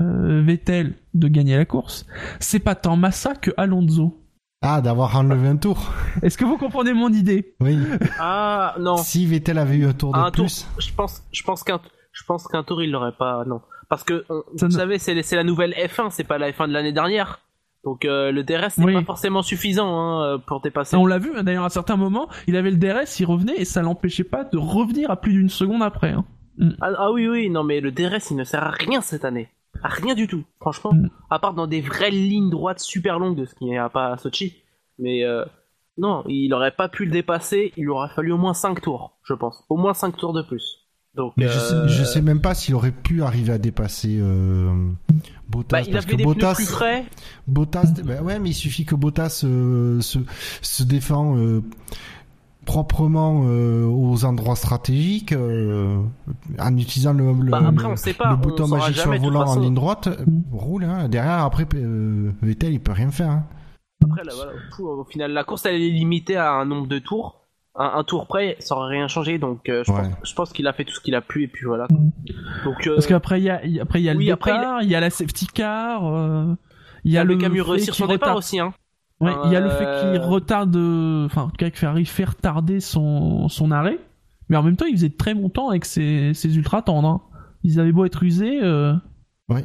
[0.00, 2.06] euh, Vettel de gagner la course,
[2.38, 4.16] c'est pas tant Massa que Alonso?
[4.62, 5.92] Ah, d'avoir enlevé un tour.
[6.22, 7.54] Est-ce que vous comprenez mon idée?
[7.60, 7.78] Oui.
[8.18, 10.44] Ah non, si Vettel avait eu un tour de un tour.
[10.46, 10.66] plus.
[10.78, 11.80] Je pense, je pense qu'un,
[12.12, 13.44] je pense qu'un tour il l'aurait pas.
[13.46, 13.60] Non,
[13.90, 16.92] parce que vous ne- savez, c'est, la nouvelle F1, c'est pas la F1 de l'année
[16.92, 17.40] dernière.
[17.84, 18.94] Donc euh, le DRS n'est Oui.
[18.94, 20.96] pas forcément suffisant hein, euh, pour dépasser.
[20.96, 23.64] On l'a vu, hein, d'ailleurs, à certains moments, il avait le DRS, il revenait et
[23.64, 26.10] ça l'empêchait pas de revenir à plus d'une seconde après.
[26.12, 26.24] hein.
[26.82, 29.48] Ah, ah oui, oui, non, mais le DRS, il ne sert à rien cette année.
[29.82, 30.92] À rien du tout, franchement.
[30.92, 31.08] Mm.
[31.30, 34.12] À part dans des vraies lignes droites super longues de ce qu'il n'y a pas
[34.12, 34.56] à Sochi.
[34.98, 35.46] Mais euh,
[35.96, 39.32] non, il aurait pas pu le dépasser, il aurait fallu au moins 5 tours, je
[39.32, 39.64] pense.
[39.70, 40.86] Au moins 5 tours de plus.
[41.16, 44.18] Donc, Mais je, sais, euh, je sais même pas s'il aurait pu arriver à dépasser
[44.20, 44.72] euh,
[45.48, 45.78] Bottas.
[45.78, 47.04] bah, il parce avait que des Bottas, pneus plus frais.
[47.48, 50.20] Bottas, bah ouais, mais il suffit que Bottas euh, se,
[50.62, 51.62] se défend euh,
[52.64, 58.34] proprement aux endroits stratégiques en utilisant le, le, Bah, après, le- on sait pas, le
[58.34, 60.08] on bouton magique sur le volant en ligne droite.
[60.52, 61.08] roule, hein.
[61.08, 61.66] derrière, après,
[62.42, 63.30] Vettel, il peut rien faire.
[63.30, 63.44] Hein.
[64.04, 66.98] Après, là, voilà, pff, au final, la course, elle est limitée à un nombre de
[67.00, 67.39] tours.
[67.76, 69.38] Un, un tour près, ça aurait rien changé.
[69.38, 69.98] Donc, euh, je Ouais.
[70.02, 71.86] pense, je pense qu'il a fait tout ce qu'il a pu, et puis voilà.
[72.64, 74.82] Donc, euh, Parce qu'après, il y a, y après, il y a le oui, départ,
[74.82, 76.54] il y a la safety car, euh,
[77.04, 78.74] il y a le le Camus réussir son départ retarde- aussi, hein.
[79.20, 80.74] Ouais, il y a le fait qu'il retarde,
[81.26, 83.98] enfin, qu'avec Ferrari fait retarder son, son arrêt,
[84.48, 87.06] mais en même temps, il faisait très bon temps avec ses, ses ultra tendres.
[87.08, 87.20] hein.
[87.62, 88.94] Ils avaient beau être usés, euh,
[89.50, 89.64] Ouais.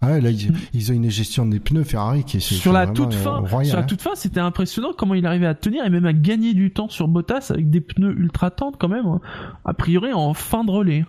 [0.00, 2.54] Ah ouais, là, ils, ils ont une gestion des pneus Ferrari qui est Mm.
[2.54, 3.86] sur la toute euh, fin, royal, sur la hein.
[3.86, 6.88] toute fin, c'était impressionnant comment il arrivait à tenir et même à gagner du temps
[6.88, 9.20] sur Bottas avec des pneus ultra tendres quand même, hein.
[9.64, 11.04] a priori en fin de relais.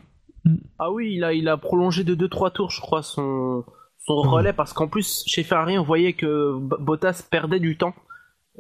[0.80, 3.64] Ah oui, il a, il a prolongé de 2-3 tours, je crois, son,
[4.08, 4.30] son Mhm.
[4.30, 7.94] relais, parce qu'en plus, chez Ferrari, on voyait que Bottas perdait du temps.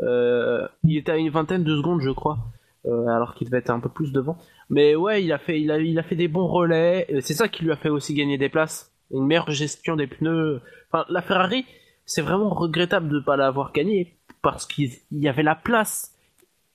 [0.02, 2.38] Euh, il était à une vingtaine de secondes, je crois,
[2.86, 4.38] euh, alors qu'il devait être un peu plus devant.
[4.70, 7.06] Mais ouais, il a fait, il a, il a fait des bons relais.
[7.10, 8.92] et C'est ça qui lui a fait aussi gagner des places.
[9.12, 10.62] Une meilleure gestion des pneus.
[10.92, 11.66] Enfin, la Ferrari,
[12.06, 16.16] c'est vraiment regrettable de ne pas l'avoir gagné, parce qu'il il y avait la place.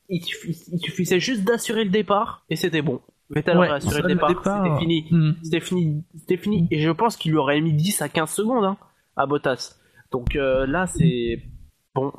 [0.09, 3.01] Il, suffi- il suffisait juste d'assurer le départ, et c'était bon.
[3.31, 5.33] Vettel Ouais, aurait assuré le départ, c'était fini Hmm.
[5.43, 6.69] c'était fini, c'était fini.
[6.71, 8.77] Et je pense qu'il lui aurait mis 10 à 15 secondes hein,
[9.17, 9.77] à Bottas.
[10.13, 11.41] Donc euh, là, c'est
[11.95, 12.13] bon.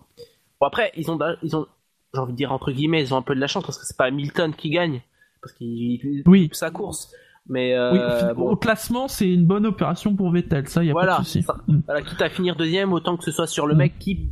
[0.59, 1.67] Bon après, ils ont, ils ont,
[2.13, 3.85] j'ai envie de dire entre guillemets, ils ont un peu de la chance parce que
[3.85, 5.01] c'est pas Hamilton qui gagne
[5.41, 6.49] parce qu'il Oui.
[6.53, 7.13] sa course.
[7.47, 7.99] Mais euh, Oui,
[8.31, 11.19] au- bon, au classement, c'est une bonne opération pour Vettel, ça, y a Voilà, pas
[11.21, 11.43] de souci.
[11.43, 11.57] ça.
[11.67, 11.81] Hmm.
[11.85, 13.77] voilà, quitte à finir deuxième, autant que ce soit sur le Mm.
[13.77, 14.31] mec qui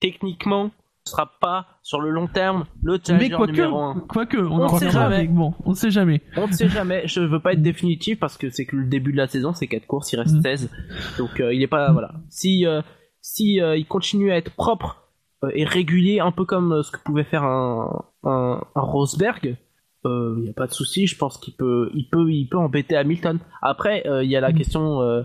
[0.00, 0.70] techniquement ne
[1.10, 4.00] sera pas sur le long terme le Mais challenger numéro quoique, 1.
[4.08, 5.14] quoique, on, On sait jamais.
[5.16, 6.20] avec- bon, on ne sait jamais.
[6.36, 9.12] On ne sait jamais, je veux pas être définitif parce que c'est que le début
[9.12, 10.42] de la saison, c'est 4 courses, il reste Mm.
[10.42, 10.70] 16.
[11.18, 12.12] Donc euh, il est pas voilà.
[12.30, 12.82] Si euh,
[13.20, 15.04] si il continue à être propre
[15.54, 19.56] et régulier un peu comme ce que pouvait faire un un, un Rosberg,
[20.06, 22.58] euh, il y a pas de souci, je pense qu'il peut il peut il peut
[22.58, 23.38] embêter Hamilton.
[23.62, 24.54] Après euh, il y a la Mm.
[24.54, 25.22] question euh,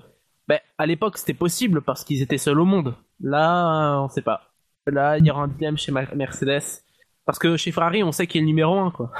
[0.47, 2.95] ben, à l'époque c'était possible parce qu'ils étaient seuls au monde.
[3.21, 4.51] Là, on sait pas.
[4.87, 6.83] Là, il y aura un dilemme chez Mercedes
[7.25, 9.11] parce que chez Ferrari, on sait qu'il est le numéro 1 quoi.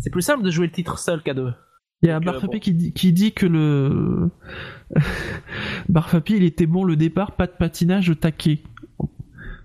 [0.00, 1.52] C'est plus simple de jouer le titre seul qu'à deux.
[2.02, 2.58] Il y a euh, Barfapi bon.
[2.58, 4.30] qui, dit, qui dit que le
[5.88, 8.62] Barfapi il était bon le départ, pas de patinage taquet.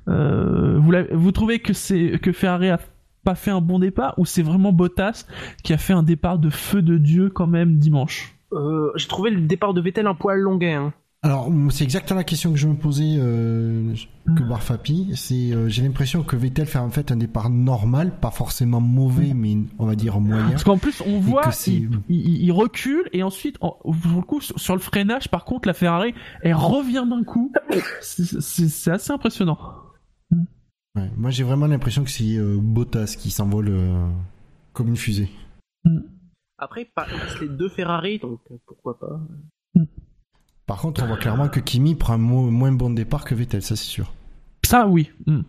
[0.08, 2.80] Euh, vous, vous trouvez que c'est que Ferrari a
[3.24, 5.26] pas fait un bon départ ou c'est vraiment Bottas
[5.64, 9.30] qui a fait un départ de feu de dieu quand même dimanche Euh, j'ai trouvé
[9.30, 10.74] le départ de Vettel un poil longuet.
[10.74, 10.94] Hein.
[11.22, 13.94] Alors, c'est exactement la question que je me posais euh,
[14.38, 15.12] que Barfapi.
[15.16, 19.34] C'est, euh, j'ai l'impression que Vettel fait en fait un départ normal, pas forcément mauvais,
[19.36, 20.50] mais on va dire moyen.
[20.52, 24.22] Parce qu'en plus on voit c'est- il, il- il recule et ensuite en- pour le
[24.22, 27.52] coup sur le freinage par contre la Ferrari elle revient d'un coup.
[28.02, 29.60] C'est assez impressionnant.
[30.96, 34.08] Ouais, moi, j'ai vraiment l'impression que c'est euh, Bottas qui s'envole euh,
[34.74, 35.30] comme une fusée.
[36.58, 39.20] Après, par- c'est les deux Ferrari, donc euh, pourquoi pas.
[40.66, 43.62] Par contre, on voit clairement que Kimi prend un mo- moins bon départ que Vettel,
[43.62, 44.14] ça c'est sûr.
[44.66, 45.10] Ça oui.
[45.26, 45.42] Hmm.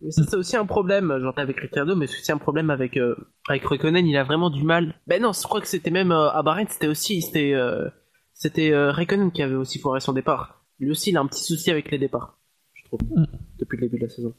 [0.00, 2.70] Mais ça, c'est aussi un problème, j'en ai avec Ricciardo, mais c'est aussi un problème
[2.70, 3.14] avec, euh,
[3.48, 4.94] avec Raikkonen, il a vraiment du mal.
[5.06, 7.88] Ben non, je crois que c'était même euh, à Bahreïn, c'était aussi, c'était, euh,
[8.34, 10.64] c'était euh, Raikkonen qui avait aussi foiré son départ.
[10.80, 12.38] Lui aussi, il a un petit souci avec les départs,
[12.74, 13.26] je trouve, Mm.
[13.58, 14.34] depuis le début de la saison.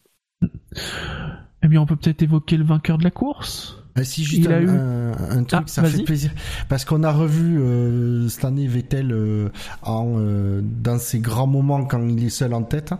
[1.63, 3.77] Eh bien on peut peut-être évoquer le vainqueur de la course.
[3.95, 6.31] Ah, si juste Il a un, eu- un- un truc, Ah, ça fait plaisir
[6.67, 9.49] parce qu'on a revu euh, cette année Vettel euh,
[9.83, 12.93] en, euh, dans ses grands moments quand il est seul en tête.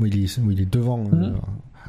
[0.00, 1.34] Bon, il est, oui, il est devant euh, Mhm.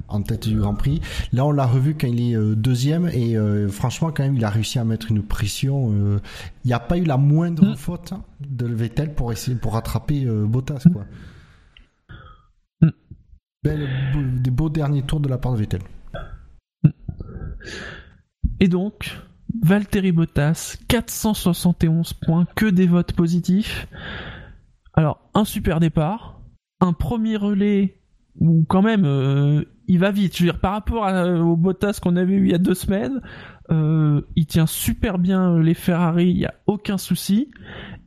[0.10, 1.00] en tête du Grand Prix.
[1.32, 4.44] Là, on l'a revu quand il est euh, deuxième et euh, franchement, quand même, il
[4.44, 5.92] a réussi à mettre une pression.
[5.94, 6.20] euh,
[6.66, 7.76] Il n'y a pas eu la moindre Mhm.
[7.78, 11.06] faute de Vettel pour essayer pour rattraper Bottas, quoi.
[13.64, 15.82] Des beaux derniers tours de la part de Vettel.
[18.60, 19.18] Et donc,
[19.62, 23.88] Valtteri Bottas, 471 points, que des votes positifs.
[24.94, 26.42] Alors, un super départ,
[26.80, 28.02] un premier relais
[28.40, 30.52] où quand même euh, il va vite.
[30.54, 31.04] Par rapport
[31.42, 33.22] au Bottas qu'on avait eu il y a deux semaines,
[33.72, 37.50] euh, il tient super bien les Ferrari, il n'y a aucun souci.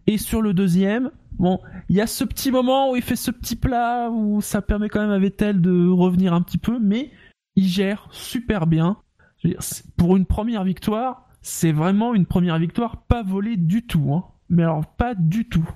[0.07, 1.11] Et sur le deuxième,
[1.43, 1.61] bon,
[1.91, 4.89] il y a ce petit moment où il fait ce petit plat où ça permet
[4.89, 7.11] quand même à Vettel de revenir un petit peu, mais
[7.57, 8.97] il gère super bien.
[9.39, 13.57] Je veux dire, c'est- pour une première victoire, c'est vraiment une première victoire pas volée
[13.59, 14.15] du tout.
[14.15, 14.25] Hein.
[14.49, 15.69] Mais alors, pas du tout.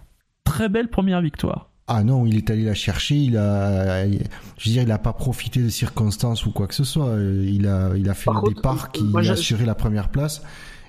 [0.45, 1.71] Très belle première victoire.
[1.89, 5.13] Ah non, il est allé la chercher, il a, je veux dire, il a pas
[5.13, 7.17] profité de circonstances ou quoi que ce soit.
[7.21, 10.43] Il a, il a fait Par le contre, départ qui a assuré la première place.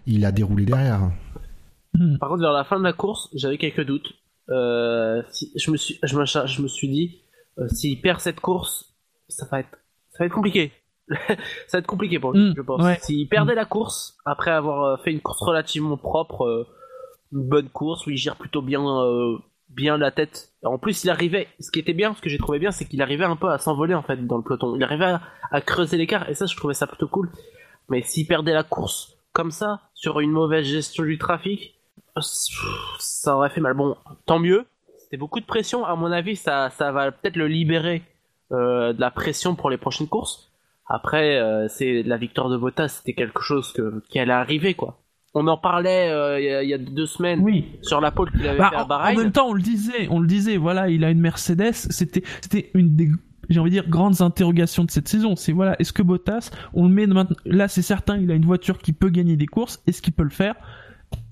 [0.08, 1.12] Il a déroulé derrière.
[1.94, 2.18] Hmm.
[2.18, 4.14] Par contre, vers la fin de la course, j'avais quelques doutes.
[4.49, 7.22] Euh, si, je me suis, je me, je me suis dit,
[7.60, 8.94] euh, s'il perd cette course,
[9.28, 9.78] ça va être,
[10.11, 10.72] ça va être compliqué.
[11.10, 11.36] ça
[11.74, 12.84] va être compliqué pour lui, Mm, je pense.
[12.84, 12.98] ouais.
[13.02, 16.68] S'il perdait la course après avoir euh, fait une course relativement propre,
[17.32, 18.84] une bonne course où il gère plutôt bien,
[19.69, 20.52] bien la tête.
[20.64, 21.48] En plus, il arrivait.
[21.60, 23.57] Ce qui était bien, ce que j'ai trouvé bien, c'est qu'il arrivait un peu à
[23.57, 24.76] s'envoler en fait dans le peloton.
[24.76, 25.22] Il arrivait à,
[25.52, 27.30] à creuser l'écart et ça, je trouvais ça plutôt cool.
[27.90, 31.77] Mais s'il perdait la course comme ça sur une mauvaise gestion du trafic,
[32.22, 33.73] ça aurait fait mal.
[33.73, 33.95] Bon,
[34.26, 34.65] tant mieux.
[34.99, 35.85] C'était beaucoup de pression.
[35.85, 38.03] À mon avis, ça, ça va peut-être le libérer
[38.52, 40.52] euh, de la pression pour les prochaines courses.
[40.89, 44.99] Après, euh, c'est la victoire de Bottas, c'était quelque chose que, qui allait arriver, quoi.
[45.34, 47.65] On en parlait euh, il y, a- il y a deux semaines Oui.
[47.81, 49.18] sur la pole qu'il avait Bah, fait à en, en Bahreïn.
[49.22, 51.73] même temps, on le disait, on le disait, voilà, il a une Mercedes.
[51.73, 53.10] C'était, c'était une des,
[53.49, 55.35] j'ai envie de dire, grandes interrogations de cette saison.
[55.35, 58.45] C'est voilà, est-ce que Bottas, on le met maintenant, là, c'est certain, il a une
[58.45, 59.84] voiture qui peut gagner des courses.
[59.88, 60.56] Est-ce qu'il peut le faire?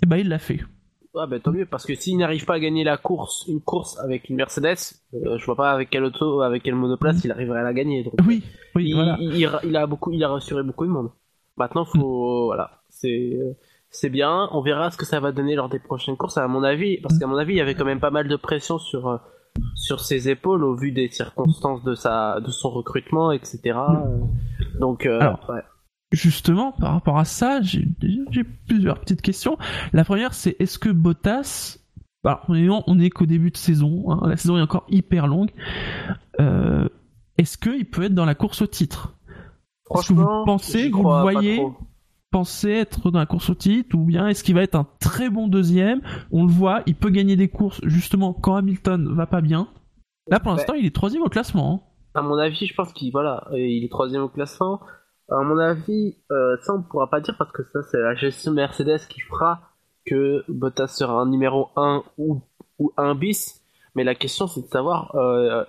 [0.03, 0.59] Eh ben, il l'a fait.
[1.17, 3.97] Ah ben tant mieux parce que s'il n'arrive pas à gagner la course, une course
[3.99, 4.77] avec une Mercedes,
[5.13, 8.03] euh, je vois pas avec quelle auto, avec quelle monoplace il arriverait à la gagner.
[8.03, 8.43] Donc, Oui,
[8.75, 9.17] oui, il, voilà.
[9.19, 11.11] il, a beaucoup, il a rassuré beaucoup de monde.
[11.57, 13.37] Maintenant, faut, voilà, c'est,
[13.89, 14.49] c'est bien.
[14.51, 16.37] On verra ce que ça va donner lors des prochaines courses.
[16.37, 18.35] À mon avis, parce qu'à mon avis, il y avait quand même pas mal de
[18.35, 19.17] pression sur euh,
[19.75, 23.59] sur ses épaules au vu des circonstances de sa, de son recrutement, etc.
[23.65, 24.19] Euh,
[24.79, 25.61] Donc, euh, Alors, ouais.
[26.15, 27.85] Justement, par rapport à ça, j'ai
[28.67, 29.57] plusieurs petites questions.
[29.91, 31.77] La première, c'est est-ce que Bottas,
[32.23, 35.27] alors, on est, on est qu'au début de saison, hein, la saison est encore hyper
[35.27, 35.51] longue,
[36.39, 36.87] euh,
[37.37, 39.13] est-ce qu'il peut être dans la course au titre?
[39.93, 41.75] Est-ce que vous pensez que vous voyez trop.
[42.31, 45.29] Pensez être dans la course au titre ou bien est-ce qu'il va être un très
[45.29, 46.01] bon deuxième?
[46.31, 49.67] On le voit, il peut gagner des courses justement quand Hamilton va pas bien.
[50.29, 51.83] Là pour l'instant, il est troisième au classement.
[52.15, 52.19] hein.
[52.19, 54.81] à mon avis, je pense qu'il voilà, il est troisième au classement.
[55.29, 58.51] À mon avis, euh, ça on pourra pas dire parce que ça c'est la gestion
[58.51, 59.61] Mercedes qui fera
[60.05, 62.41] que Bottas sera un numéro 1 ou,
[62.79, 63.61] ou un bis.
[63.95, 65.63] Mais la question c'est de savoir, euh,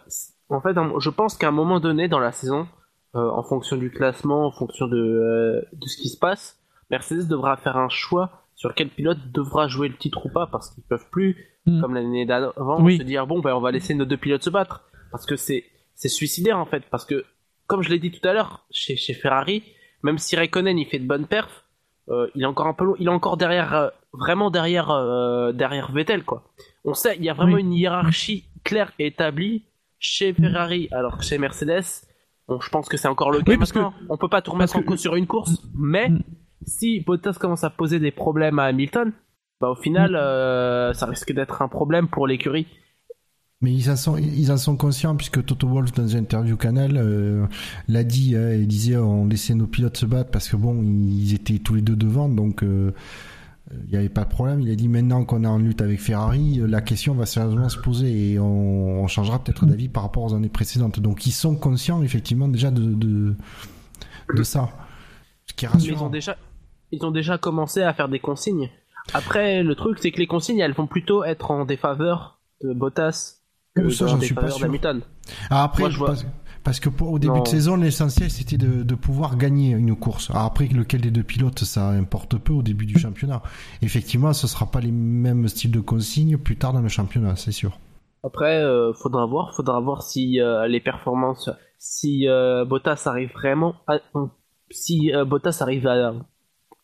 [0.51, 2.67] en fait, je pense qu'à un moment donné dans la saison,
[3.15, 6.59] euh, en fonction du classement, en fonction de, euh, de ce qui se passe,
[6.91, 10.71] Mercedes devra faire un choix sur quel pilote devra jouer le titre ou pas parce
[10.71, 11.37] qu'ils peuvent plus,
[11.69, 11.81] Mm.
[11.81, 12.97] comme l'année d'avant, Oui.
[12.99, 15.65] se dire bon ben on va laisser nos deux pilotes se battre parce que c'est
[15.97, 17.25] c'est suicidaire en fait parce que
[17.67, 19.63] comme je l'ai dit tout à l'heure chez, chez Ferrari,
[20.03, 21.65] même si Raikkonen il fait de bonnes perfs,
[22.09, 25.53] euh, il est encore un peu long, il est encore derrière euh, vraiment derrière euh,
[25.53, 26.45] derrière Vettel quoi.
[26.85, 27.61] On sait il y a vraiment Oui.
[27.63, 29.65] une hiérarchie claire et établie
[29.99, 31.85] chez Ferrari alors que chez Mercedes
[32.49, 33.81] Bon, je pense que c'est encore le cas Oui, parce que-.
[34.09, 36.23] On peut pas tout remettre en que- sur une course, mais Mm.
[36.65, 39.11] si Bottas commence à poser des problèmes à Hamilton,
[39.61, 40.95] bah au final, Mm.
[40.95, 42.69] ça risque d'être un problème pour l'écurie.
[43.63, 46.93] Mais ils en sont, ils en sont conscients puisque Toto Wolff dans une interview Canal
[46.97, 47.47] euh,
[47.89, 48.37] l'a dit.
[48.37, 51.75] hein, il disait on laissait nos pilotes se battre parce que bon, ils étaient tous
[51.75, 52.93] les deux devant, donc euh,
[53.85, 54.61] il n'y avait pas de problème.
[54.61, 57.71] Il a dit maintenant qu'on est en lutte avec Ferrari, euh, la question va sérieusement
[57.71, 61.01] se poser et on, on changera peut-être d'avis par rapport aux années précédentes.
[61.01, 63.35] Donc ils sont conscients effectivement déjà de de,
[64.35, 64.69] de ça.
[65.47, 66.11] Ce qui est Mais ils ont rassurant.
[66.11, 66.37] déjà,
[66.93, 68.71] ils ont déjà commencé à faire des consignes.
[69.15, 73.36] Après, le truc, c'est que les consignes, elles vont plutôt être en défaveur de Bottas
[73.83, 74.69] que Oh, ça, en j'en suis pas sûr.
[75.51, 76.15] Ah, après, Moi, je vois-
[76.65, 77.43] parce, que pour, au début Non.
[77.43, 80.31] de saison, l'essentiel c'était de, de pouvoir gagner une course.
[80.31, 83.43] Alors après, lequel des deux pilotes, ça importe peu au début du championnat.
[83.83, 87.53] Effectivement, ce sera pas les mêmes styles de consignes plus tard dans le championnat, c'est
[87.53, 87.79] sûr.
[88.25, 93.77] Après, euh, faudra voir, faudra voir si euh, les performances, si euh, Bottas arrive vraiment,
[93.87, 93.99] à,
[94.71, 96.15] si euh, Bottas arrive à,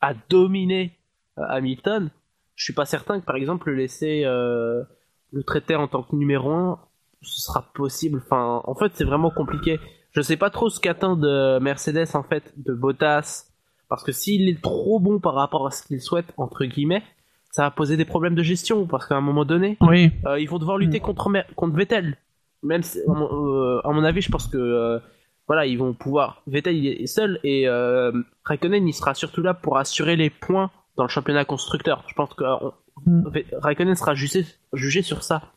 [0.01, 0.93] à dominer
[1.39, 2.10] euh, Hamilton.
[2.55, 4.85] Je suis pas certain que par exemple le laisser euh,
[5.32, 6.78] le traiter en tant que numéro 1
[7.22, 8.20] ce sera possible.
[8.24, 9.78] Enfin, en fait, c'est vraiment compliqué.
[10.10, 13.46] Je sais pas trop ce qu'attend de Mercedes en fait de Bottas
[13.88, 17.02] parce que s'il est trop bon par rapport à ce qu'il souhaite entre guillemets,
[17.50, 20.10] ça va poser des problèmes de gestion parce qu'à un moment donné, Oui.
[20.26, 22.16] euh, ils vont devoir lutter contre, Mer- contre Vettel.
[22.64, 24.98] Même si, à, mon, euh, à mon avis, je pense que euh,
[25.46, 26.42] voilà, ils vont pouvoir.
[26.46, 28.10] Vettel il est seul et euh,
[28.44, 32.04] Raikkonen il sera surtout là pour assurer les points dans le championnat constructeur.
[32.09, 32.72] Je pense que euh, on-
[33.06, 33.28] Mm.
[33.55, 35.52] Raikkonen sera jugé, jugé sur ça.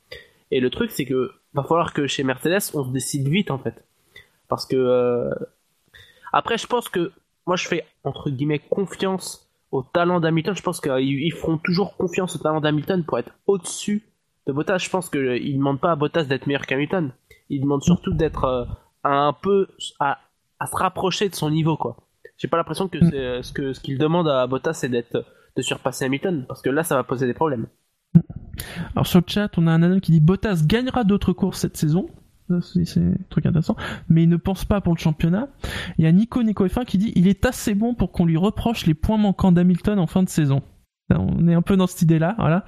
[0.51, 3.57] Et le truc, c'est que va falloir que chez Mercedes, on se décide vite en
[3.57, 3.83] fait,
[4.47, 5.33] parce que euh,
[6.33, 7.11] après, je pense que
[7.47, 10.55] moi, je fais entre guillemets confiance au talent d'Hamilton.
[10.55, 14.03] Je pense qu'ils ils feront toujours confiance au talent d'Hamilton pour être au-dessus
[14.47, 14.79] de Bottas.
[14.79, 15.21] Je pense qu'ils
[15.53, 17.11] ne demandent pas à Bottas d'être meilleur qu'Hamilton.
[17.49, 18.65] Ils demandent surtout d'être euh,
[19.03, 19.67] un peu
[19.99, 20.19] à,
[20.59, 21.97] à se rapprocher de son niveau, quoi.
[22.37, 23.43] J'ai pas l'impression que Mm.
[23.43, 25.23] ce que ce qu'ils demandent à Bottas, c'est d'être
[25.55, 27.67] de surpasser Hamilton, parce que là, ça va poser des problèmes.
[28.93, 31.77] Alors sur le chat, on a un anonyme qui dit Bottas gagnera d'autres courses cette
[31.77, 32.09] saison.
[32.61, 33.75] C'est un truc intéressant.
[34.07, 35.49] Mais il ne pense pas pour le championnat.
[35.97, 38.37] Il y a Nico Nico F1 qui dit il est assez bon pour qu'on lui
[38.37, 40.61] reproche les points manquants d'Hamilton en fin de saison.
[41.09, 42.65] Là, On est un peu dans cette idée-là, voilà.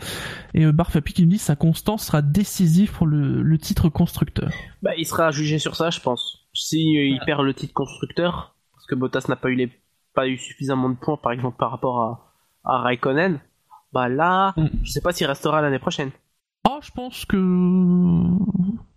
[0.53, 4.49] Et euh, Barfapi qui nous dit sa constance sera décisive pour le, le titre constructeur.
[4.81, 6.47] Bah, il sera jugé sur ça, je pense.
[6.53, 9.71] Si euh, il perd le titre constructeur, parce que Bottas n'a pas eu les,
[10.13, 12.26] pas eu suffisamment de points, par exemple par rapport à,
[12.67, 13.39] à Raikkonen,
[13.93, 14.67] bah là, Mm.
[14.83, 16.11] je sais pas s'il restera l'année prochaine.
[16.69, 17.37] Oh, je pense que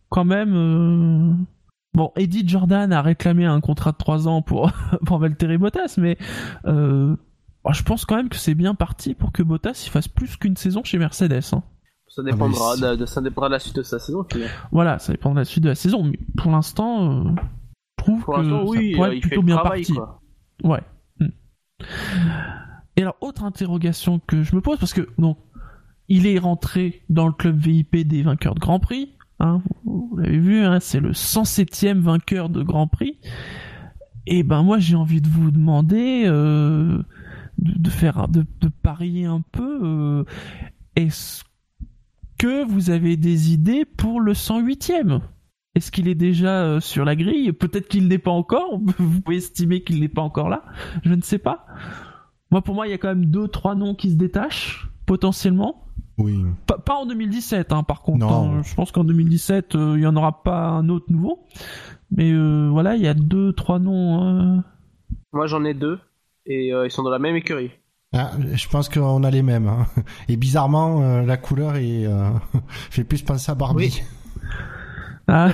[0.09, 0.55] quand même.
[0.55, 1.33] euh,
[1.93, 4.71] Bon, Eddie Jordan a réclamé un contrat de 3 ans pour
[5.07, 6.19] pour Valtteri Bottas, mais
[6.67, 7.17] euh,
[7.65, 10.37] oh, je pense quand même que c'est bien parti pour que Bottas il fasse plus
[10.37, 11.41] qu'une saison chez Mercedes.
[11.53, 11.63] hein.
[12.09, 14.25] Ça dépendra, mais de, de- ça dépendra de la suite de sa saison.
[14.73, 17.31] Voilà, ça dépend de la suite de la saison, mais pour l'instant, euh,
[17.99, 19.95] je trouve Pour que ça oui, pourrait euh, être il fait plutôt bien travail, parti.
[19.95, 20.21] quoi.
[20.65, 20.83] Ouais.
[21.21, 21.29] Mm.
[23.01, 25.39] Et alors, autre interrogation que je me pose, parce que donc,
[26.09, 29.17] il est rentré dans le club VIP des vainqueurs de Grand Prix.
[29.39, 33.17] Hein, vous l'avez vu, hein, c'est le 107e vainqueur de Grand Prix.
[34.27, 37.03] Et ben moi, j'ai envie de vous demander euh,
[37.57, 39.81] de, faire, de, de parier un peu.
[39.83, 40.25] euh,
[40.95, 41.43] Est-ce
[42.37, 45.23] que vous avez des idées pour le 108e
[45.75, 47.53] Est-ce qu'il est déjà euh, sur la grille?
[47.55, 48.79] Peut-être qu'il n'est pas encore.
[48.99, 50.65] Vous pouvez estimer qu'il n'est pas encore là.
[51.03, 51.65] Je ne sais pas.
[52.51, 55.85] Moi, pour moi, il y a quand même deux, trois noms qui se détachent potentiellement.
[56.19, 56.45] Oui.
[56.67, 58.19] Pas, pas en 2017, hein, par contre.
[58.19, 58.59] Non.
[58.59, 58.63] hein.
[58.63, 61.47] Je pense qu'en 2017, euh, il y en aura pas un autre nouveau.
[62.11, 64.25] Mais euh, voilà, il y a deux, trois noms.
[64.59, 64.61] euh,
[65.33, 65.99] Moi, j'en ai deux,
[66.47, 67.71] et euh, ils sont dans la même écurie.
[68.13, 69.69] Ah, je pense qu'on a les mêmes.
[69.69, 69.87] hein.
[70.29, 72.31] Et bizarrement, euh, la couleur est, euh,
[72.91, 74.03] fait plus penser à Barbie.
[75.29, 75.51] Ah,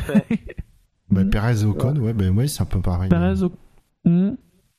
[1.10, 3.09] Bah, Perez et Ocon, ouais, ben ouais, c'est un peu pareil.
[3.10, 3.43] Perez.
[3.44, 3.52] au-
[4.09, 4.36] Hmm.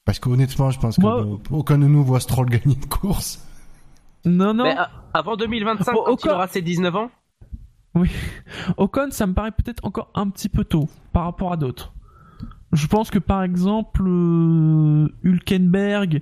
[0.08, 3.46] Parce qu'honnêtement, je pense que Moi- euh, aucun de nous voit Stroll gagner une course.
[4.26, 4.64] Non, non.
[4.64, 7.12] Mais à- avant 2025, Bon, quand il aura ses 19 ans,
[8.78, 11.94] Ocon, ça me paraît peut-être encore un petit peu tôt par rapport à d'autres.
[12.74, 16.22] Je pense que par exemple, euh, Hülkenberg,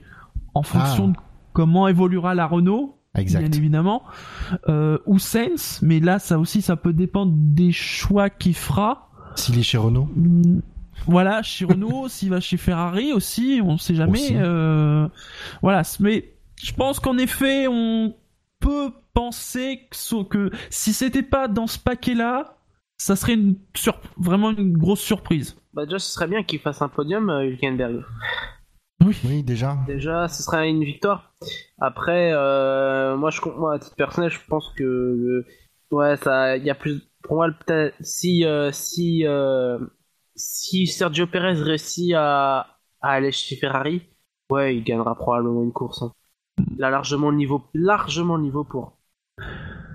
[0.54, 1.12] en fonction Ah.
[1.12, 3.40] de comment évoluera la Renault, Exact.
[3.42, 4.04] bien évidemment,
[4.70, 9.10] euh, ou Sainz, mais là, ça aussi, ça peut dépendre des choix qu'il fera.
[9.36, 10.08] S'il est chez Renault.
[10.16, 10.60] Mm,
[11.08, 14.30] Voilà, chez Renault, s'il va chez Ferrari aussi, on sait jamais.
[14.34, 15.08] Euh,
[15.62, 16.34] voilà, mais
[16.64, 18.16] je pense qu'en effet, on
[18.60, 22.58] peut penser que, que si c'était pas dans ce paquet-là,
[22.98, 25.56] ça serait une sur- vraiment une grosse surprise.
[25.74, 28.04] Bah déjà, ce serait bien qu'il fasse un podium, euh, Hülkenberg.
[29.04, 29.78] Oui, déjà.
[29.86, 31.34] Déjà, ce serait une victoire.
[31.80, 35.46] Après, euh, moi, je, moi, à titre personnel, je pense que, euh,
[35.92, 39.78] ouais, ça, il y a plus, pour moi, peut-être, si, euh, si, euh,
[40.36, 44.02] si Sergio Perez réussit à, à aller chez Ferrari,
[44.52, 46.02] ouais, il gagnera probablement une course.
[46.04, 46.12] hein.
[46.78, 48.94] Il a largement le niveau, largement le niveau pour.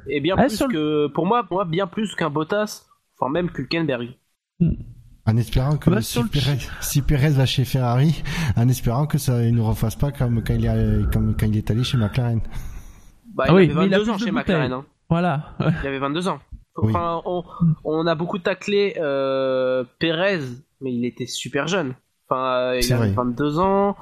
[0.09, 2.87] Et bien Ah, plus que, pour moi, pour moi, bien plus qu'un Bottas,
[3.19, 4.17] enfin même qu'Hülkenberg.
[5.27, 8.23] En espérant que Bah, si, Perez, si Perez va chez Ferrari,
[8.57, 11.71] en espérant que ça ne refasse pas comme quand il, est, comme quand il est
[11.71, 12.41] allé chez McLaren.
[13.35, 14.31] Bah, Ah il oui, avait mais il a 22 plus ans chez.
[14.33, 14.73] McLaren.
[14.73, 14.85] hein.
[15.09, 15.57] Voilà.
[15.61, 16.41] Il avait 22 ans.
[16.83, 16.93] Oui.
[16.97, 17.45] On,
[17.85, 20.41] on a beaucoup taclé euh, Perez,
[20.81, 21.95] mais il était super jeune.
[22.29, 22.45] Enfin,
[22.75, 23.15] euh, il avait vrai.
[23.17, 23.97] 22 ans.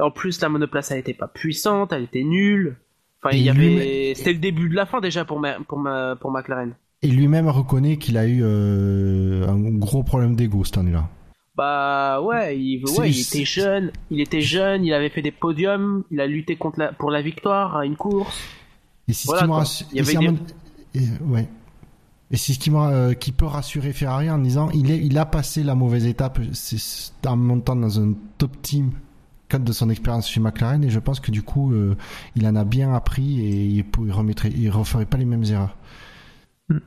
[0.00, 2.76] En plus, la monoplace, elle était pas puissante, elle était nulle.
[3.22, 5.54] Enfin, Et il y lui- avait, c'était le début de la fin déjà pour ma,
[5.60, 6.74] pour ma, pour McLaren.
[7.02, 11.08] Et lui-même reconnaît qu'il a eu euh, un gros problème d'ego cette année-là.
[11.56, 16.20] Bah ouais, il, ouais, était jeune, il était jeune, il avait fait des podiums, il
[16.20, 18.40] a lutté contre la, pour la victoire à une course.
[19.08, 21.48] Et c'est Voilà, Il y avait des- ouais.
[22.30, 26.06] Et c'est ce euh, qui peut rassurer Ferrari en disant il, a passé la mauvaise
[26.06, 26.38] étape
[27.26, 28.92] en montant dans un top team
[29.48, 31.96] cadre de son expérience chez McLaren et je pense que du coup euh,
[32.36, 35.76] il en a bien appris et il, il remettrait il referait pas les mêmes erreurs.
[36.68, 36.80] Sur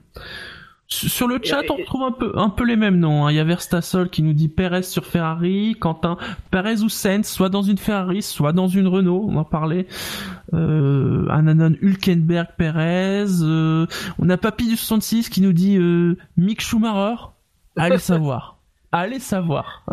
[0.94, 3.26] sur le chat, on et- retrouve un peu, un peu les mêmes noms.
[3.26, 3.32] hein.
[3.32, 6.18] Il y a Verstasol qui nous dit Perez sur Ferrari, Quentin,
[6.52, 9.88] Perez ou Sainz, soit dans une Ferrari, soit dans une Renault, on en parlait.
[10.54, 13.26] Euh, Ananon, Hülkenberg, Perez.
[13.42, 13.86] euh,
[14.20, 17.16] on a Papy du 66 qui nous dit euh, Mick Schumacher.
[17.76, 18.58] Allez savoir.
[18.92, 19.84] Allez savoir.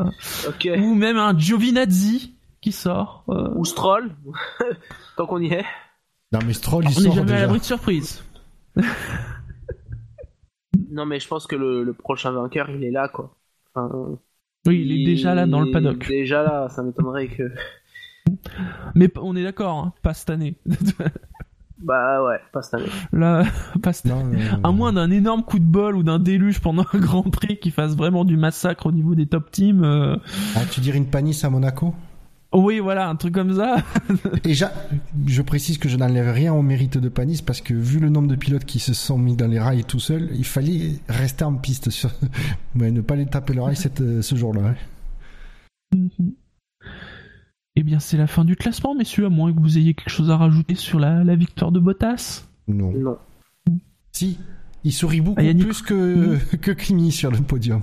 [0.78, 3.24] Ou même un Giovinazzi qui sort.
[3.30, 4.10] euh, Ou Stroll,
[5.16, 5.64] tant qu'on y est.
[6.32, 7.40] Non mais Stroll il on n'est sort jamais à déjà.
[7.46, 8.22] l'abri de surprise.
[10.90, 13.36] Non mais je pense que le, le prochain vainqueur, il est là quoi.
[13.74, 14.18] Enfin,
[14.66, 16.08] Oui, il est déjà là dans le paddock.
[16.08, 17.50] Déjà là, ça m'étonnerait que.
[18.94, 20.56] Mais on est d'accord, hein, pas cette année.
[21.78, 22.92] Bah ouais, pas cette année.
[23.12, 23.44] Là,
[23.82, 24.30] pas cette Non,
[24.62, 27.70] À moins d'un énorme coup de bol ou d'un déluge pendant un Grand Prix qui
[27.70, 29.84] fasse vraiment du massacre au niveau des top teams.
[29.84, 30.16] euh,
[30.54, 31.94] ah, tu dirais une panisse à Monaco?
[32.52, 33.76] Oui, voilà, un truc comme ça.
[34.44, 38.08] Et je précise que je n'enlève rien au mérite de Panis parce que vu le
[38.08, 41.44] nombre de pilotes qui se sont mis dans les rails tout seuls, il fallait rester
[41.44, 42.10] en piste, sur...
[42.74, 44.74] mais ne pas les taper le rail cette, euh, ce jour-là.
[45.94, 46.08] hein.
[47.76, 50.30] Eh bien, c'est la fin du classement, messieurs, à moins que vous ayez quelque chose
[50.30, 52.44] à rajouter sur la, la victoire de Bottas.
[52.68, 52.92] Non.
[52.92, 53.16] Non.
[54.12, 54.38] Si,
[54.84, 55.64] il sourit beaucoup Ah, Yannick.
[55.66, 57.82] plus que, que Kimi sur le podium.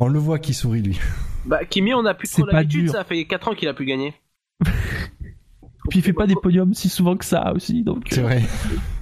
[0.00, 0.98] On le voit qu'il sourit lui.
[1.44, 2.92] Bah Kimi, on a plus C'est trop pas l'habitude, dur.
[2.92, 4.14] ça fait 4 ans qu'il a pu gagner.
[5.90, 8.06] Puis il fait pas des podiums si souvent que ça aussi, donc.
[8.10, 8.42] C'est euh, vrai.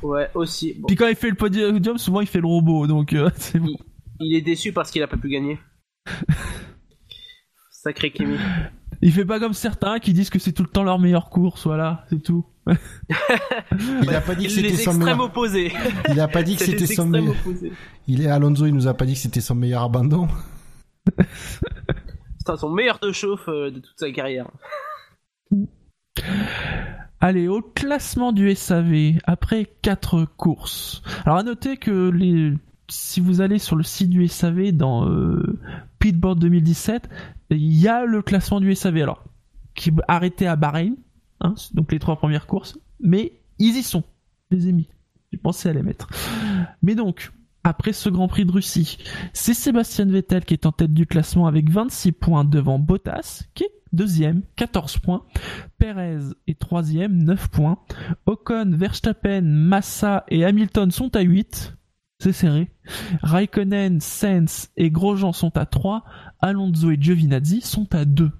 [0.02, 0.74] Ouais, aussi.
[0.74, 3.59] Bon, Puis quand il fait le podium, souvent il fait le robot, donc euh, c'est
[3.59, 3.77] bon.
[4.20, 5.59] il est déçu parce qu'il a pas pu gagner.
[7.70, 8.36] Sacré Kimi.
[9.02, 11.66] Il fait pas comme certains qui disent que c'est tout le temps leur meilleure course,
[11.66, 12.47] voilà, c'est tout.
[12.68, 15.20] Il a pas dit que c'était son meilleur.
[15.20, 15.73] opposés.
[16.10, 17.35] Il a pas dit que c'était son meilleur.
[18.09, 20.28] Il est Alonso, il nous a pas dit que c'était son meilleur abandon.
[22.46, 24.50] C'est son meilleur de chauffe euh, de toute sa carrière.
[27.20, 31.02] Allez, au classement du SAV, après 4 courses.
[31.24, 32.56] Alors à noter que
[32.88, 35.58] si vous allez sur le site du SAV dans euh,
[35.98, 37.08] Pitboard 2017,
[37.50, 39.24] il y a le classement du SAV, alors,
[39.74, 40.96] qui arrêté à Bahreïn,
[41.40, 44.04] hein, donc les trois premières courses, mais ils y sont,
[44.50, 44.88] les ai mis.
[45.32, 46.08] J'ai pensé à les mettre.
[46.82, 47.32] Mais donc,
[47.66, 48.97] après ce Grand Prix de Russie,
[49.32, 53.64] c'est Sébastien Vettel qui est en tête du classement avec 26 points devant Bottas, qui
[53.64, 55.24] est deuxième, 14 points.
[55.76, 57.78] Perez est troisième, 9 points.
[58.26, 61.74] Ocon, Verstappen, Massa et Hamilton sont à 8.
[62.20, 62.70] C'est serré.
[63.22, 66.05] Raikkonen, Sainz et Grosjean sont à 3.
[66.40, 68.30] Alonso et Giovinazzi sont à 2.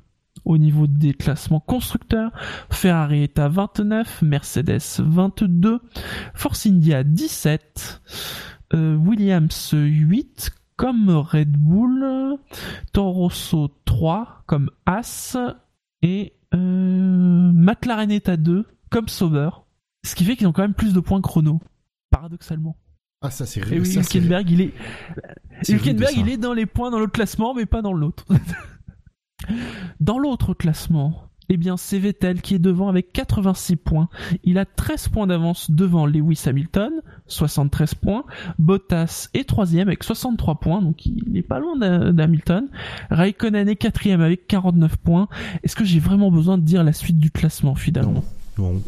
[0.45, 2.31] Au niveau des classements constructeurs,
[2.71, 5.81] Ferrari est à 29, Mercedes 22,
[6.35, 12.39] Force India 17, euh, Williams 8, comme Red Bull,
[12.93, 15.37] Toro Rosso 3, comme As,
[16.03, 19.51] et euh, McLaren est à 2, comme Sauber.
[20.05, 21.61] Ce qui fait qu'ils ont quand même plus de points chrono,
[22.11, 22.77] paradoxalement.
[23.23, 24.75] Ah, ça c'est Et ça, Hülkenberg, il est,
[25.69, 28.25] Hülkenberg, il est dans les points dans l'autre classement, mais pas dans l'autre.
[30.01, 34.09] Dans l'autre classement, eh bien, c'est Vettel qui est devant avec 86 points.
[34.43, 38.25] Il a 13 points d'avance devant Lewis Hamilton, 73 points.
[38.59, 42.69] Bottas est troisième avec 63 points, donc il n'est pas loin d'Ha- d'Hamilton.
[43.11, 45.29] Raikkonen est quatrième avec 49 points.
[45.63, 48.25] Est-ce que j'ai vraiment besoin de dire la suite du classement finalement.
[48.59, 48.81] Non,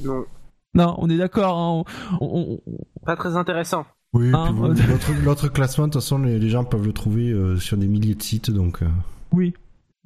[0.74, 1.58] Non, on est d'accord.
[1.58, 1.84] hein,
[2.20, 3.86] on- on- on- pas très intéressant.
[4.14, 7.56] Oui, euh, l'autre, l'autre classement, de toute façon, les, les gens peuvent le trouver euh,
[7.58, 8.82] sur des milliers de sites, donc.
[8.82, 8.86] euh,
[9.32, 9.52] Oui.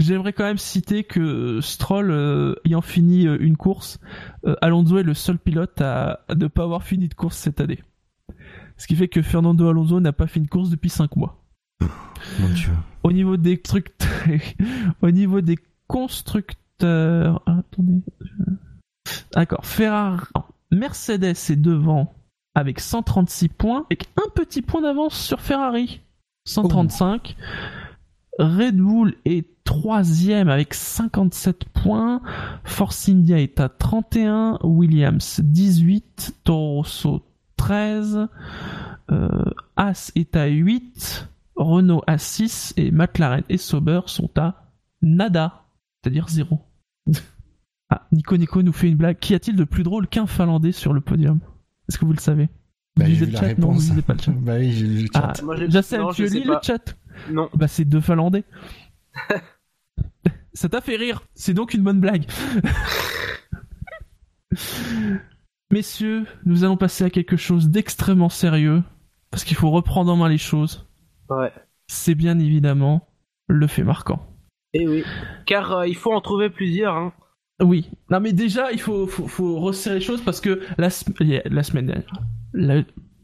[0.00, 4.00] J'aimerais quand même citer que Stroll, euh, ayant fini euh, une course,
[4.46, 7.60] euh, Alonso est le seul pilote à, à ne pas avoir fini de course cette
[7.60, 7.78] année.
[8.76, 11.44] Ce qui fait que Fernando Alonso n'a pas fait une course depuis 5 mois.
[11.80, 12.72] mon Dieu.
[13.02, 13.92] Au niveau des trucs,
[15.02, 18.02] au niveau des constructeurs, attendez,
[19.34, 20.24] d'accord, Ferrari,
[20.70, 22.14] Mercedes est devant
[22.54, 26.00] avec 136 points, avec un petit point d'avance sur Ferrari,
[26.46, 27.36] 135.
[28.38, 32.22] Red Bull est troisième avec 57 points.
[32.64, 34.58] Force India est à 31.
[34.62, 36.36] Williams 18.
[36.44, 36.84] Toro
[37.62, 38.26] 13.
[39.12, 39.28] Euh,
[39.76, 41.28] As est à 8.
[41.54, 42.74] Renault à 6.
[42.76, 45.62] Et McLaren et Sauber sont à nada.
[46.02, 46.60] C'est-à-dire 0.
[47.90, 49.18] ah, Nico Nico nous fait une blague.
[49.20, 51.38] Qu'y a-t-il de plus drôle qu'un Finlandais sur le podium?
[51.88, 52.48] Est-ce que vous le savez?
[52.96, 53.88] Bah, Vous j'ai lisez vu le la chat Non, vous réponse.
[53.90, 54.32] lisez pas le chat.
[54.36, 55.32] Bah oui, j'ai vu le chat.
[55.38, 56.96] Ah, Moi, j'ai- Jacem, non, tu lis le chat?
[57.30, 57.48] Non.
[57.54, 58.42] bah c'est deux Finlandais.
[60.54, 61.22] Ça t'a fait rire.
[61.34, 62.24] C'est donc une bonne blague.
[65.72, 68.82] Messieurs, nous allons passer à quelque chose d'extrêmement sérieux.
[69.30, 70.86] Parce qu'il faut reprendre en main les choses.
[71.30, 71.50] Ouais.
[71.86, 73.08] C'est bien évidemment
[73.48, 74.20] le fait marquant.
[74.74, 75.04] Et oui.
[75.46, 76.94] Car euh, il faut en trouver plusieurs.
[76.94, 77.12] Hein.
[77.62, 77.90] Oui.
[78.10, 81.14] Non mais déjà, il faut, faut, faut resserrer les choses parce que la, sem-
[81.46, 82.12] la semaine dernière,
[82.52, 82.82] la-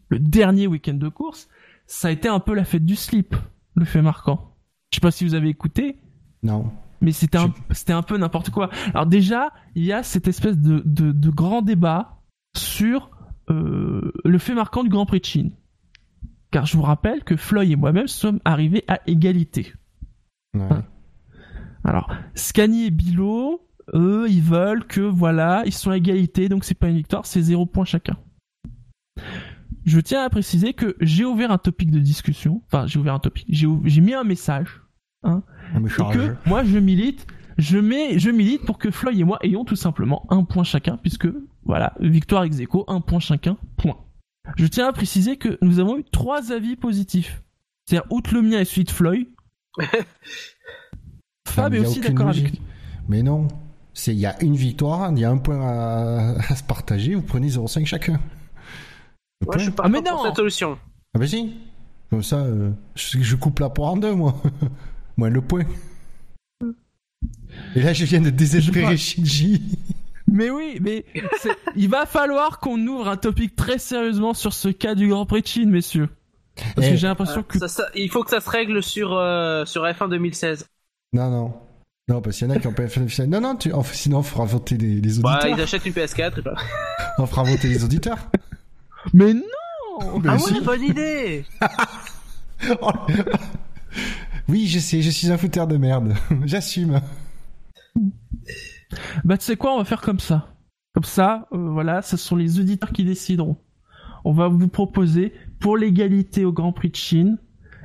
[0.08, 1.48] le dernier week-end de course,
[1.86, 3.34] ça a été un peu la fête du slip,
[3.74, 4.54] le fait marquant.
[4.90, 5.96] Je sais pas si vous avez écouté,
[6.42, 6.70] Non.
[7.02, 8.70] mais c'était un, peu n'importe quoi.
[8.94, 12.17] Alors déjà, il y a cette espèce de, de, de grand débat
[12.59, 13.10] sur
[13.51, 15.52] euh, le fait marquant du Grand Prix de Chine.
[16.51, 19.74] Car je vous rappelle que Floyd et moi-même sommes arrivés à égalité.
[20.55, 20.66] Ouais.
[20.70, 20.82] Ah.
[21.85, 26.74] Alors, Scani et Bilo, eux, ils veulent que, voilà, ils sont à égalité, donc c'est
[26.74, 28.16] pas une victoire, c'est zéro point chacun.
[29.85, 33.20] Je tiens à préciser que j'ai ouvert un topic de discussion, enfin, j'ai ouvert un
[33.20, 34.82] topic, j'ai mis un message,
[35.22, 35.43] Un
[35.76, 37.26] et que moi je milite,
[37.59, 40.97] je mets, je milite pour que Floyd et moi ayons tout simplement un point chacun,
[40.97, 41.28] puisque
[41.64, 43.97] voilà, victoire ex aequo, un point chacun, point.
[44.56, 47.43] Je tiens à préciser que nous avons eu trois avis positifs.
[47.85, 49.26] C'est-à-dire, outre le mien et celui de Floyd,
[51.48, 52.60] Fab est aussi d'accord avec.
[53.09, 53.48] Mais non.
[53.94, 57.14] C'est, il y a une victoire, il y a un point à, à se partager,
[57.14, 58.20] vous prenez 0,5 chacun.
[59.44, 60.78] Moi, je suis pas Ah, mais pour non cette solution.
[61.14, 61.56] Ah bah si.
[62.10, 64.40] Comme ça, euh, je, je coupe la poire en deux, moi.
[65.16, 65.64] moi, le point.
[67.74, 69.62] Et là, je viens de désespérer Shinji.
[70.30, 71.04] Mais oui, mais
[71.76, 75.42] il va falloir qu'on ouvre un topic très sérieusement sur ce cas du Grand Prix
[75.42, 76.08] de Chine, messieurs.
[76.74, 77.58] Parce Eh, que j'ai l'impression que...
[77.58, 80.66] Ça- ça- il faut que ça se règle sur, euh, sur F1 2016.
[81.12, 81.54] Non, non.
[82.08, 83.72] Non, parce qu'il y en a qui ont pas fait Non, non, tu...
[83.72, 85.58] enfin, sinon on fera voter les, les Bah, auditeurs.
[85.58, 86.56] ils achètent une PS4 et bah.
[87.18, 88.18] On fera voter les auditeurs.
[89.14, 90.54] Mais non Ben Ah si.
[90.54, 91.44] ouais, bonne idée
[94.48, 96.14] Oui, je sais, je suis un fouteur de merde.
[96.44, 97.00] J'assume.
[99.24, 100.54] Bah tu sais quoi, on va faire comme ça.
[100.94, 103.56] Comme ça, euh, voilà, ce sont les auditeurs qui décideront.
[104.24, 107.38] On va vous proposer, pour l'égalité au Grand Prix de Chine,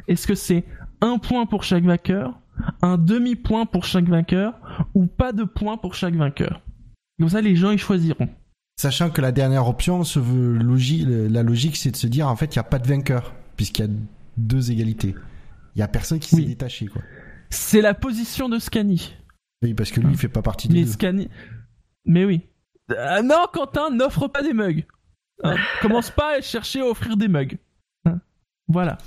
[0.07, 0.63] est-ce que c'est
[1.01, 2.39] un point pour chaque vainqueur,
[2.81, 4.53] un demi-point pour chaque vainqueur,
[4.93, 6.61] ou pas de point pour chaque vainqueur?
[7.19, 8.29] Comme ça, les gens, ils choisiront.
[8.79, 12.35] Sachant que la dernière option se veut logique, la logique, c'est de se dire en
[12.35, 13.91] fait, il n'y a pas de vainqueur, puisqu'il y a
[14.37, 15.13] deux égalités.
[15.75, 16.41] Il y a personne qui Oui.
[16.43, 17.01] s'est détaché, quoi.
[17.49, 19.13] C'est la position de Scani.
[19.63, 20.91] Oui, parce que lui, il fait pas partie des Mais deux.
[20.91, 21.29] Scani...
[22.05, 22.41] Mais oui.
[22.97, 24.85] Ah non, Quentin, n'offre pas des mugs.
[25.43, 27.57] Hein, commence pas à chercher à offrir des mugs.
[28.05, 28.19] Hein,
[28.67, 28.97] voilà.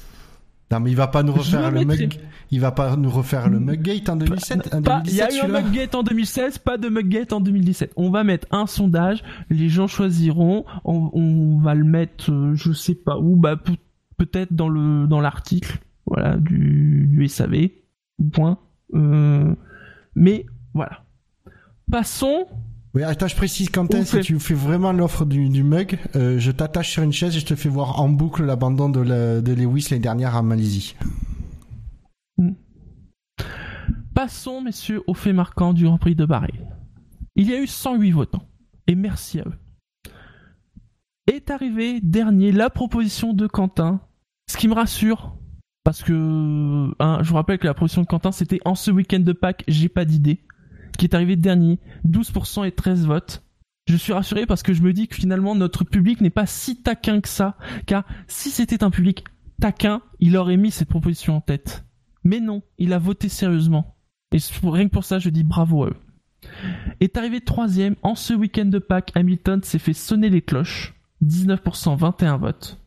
[0.73, 2.07] Non, mais il va pas nous refaire le mettrai.
[2.07, 2.21] mug.
[2.51, 4.75] Il va pas nous refaire le Muggate en 2007.
[4.75, 5.63] En Pas- Il y a 2017, eu un.
[5.63, 7.93] Muggate en 2016, pas de Muggate en 2017.
[7.97, 12.73] On va mettre un sondage, les gens choisiront, on, on va le mettre, euh, je
[12.73, 13.77] sais pas où, bah peut-
[14.17, 17.69] peut-être dans le dans l'article, voilà, du, du SAV.
[18.33, 18.59] Point.
[18.95, 19.55] Euh,
[20.15, 21.05] mais voilà.
[21.91, 22.47] Passons.
[22.95, 26.39] Oui, attends, je précise, Quentin, si fait- tu fais vraiment l'offre du, du mug, euh,
[26.39, 29.41] je t'attache sur une chaise et je te fais voir en boucle l'abandon de, la-
[29.43, 30.97] de Lewis l'année dernière à Malaisie.
[34.15, 36.65] Passons, messieurs, au fait marquant du Grand Prix de Bahreïn.
[37.35, 38.49] Il y a eu 108 votants.
[38.87, 40.11] Et merci à eux.
[41.27, 44.01] Est arrivé dernier la proposition de Quentin.
[44.49, 45.37] Ce qui me rassure,
[45.87, 49.21] Parce que, hein, je vous rappelle que la proposition de Quentin, c'était en ce week-end
[49.21, 50.41] de Pâques, j'ai pas d'idée,
[50.99, 53.45] qui est arrivé dernier, 12% et 13 votes.
[53.87, 56.83] Je suis rassuré parce que je me dis que finalement notre public n'est pas si
[56.83, 57.57] taquin que ça,
[57.87, 59.27] car si c'était un public
[59.61, 61.85] taquin, il aurait mis cette proposition en tête.
[62.25, 63.97] Mais non, il a voté sérieusement.
[64.33, 65.97] Et rien que pour ça, je dis bravo à eux.
[66.99, 71.97] Est arrivé troisième, en ce week-end de Pâques, Hamilton s'est fait sonner les cloches, 19%,
[71.97, 72.81] 21 votes.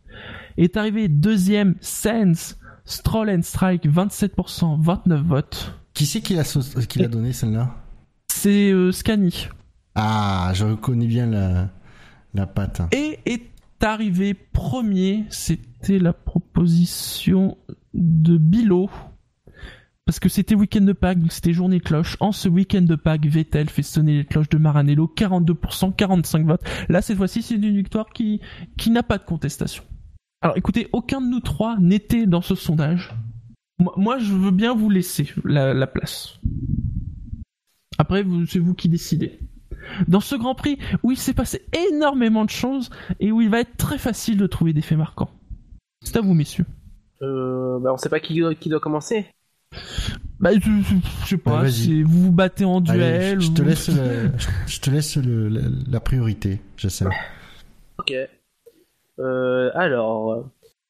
[0.58, 2.58] Est arrivé deuxième, Sands,
[2.90, 5.74] Stroll and Strike, 27%, 29 votes.
[5.94, 7.76] Qui c'est qui l'a sau- qui l'a donné celle-là?
[8.32, 9.48] C'est euh, Scani.
[9.96, 11.70] Ah, je reconnais bien la,
[12.34, 12.82] la patte.
[12.92, 13.44] Et est
[13.84, 17.58] arrivé premier, c'était la proposition
[17.94, 18.90] de Bilo.
[20.06, 22.18] Parce que c'était week-end de Pâques, donc c'était journée cloche.
[22.20, 26.64] En ce week-end de Pâques, Vettel fait sonner les cloches de Maranello, 42%, 45 votes.
[26.90, 28.42] Là, cette fois-ci, c'est une victoire qui,
[28.78, 29.84] qui n'a pas de contestation.
[30.42, 33.14] Alors écoutez, aucun de nous trois n'était dans ce sondage.
[33.80, 36.40] Moi, moi, je veux bien vous laisser la, la place.
[37.98, 39.40] Après, vous- c'est vous qui décidez.
[40.08, 42.90] Dans ce Grand Prix où il s'est passé énormément de choses
[43.20, 45.32] et où il va être très facile de trouver des faits marquants.
[46.04, 46.66] C'est à vous, messieurs.
[47.22, 49.26] Euh, bah, on sait pas qui, doit- qui doit commencer.
[50.40, 51.72] Bah, je, je- je sais pas, Ouais, vas-y.
[51.74, 53.42] c'est- vous vous battez en Allez, duel.
[53.42, 57.06] je, je te laisse, le- je, je te laisse le- la, la priorité, je sais.
[57.98, 58.14] Ok.
[59.20, 60.46] Euh, alors,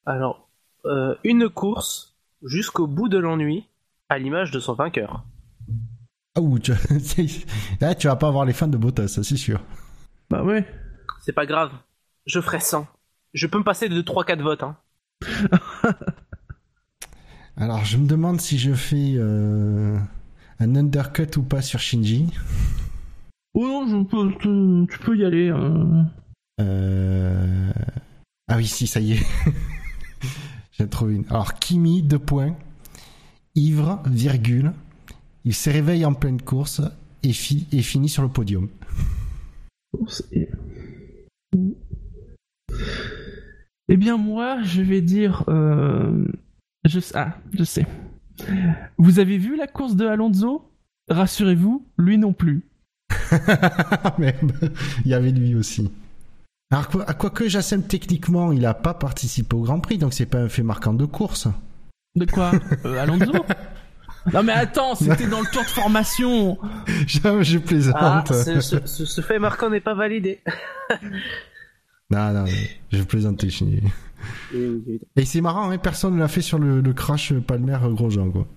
[0.06, 0.48] alors,
[0.86, 3.68] euh, une course jusqu'au bout de l'ennui,
[4.08, 5.24] à l'image de son vainqueur.
[6.36, 6.72] Ah ouh, tu,
[7.82, 9.62] là tu vas pas avoir les fans de Bottas, ça c'est sûr.
[10.30, 10.66] Bah ouais.
[11.22, 11.72] C'est pas grave.
[12.26, 12.88] Je ferai 100.
[13.34, 14.64] Je peux me passer de 3-4 votes.
[14.64, 14.78] Hein.
[17.58, 19.98] Alors je me demande si je fais euh,
[20.60, 22.32] un undercut ou pas sur Shinji.
[23.54, 25.50] Oh non, je peux, tu peux y aller.
[25.50, 26.04] euh.
[26.62, 27.72] Euh...
[28.50, 29.26] Ah oui, si, ça y est.
[30.72, 31.26] J'ai trouvé une.
[31.30, 32.56] Alors, Kimi, deux points.
[33.56, 34.74] Ivre, virgule.
[35.46, 36.82] Il se réveille en pleine course
[37.24, 38.70] et, fi- et finit sur le podium.
[40.08, 40.50] C'est-
[43.88, 46.26] Eh bien moi, je vais dire, euh,
[46.86, 47.88] je ah, je sais.
[48.98, 50.70] Vous avez vu la course de Alonso?
[51.10, 52.62] Rassurez-vous, lui non plus.
[54.20, 54.54] Merde,
[55.06, 55.90] il y avait lui aussi.
[56.72, 60.14] Alors, quoi, à quoi que Jassem, techniquement, il a pas participé au Grand Prix, donc
[60.14, 61.48] c'est pas un fait marquant de course.
[62.16, 62.52] De quoi
[62.86, 63.32] Euh, Alonso
[64.34, 66.60] Non mais attends, c'était dans le tour de formation.
[67.08, 67.96] je, je plaisante.
[67.98, 70.42] Ah, ce, ce- ce- ce fait marquant n'est pas validé.
[72.12, 72.46] Non, non,
[72.92, 73.50] je plaisantais.
[73.52, 73.66] je-
[75.16, 78.48] Et c'est marrant, hein, personne ne l'a fait sur le, le crash Palmer-Grosjean, quoi.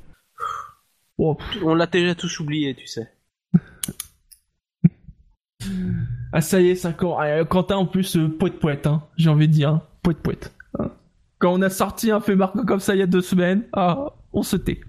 [1.19, 3.13] Oh, On l'a déjà tous oublié, tu sais.
[6.33, 9.29] Ah ça y est, ça quand ah, Quentin en plus euh, poète poète hein, j'ai
[9.31, 10.55] envie de dire hein, poète poète.
[10.79, 10.91] hein.
[11.39, 14.07] Quand on a sorti un fait marquant comme ça il y a deux semaines, ah,
[14.33, 14.81] on se tait.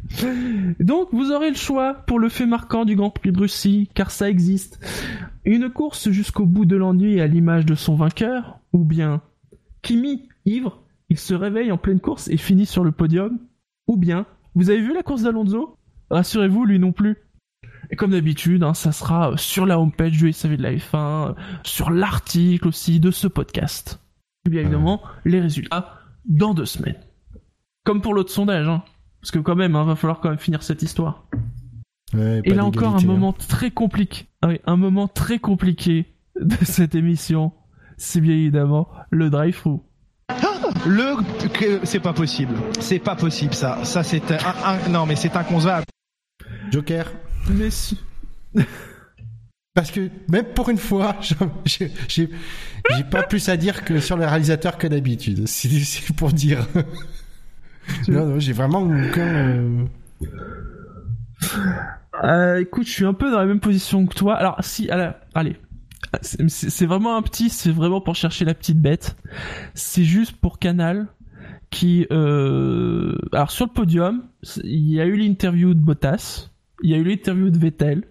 [0.79, 4.11] Donc vous aurez le choix pour le fait marquant du Grand Prix de Russie, car
[4.11, 4.79] ça existe.
[5.45, 9.21] Une course jusqu'au bout de l'ennui à l'image de son vainqueur, ou bien
[9.81, 13.37] Kimi, ivre, il se réveille en pleine course et finit sur le podium,
[13.87, 14.25] ou bien
[14.55, 15.75] vous avez vu la course d'Alonso?
[16.09, 17.17] Rassurez-vous, lui non plus.
[17.89, 21.29] Et comme d'habitude, hein, ça sera euh, sur la homepage du SAV de la F1,
[21.29, 21.33] euh,
[21.63, 23.99] sur l'article aussi de ce podcast.
[24.45, 26.97] Et bien évidemment, les résultats dans deux semaines.
[27.85, 28.83] Comme pour l'autre sondage, hein.
[29.21, 31.25] Parce que quand même, hein, va falloir quand même finir cette histoire.
[32.13, 33.05] Ouais, Et là encore, un hein.
[33.05, 34.25] moment très compliqué.
[34.41, 37.51] Ah un moment très compliqué de cette émission.
[37.97, 39.77] C'est bien évidemment le drive-thru.
[40.85, 41.15] Le
[41.49, 42.53] que- c'est pas possible.
[42.79, 43.83] C'est pas possible ça.
[43.85, 45.85] Ça c'est un, un- non mais c'est inconcevable.
[46.71, 47.11] Joker.
[47.49, 47.99] Mais si-
[49.73, 51.15] Parce que même pour une fois,
[51.65, 52.23] j'ai
[53.09, 55.47] pas plus à dire que sur le réalisateur que d'habitude.
[55.47, 55.69] C'est
[56.15, 56.67] pour dire.
[58.07, 59.27] non, non, j'ai vraiment aucun.
[59.27, 59.85] euh,
[62.23, 64.35] Euh, écoute, je suis un peu dans la même position que toi.
[64.35, 65.57] Alors, si, allez, allez.
[66.21, 69.15] C'est vraiment un petit, c'est vraiment pour chercher la petite bête.
[69.73, 71.07] C'est juste pour Canal
[71.71, 73.15] qui, euh...
[73.31, 74.23] alors sur le podium,
[74.63, 76.49] il y a eu l'interview de Bottas,
[76.83, 78.03] il y a eu l'interview de Vettel,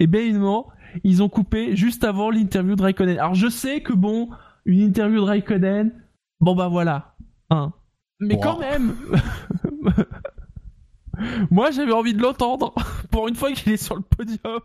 [0.00, 0.68] et bien évidemment,
[1.04, 3.18] ils ont coupé juste avant l'interview de Raikkonen.
[3.18, 4.30] Alors je sais que bon,
[4.64, 5.92] une interview de Raikkonen,
[6.40, 7.14] bon bah voilà,
[7.50, 7.72] hein.
[8.20, 8.40] Mais Wow.
[8.40, 8.94] quand même,
[11.50, 12.74] moi j'avais envie de l'entendre
[13.10, 14.60] pour une fois qu'il est sur le podium.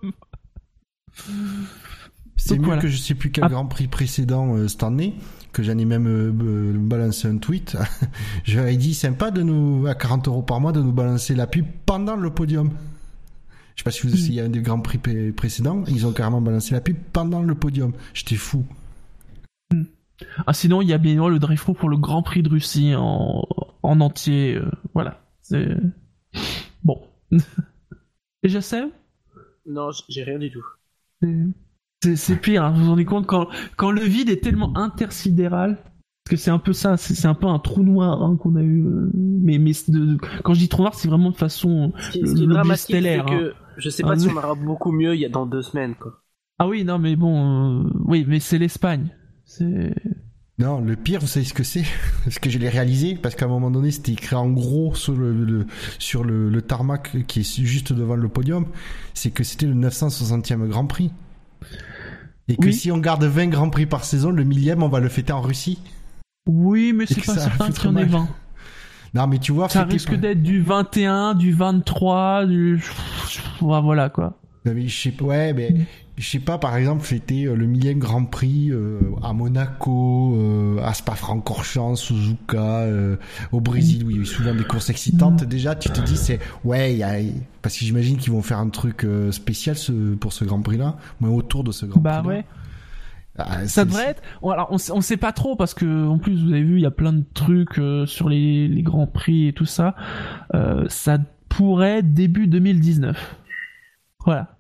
[2.38, 2.82] C'est mieux voilà.
[2.82, 3.50] que je sais plus quel Ah.
[3.50, 5.16] Grand Prix précédent euh, cette année,
[5.52, 7.78] que j'en ai même euh, euh, balancé un tweet.
[8.46, 11.36] je leur ai dit sympa de nous, à 40 euros par mois, de nous balancer
[11.36, 12.72] la pub pendant le podium.
[13.82, 16.40] Je sais pas si vous a un des Grands Prix pré- précédents, ils ont carrément
[16.40, 17.94] balancé la pub pendant le podium.
[18.14, 18.64] J'étais fou.
[20.46, 23.44] Ah sinon il y a bien le drive-thru pour le Grand Prix de Russie en
[23.82, 24.56] en entier.
[24.56, 25.20] euh, voilà.
[25.42, 25.68] C'est
[26.84, 27.02] bon.
[28.44, 28.84] Et je sais,
[29.66, 30.64] Non, j'ai rien du tout.
[32.04, 32.64] c'est c'est pire.
[32.64, 33.48] Hein, vous vous rendez compte quand
[33.78, 35.78] quand le vide est tellement intersidéral.
[36.24, 38.56] Parce que c'est un peu ça, c'est c'est un peu un trou noir hein, qu'on
[38.58, 38.86] a eu.
[38.86, 41.94] euh, mais mais c'est de- de- quand je dis trou noir, c'est vraiment de façon.
[42.00, 44.28] Ce qui, Le- ce qui est dramatique, c'est stellaire, que je sais Ah, pas si
[44.28, 46.22] mais- on aura beaucoup mieux il y a dans deux semaines, quoi.
[46.60, 49.10] Ah oui, non, mais bon, euh, oui, mais c'est l'Espagne.
[49.46, 49.94] C'est
[50.60, 51.84] Non, le pire, vous savez ce que c'est
[52.24, 55.16] Parce que je l'ai réalisé, parce qu'à un moment donné, c'était écrit en gros sur
[55.16, 55.66] le, le-
[55.98, 58.68] sur le, le tarmac qui est juste devant le podium,
[59.16, 61.12] c'est que c'était le 960e Grand Prix.
[62.48, 62.74] Et que Oui.
[62.74, 65.42] si on garde 20 Grands Prix par saison, le millième, on va le fêter en
[65.42, 65.80] Russie.
[66.48, 68.10] oui, mais c'est que pas ça certain qu'il y en ait mal.
[68.10, 68.28] 20.
[69.14, 72.82] Non, mais tu vois, Ça risque par- d'être du 21, du 23, du
[73.60, 74.38] voilà quoi.
[74.66, 75.74] Non, mais je sais pas, ouais, mais
[76.18, 80.78] je sais pas, par exemple, fêter euh, le millième Grand Prix euh, à Monaco, euh,
[80.84, 83.16] à Spa-Francorchamps, Suzuka, euh,
[83.52, 85.44] au Brésil, où il y a eu souvent des courses excitantes.
[85.46, 87.16] Déjà, tu te dis, c'est, ouais, y a,
[87.64, 91.64] parce que j'imagine qu'ils vont faire un truc spécial ce, pour ce Grand Prix-là, autour
[91.64, 92.36] de ce Grand Bah Prix-là.
[92.36, 92.46] ouais.
[93.38, 94.22] Ah, Ça devrait être.
[94.44, 96.86] Alors on on sait pas trop parce que en plus vous avez vu il y
[96.86, 99.96] a plein de trucs euh, sur les, les grands prix et tout ça.
[100.54, 101.18] Euh, ça
[101.50, 103.38] pourrait être début 2019.
[104.26, 104.58] Voilà.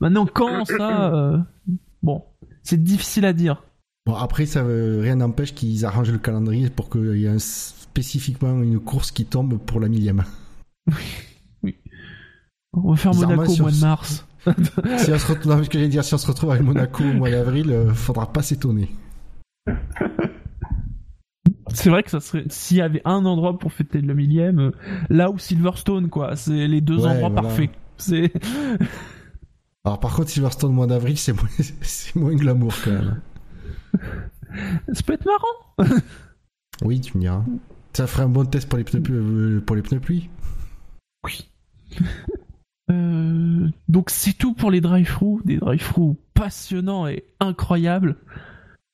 [0.00, 1.38] Maintenant quand ça, euh,
[2.02, 2.24] bon,
[2.62, 3.62] c'est difficile à dire.
[4.04, 8.60] Bon, après, ça, rien n'empêche qu'ils arrangent le calendrier pour qu'il y ait un- spécifiquement
[8.60, 10.24] une course qui tombe pour la millième.
[12.72, 14.26] On va faire Monaco au mois de mars.
[14.98, 17.04] Si on se retrouve, non, ce que j'allais dire, si on se retrouve avec Monaco
[17.04, 18.90] au mois d'avril, euh, faudra pas s'étonner.
[21.72, 24.70] C'est vrai que ça serait s'il y avait un endroit pour fêter le millième, euh,
[25.08, 27.42] là où Silverstone quoi, c'est les deux Ouais, endroits voilà.
[27.42, 27.70] parfaits.
[27.96, 28.32] C'est
[29.84, 31.48] Alors par contre, Silverstone au mois d'avril, c'est moins,
[31.82, 33.20] c'est moins glamour quand même.
[34.92, 35.96] ça peut être marrant.
[36.84, 37.44] Oui, tu me diras.
[37.94, 40.28] Ça ferait un bon test pour les pneus, euh, pour les pneus pluie.
[41.24, 41.48] Oui.
[42.90, 48.16] Euh, donc c'est tout pour les drive-thru, des drive-thru passionnants et incroyables.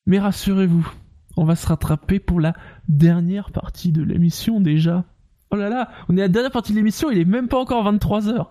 [0.07, 0.89] Mais rassurez-vous,
[1.37, 2.55] on va se rattraper pour la
[2.89, 5.05] dernière partie de l'émission déjà.
[5.51, 7.59] Oh là là, on est à la dernière partie de l'émission, il est même pas
[7.59, 8.47] encore 23h.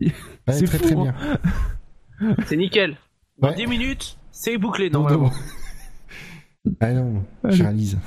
[0.00, 0.12] Ouais,
[0.48, 1.14] C'est très fou, très hein.
[2.20, 2.34] bien.
[2.46, 2.96] C'est nickel.
[3.38, 3.54] Dans Ouais.
[3.54, 5.30] 10 minutes, c'est bouclé Non, normalement.
[6.64, 6.72] non.
[6.80, 7.98] Ah non, je réalise.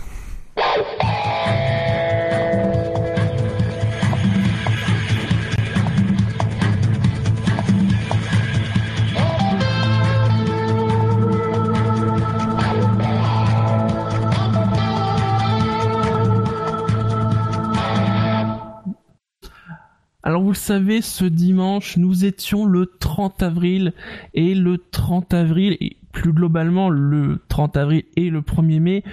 [20.23, 23.93] Alors vous le savez, ce dimanche, nous étions le 30 avril
[24.33, 29.03] et le 30 avril et plus globalement le 30 avril et le 1er mai,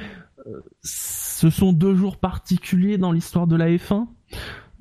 [0.46, 4.06] euh, ce sont deux jours particuliers dans l'histoire de la F1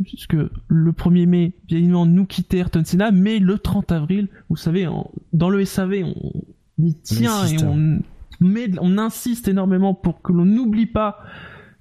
[0.03, 0.37] puisque
[0.67, 4.87] le 1er mai, bien évidemment, nous quittait Ayrton Senna, mais le 30 avril, vous savez,
[5.33, 7.99] dans le SAV, on y tient et on
[8.39, 11.19] met, on insiste énormément pour que l'on n'oublie pas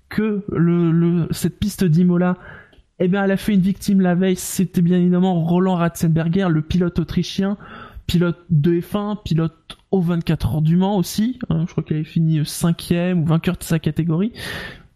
[0.09, 2.39] que le, le, cette piste d'Imola
[2.99, 4.37] eh bien, elle a fait une victime la veille.
[4.37, 7.57] C'était bien évidemment Roland Ratzenberger, le pilote autrichien,
[8.07, 11.39] pilote de F1, pilote au 24 heures du Mans aussi.
[11.51, 14.33] hein, je crois qu'il avait fini cinquième ou vainqueur de sa catégorie,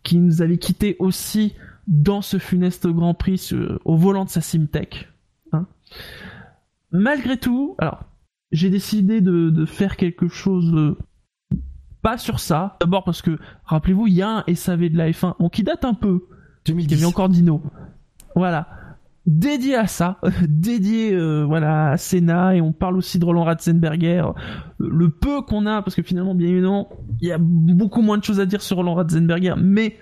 [0.02, 1.54] qui nous avait quitté aussi
[1.86, 3.50] dans ce funeste Grand Prix
[3.84, 5.08] au volant de sa Simtech.
[5.52, 5.66] hein.
[6.90, 8.04] Malgré tout, alors
[8.52, 10.72] j'ai décidé de, de faire quelque chose.
[10.74, 10.96] euh,
[12.02, 12.76] pas sur ça.
[12.80, 15.84] D'abord parce que, rappelez-vous, il y a un SAV de la F1, bon, qui date
[15.84, 16.24] un peu,
[16.66, 16.94] il y 2010.
[16.94, 17.62] avait encore Dino.
[18.34, 18.68] Voilà.
[19.24, 20.18] Dédié à ça,
[20.48, 24.24] dédié euh, voilà à Senna et on parle aussi de Roland Ratzenberger,
[24.78, 26.88] le peu qu'on a parce que finalement bien évidemment
[27.20, 29.96] il y a beaucoup moins de choses à dire sur Roland Ratzenberger, mais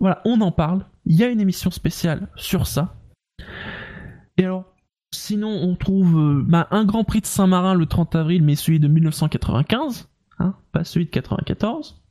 [0.00, 0.84] voilà on en parle.
[1.04, 2.96] Il y a une émission spéciale sur ça.
[4.36, 4.64] Et alors
[5.12, 8.80] sinon on trouve euh, bah, un Grand Prix de Saint-Marin le 30 avril, mais celui
[8.80, 10.08] de 1995,
[10.40, 12.02] hein, pas celui de 94.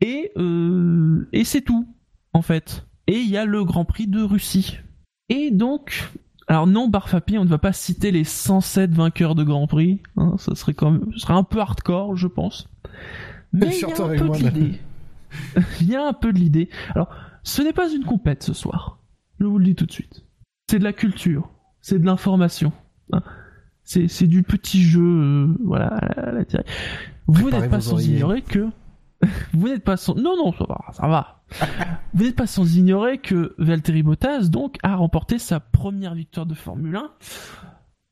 [0.00, 1.88] Et euh, et c'est tout
[2.32, 2.86] en fait.
[3.06, 4.78] Et il y a le Grand Prix de Russie.
[5.28, 6.10] Et donc,
[6.48, 10.00] alors non, Barfapi, on ne va pas citer les 107 vainqueurs de Grand Prix.
[10.16, 12.68] Hein, ça serait quand même, ce serait un peu hardcore, je pense.
[13.52, 14.78] Mais il y a un peu de l'idée.
[15.80, 16.70] Il y a un peu de l'idée.
[16.94, 17.08] Alors,
[17.42, 18.98] ce n'est pas une compète ce soir.
[19.38, 20.24] Je vous le dis tout de suite.
[20.70, 21.50] C'est de la culture.
[21.82, 22.72] C'est de l'information.
[23.12, 23.22] hein.
[23.84, 26.64] C'est, du petit jeu, euh, voilà, à la- à la télé.
[27.28, 28.68] Vous n'êtes pas sans ignorer que
[29.52, 31.42] vous n'êtes pas sans non non ça va ça va
[32.14, 36.54] vous n'êtes pas sans ignorer que Valtteri Bottas donc a remporté sa première victoire de
[36.54, 37.10] Formule 1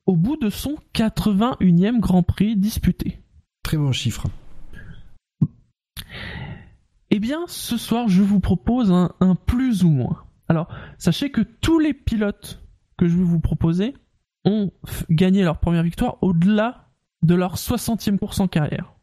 [0.06, 3.20] au bout de son 81e Grand Prix disputé
[3.64, 4.26] Très bon chiffre.
[7.10, 10.24] Eh bien, ce soir, je vous propose un, un plus ou moins.
[10.48, 10.68] Alors,
[10.98, 12.62] sachez que tous les pilotes
[12.98, 13.94] que je vais vous proposer
[14.44, 14.70] ont
[15.08, 16.88] gagné leur première victoire au-delà
[17.22, 18.93] de leur 60e course en carrière.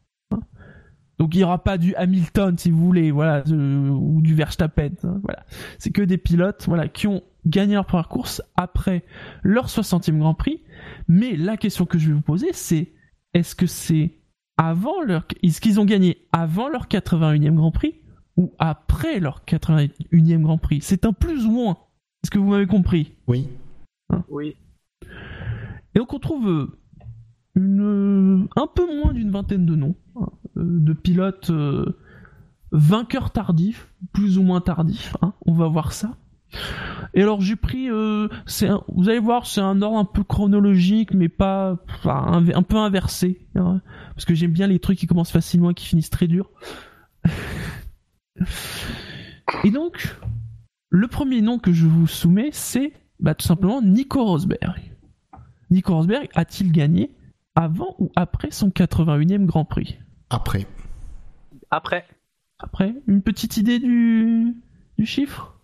[1.21, 1.25] Hein.
[1.25, 4.91] Donc il n'y aura pas du Hamilton si vous voulez, voilà, de- ou du Verstappen,
[5.03, 5.45] hein, voilà.
[5.79, 9.03] C'est que des pilotes, voilà, qui ont gagné leur première course après
[9.43, 10.61] leur 60e Grand Prix.
[11.07, 12.91] Mais la question que je vais vous poser, c'est
[13.33, 14.17] est-ce que c'est
[14.57, 17.95] avant leur, est-ce qu'ils ont gagné avant leur 81e Grand Prix
[18.37, 20.79] ou après leur 81e Grand Prix?
[20.81, 21.77] C'est un plus ou moins.
[22.23, 23.13] Est-ce que vous m'avez compris?
[23.27, 23.47] Oui.
[24.29, 24.55] Oui.
[25.95, 26.67] Et donc on trouve euh,
[27.55, 31.97] une, un peu moins d'une vingtaine de noms hein, euh, de pilotes euh,
[32.71, 35.15] vainqueurs tardifs, plus ou moins tardifs.
[35.21, 36.15] hein, on va voir ça.
[37.13, 38.27] Et alors j'ai pris, euh,
[38.89, 43.81] vous allez voir, c'est un ordre un peu chronologique, mais pas, un peu inversé, hein,
[44.15, 46.49] parce que j'aime bien les trucs qui commencent facilement et qui finissent très dur.
[49.63, 50.17] et donc,
[50.89, 54.93] le premier nom que je vous soumets, c'est bah, tout simplement Nico Rosberg.
[55.69, 57.11] Nico Rosberg a-t-il gagné
[57.55, 59.99] avant ou après son 81e Grand Prix?
[60.33, 60.65] Après.
[61.69, 62.05] Après,
[62.59, 64.55] Après, une petite idée du,
[64.97, 65.55] du chiffre?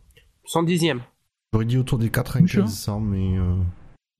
[0.54, 1.00] 110ème.
[1.54, 2.68] J'aurais dit autour des 95 Sure.
[2.70, 3.38] 100, mais.
[3.38, 3.56] euh,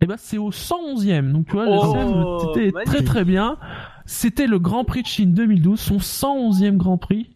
[0.02, 3.58] Eh ben c'est au 111e, donc tu vois, Oh, le c'était très très bien.
[4.06, 7.36] C'était le Grand Prix de Chine 2012, son 111e Grand Prix.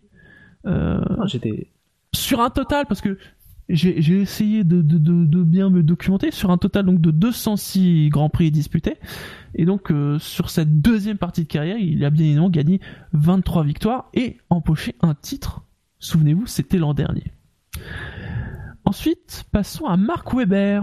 [0.65, 1.71] Euh, Ah, J'étais.
[2.15, 3.17] sur un total, parce que
[3.75, 8.09] j'ai essayé de, de, de, de bien me documenter, sur un total donc de 206
[8.09, 8.97] Grands Prix disputés,
[9.55, 12.79] et donc euh, sur cette deuxième partie de carrière, il a bien évidemment gagné
[13.13, 15.61] 23 victoires et empoché un titre.
[15.99, 17.31] Souvenez-vous, c'était l'an dernier.
[18.85, 20.81] Ensuite, passons à Mark Webber.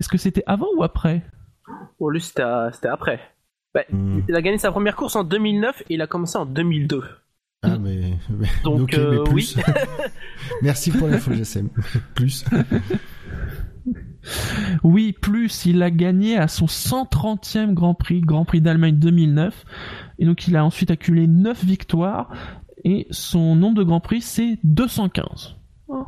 [0.00, 1.24] Est-ce que c'était avant ou après?
[1.98, 2.42] Oh, lui, c'était
[2.72, 3.20] c'était après.
[3.74, 4.20] Bah, Hmm.
[4.28, 7.04] Il a gagné sa première course en 2009 et il a commencé en 2002.
[7.62, 8.18] Ah, mais.
[8.30, 9.56] mais- Donc, euh, mais plus.
[10.62, 11.68] Merci pour l'info, GSM.
[12.14, 12.44] plus.
[14.84, 19.64] Oui, plus, il a gagné à son 130e Grand Prix, Grand Prix d'Allemagne 2009.
[20.18, 22.30] Et donc il a ensuite accumulé 9 victoires.
[22.84, 25.56] Et son nombre de Grands Prix, c'est 215.
[25.90, 26.06] Hein.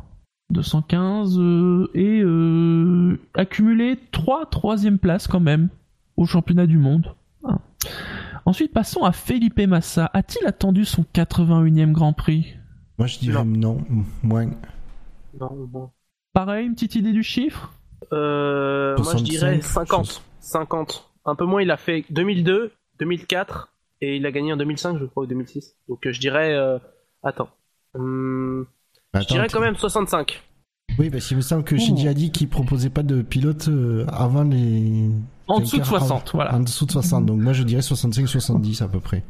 [0.51, 5.69] 215 euh, et euh, accumulé 3 troisième places quand même
[6.17, 7.15] au championnat du monde.
[7.43, 7.59] Hein.
[8.45, 10.09] Ensuite, passons à Felipe Massa.
[10.13, 12.55] A-t-il attendu son 81e Grand Prix?
[12.97, 14.49] Moi, je dirais non, m- moins.
[15.39, 15.89] Non, bon.
[16.33, 17.73] Pareil, une petite idée du chiffre?
[18.13, 20.21] Euh, moi, je 65, dirais 50.
[20.39, 21.11] 50.
[21.25, 25.05] Un peu moins, il a fait 2002, 2004 et il a gagné en 2005, je
[25.05, 25.75] crois, ou 2006.
[25.87, 26.53] Donc, euh, je dirais.
[26.53, 26.79] euh,
[27.23, 27.49] Attends.
[27.93, 28.65] Hum,
[29.13, 30.41] je Attends, dirais tu- quand même 65.
[30.99, 34.05] Oui, parce qu'il me semble que Shinji a dit qu'il proposait pas de pilote euh,
[34.11, 35.09] avant les.
[35.47, 36.55] En dessous de Vainqueur 60, avant- voilà.
[36.55, 39.23] En dessous de 60, donc moi je dirais 65-70 à peu près.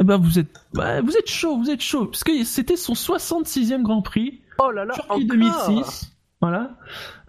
[0.00, 2.94] Eh ben vous êtes, bah, vous êtes chaud, vous êtes chaud, parce que c'était son
[2.94, 6.12] 66e Grand Prix, Oh là là, Turquie encore 2006.
[6.40, 6.70] Voilà.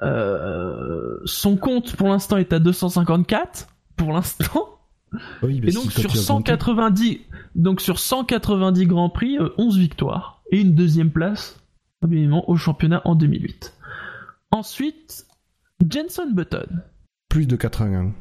[0.03, 4.69] Euh, son compte pour l'instant est à 254 pour l'instant.
[5.41, 7.19] Oui, Et donc sur tu as compté- 190,
[7.55, 11.59] donc sur 190 grands prix, euh, 11 victoires et une deuxième place,
[12.01, 13.73] au championnat en 2008.
[14.51, 15.25] Ensuite,
[15.87, 16.81] Jenson Button.
[17.29, 18.13] Plus de 81.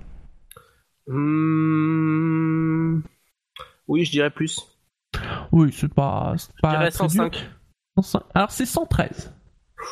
[1.08, 3.02] Hum,
[3.86, 4.60] Oui, je dirais plus.
[5.52, 7.24] Oui, c'est pas, c'est Je pas dirais très dur.
[7.24, 7.50] 105.
[7.96, 8.22] 105.
[8.34, 9.32] Alors c'est 113.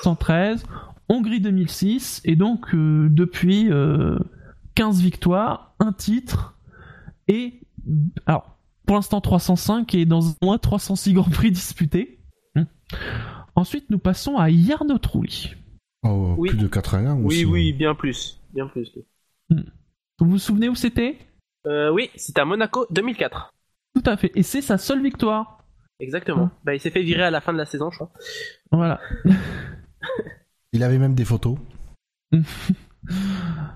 [0.02, 0.66] 113,
[1.08, 4.18] Hongrie 2006, et donc euh, depuis euh,
[4.74, 6.58] 15 victoires, un titre,
[7.28, 7.60] et
[8.26, 12.20] alors pour l'instant 305 et dans un mois 306 Grands Prix disputés.
[12.54, 12.64] Hmm.
[13.56, 15.54] Ensuite nous passons à Jarno Trulli.
[16.04, 16.50] Oh, Oui.
[16.50, 17.44] plus de 81 Oui, aussi.
[17.46, 18.40] oui, bien plus.
[18.54, 18.92] Bien plus.
[19.50, 21.18] Vous vous souvenez où c'était?
[21.66, 23.52] Euh, oui, c'était à Monaco 2004.
[23.94, 25.64] Tout à fait, et c'est sa seule victoire.
[25.98, 26.50] Exactement.
[26.64, 28.12] Bah, il s'est fait virer à la fin de la saison, je crois.
[28.70, 29.00] Voilà.
[30.72, 31.56] Il avait même des photos.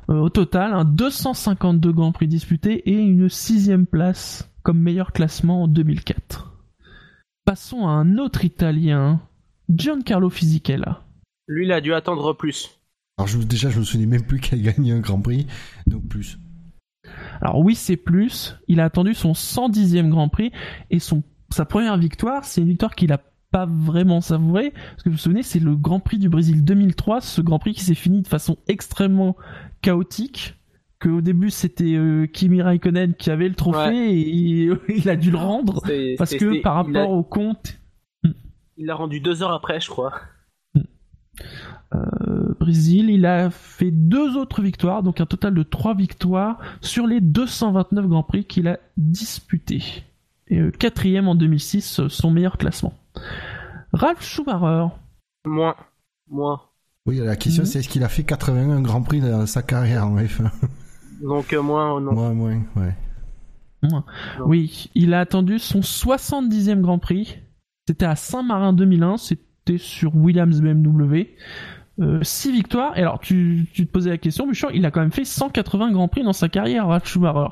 [0.09, 5.63] Euh, au total, un 252 Grands Prix disputés et une sixième place comme meilleur classement
[5.63, 6.53] en 2004.
[7.45, 9.21] Passons à un autre Italien,
[9.71, 11.05] Giancarlo Fisichella.
[11.49, 12.79] Lui, il a dû attendre plus.
[13.19, 15.47] Alors je, déjà, je me souvenais même plus qu'il a gagné un Grand Prix,
[15.87, 16.39] donc plus.
[17.41, 18.57] Alors oui, c'est plus.
[18.69, 20.53] Il a attendu son 110e Grand Prix
[20.91, 21.23] et son
[21.53, 23.21] sa première victoire, c'est une victoire qu'il a
[23.51, 24.71] pas vraiment savourée.
[24.71, 27.73] Parce que vous vous souvenez, c'est le Grand Prix du Brésil 2003, ce Grand Prix
[27.75, 29.37] qui s'est fini de façon extrêmement
[29.83, 30.55] chaotique.
[31.01, 34.13] Que au début c'était euh, Kimi Raikkonen qui avait le trophée Ouais.
[34.13, 35.83] et il, il a dû le rendre
[36.19, 37.80] parce que par a- rapport au compte
[38.81, 40.15] Il l'a rendu deux heures après, je crois.
[41.95, 47.07] euh, Brésil, il a fait deux autres victoires, donc un total de trois victoires sur
[47.07, 49.83] les 229 Grands Prix qu'il a disputés.
[50.49, 52.95] et euh, quatrième en 2006, euh, son meilleur classement.
[53.93, 54.87] Ralph Schumacher.
[55.45, 55.77] Moins.
[56.29, 56.61] Moins.
[57.07, 57.67] Oui, la question Mhm.
[57.67, 60.51] c'est est-ce qu'il a fait 81 Grand Prix dans sa carrière en F1
[61.23, 62.13] Donc euh, moins, non.
[62.13, 62.95] Moins, moins, ouais.
[63.83, 64.05] Non.
[64.45, 67.39] Oui, il a attendu son 70e Grand Prix.
[67.91, 71.31] C'était à Saint-Marin 2001, c'était sur Williams BMW.
[72.01, 72.97] Euh, six victoires.
[72.97, 75.91] Et alors, tu, tu te posais la question, Bouchard, il a quand même fait 180
[75.91, 77.49] Grands Prix dans sa carrière, Ralph Schumacher.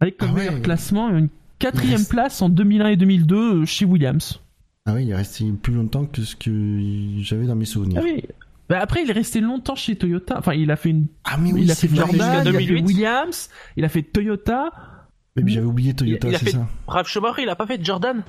[0.00, 0.38] Avec comme Ah ouais.
[0.46, 4.40] meilleur classement une quatrième reste- place en 2001 et 2002 euh, chez Williams.
[4.86, 8.00] Ah oui, il est resté plus longtemps que ce que j'avais dans mes souvenirs.
[8.00, 8.22] Ah oui.
[8.68, 10.38] Bah après, il est resté longtemps chez Toyota.
[10.38, 11.96] Enfin, il a fait une, Ah mais oui, il a c'est fait.
[11.96, 12.82] Jordan, jusqu'à il a fait 2008.
[12.86, 14.70] Williams, il a fait Toyota.
[15.34, 16.68] Mais j'avais oublié Toyota, c'est fait- ça.
[16.86, 18.22] Ralph Schumacher, il a pas fait Jordan.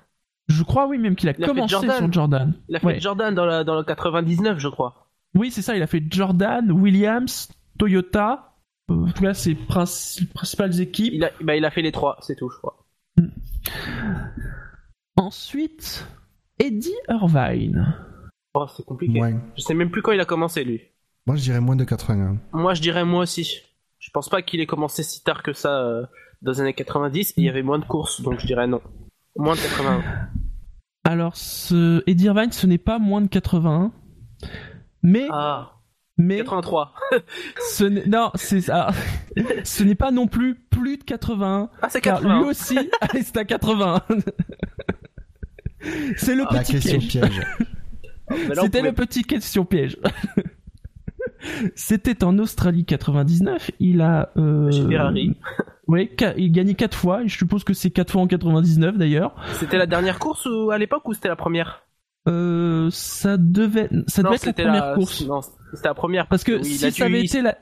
[0.52, 1.98] Je crois, oui, même qu'il a, a fait commencé Jordan.
[1.98, 2.54] sur Jordan.
[2.70, 3.00] Il a fait Ouais.
[3.00, 5.08] Jordan dans, la, dans le 99, je crois.
[5.36, 7.50] Oui, c'est ça, il a fait Jordan, Williams,
[7.80, 8.54] Toyota.
[8.90, 11.14] Euh, en tout cas, ses princi- principales équipes.
[11.14, 12.78] Il a, bah, il a fait les trois, c'est tout, je crois.
[15.16, 16.08] Ensuite,
[16.60, 17.96] Eddie Irvine.
[18.54, 19.20] Oh, c'est compliqué.
[19.22, 19.36] Ouais.
[19.56, 20.82] Je sais même plus quand il a commencé, lui.
[21.28, 22.38] Moi, je dirais moins de 81.
[22.54, 23.62] Moi, je dirais moi aussi.
[24.00, 26.06] Je pense pas qu'il ait commencé si tard que ça euh,
[26.42, 28.82] dans les années 90 et il y avait moins de courses, donc je dirais non.
[29.38, 30.02] Moins de 81.
[31.12, 33.92] Alors, ce Eddie Irvine, ce n'est pas moins de 81.
[35.04, 35.74] Mais, Ah,
[36.18, 36.94] mais 83.
[37.72, 38.92] ce n'est, non, c'est ça.
[39.66, 41.70] ce n'est pas non plus plus de 81.
[41.82, 42.40] Ah, c'est Car 80.
[42.40, 44.02] lui aussi, allez, c'est à 80.
[46.16, 47.10] c'est le La petit question piège.
[47.10, 47.42] piège.
[48.30, 49.98] C'était pouvait- le petit question piège.
[51.76, 53.72] C'était en Australie 99.
[53.80, 54.32] Il a.
[54.38, 55.38] Euh, Chez Ferrari.
[55.88, 57.26] Oui, il gagnait 4 fois.
[57.26, 59.36] Je suppose que c'est 4 fois en 99 d'ailleurs.
[59.56, 61.84] C'était la dernière course ou, à l'époque ou c'était la première?
[62.30, 65.26] Euh, ça devait, ça devait être la première course.
[65.28, 66.28] Non, c'était la première.
[66.28, 67.58] Parce que oui, si ça avait été la,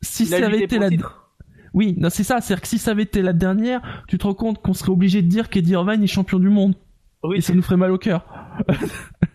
[0.00, 1.32] si il ça avait été la, titre.
[1.74, 2.40] oui, non, c'est ça.
[2.40, 5.20] C'est-à-dire que si ça avait été la dernière, tu te rends compte qu'on serait obligé
[5.20, 6.76] de dire qu'Eddie Irvine est champion du monde.
[7.24, 8.24] Oui, Et ça nous ferait mal au cœur.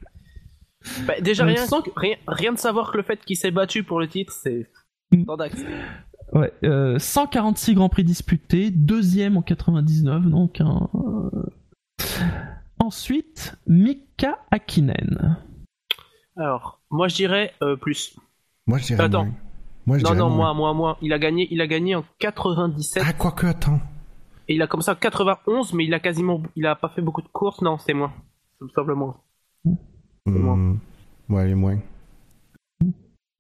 [1.08, 4.00] Bah, déjà, rien, sans rien, rien de savoir que le fait qu'il s'est battu pour
[4.00, 4.70] le titre, c'est.
[5.12, 5.26] Mm.
[6.34, 10.90] Ouais, euh, 146 grands prix disputés, deuxième en 99, donc un.
[10.96, 11.46] euh.
[12.80, 15.38] Ensuite, Mika Hakkinen.
[16.38, 18.18] Alors, moi je dirais euh, plus.
[18.68, 19.26] Moi, je dirais Attends.
[19.26, 19.34] moins.
[19.86, 20.54] Moi, je Non, dirais non, moins.
[20.54, 20.98] moi, moi, moi.
[21.02, 23.80] Il a gagné, il a gagné en 97 Ah, quoique, attends.
[24.48, 27.22] et il a commencé en 91, mais il a quasiment, il a pas fait beaucoup
[27.22, 27.62] de courses.
[27.62, 28.14] Non, c'est moins.
[28.60, 29.18] Tout simplement.
[30.26, 30.56] Moins.
[30.58, 30.80] Hmm.
[31.30, 31.78] Ouais, les moins.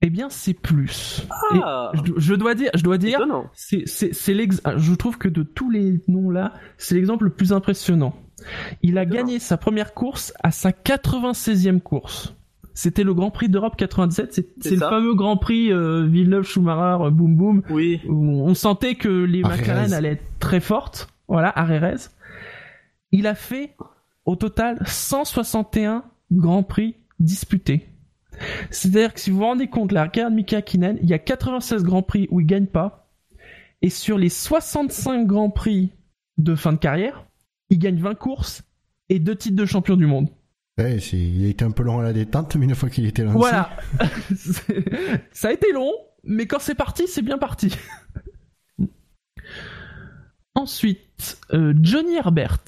[0.03, 1.27] Eh bien, c'est plus.
[1.51, 3.19] Ah, Et je, je dois dire, je dois dire,
[3.53, 7.25] c'est, c'est, c'est l'ex- ah, je trouve que de tous les noms là, c'est l'exemple
[7.25, 8.15] le plus impressionnant.
[8.81, 12.35] Il a gagné sa première course à sa 96e course.
[12.73, 14.33] C'était le Grand Prix d'Europe 97.
[14.33, 18.01] C'est, le fameux Grand Prix euh, Villeneuve-Schumacher, euh, boum boum, Oui.
[18.07, 21.09] où on sentait que les À McLaren allaient être très fortes.
[21.27, 22.09] Voilà, à.
[23.11, 23.75] Il a fait
[24.25, 27.87] au total 161 Grands Prix disputés.
[28.69, 31.83] C'est-à-dire que si vous vous rendez compte, la regarde Mika Hakkinen, il y a 96
[31.83, 33.09] Grands Prix où il gagne pas.
[33.81, 35.91] Et sur les 65 Grands Prix
[36.37, 37.25] de fin de carrière,
[37.69, 38.63] il gagne 20 courses
[39.09, 40.29] et deux titres de champion du monde.
[40.77, 43.23] Ouais, il a été un peu long à la détente, mais une fois qu'il était
[43.23, 43.37] lancé.
[43.37, 43.69] Voilà.
[45.31, 45.91] Ça a été long,
[46.23, 47.75] mais quand c'est parti, c'est bien parti.
[50.55, 52.63] Ensuite, euh, Johnny Herbert.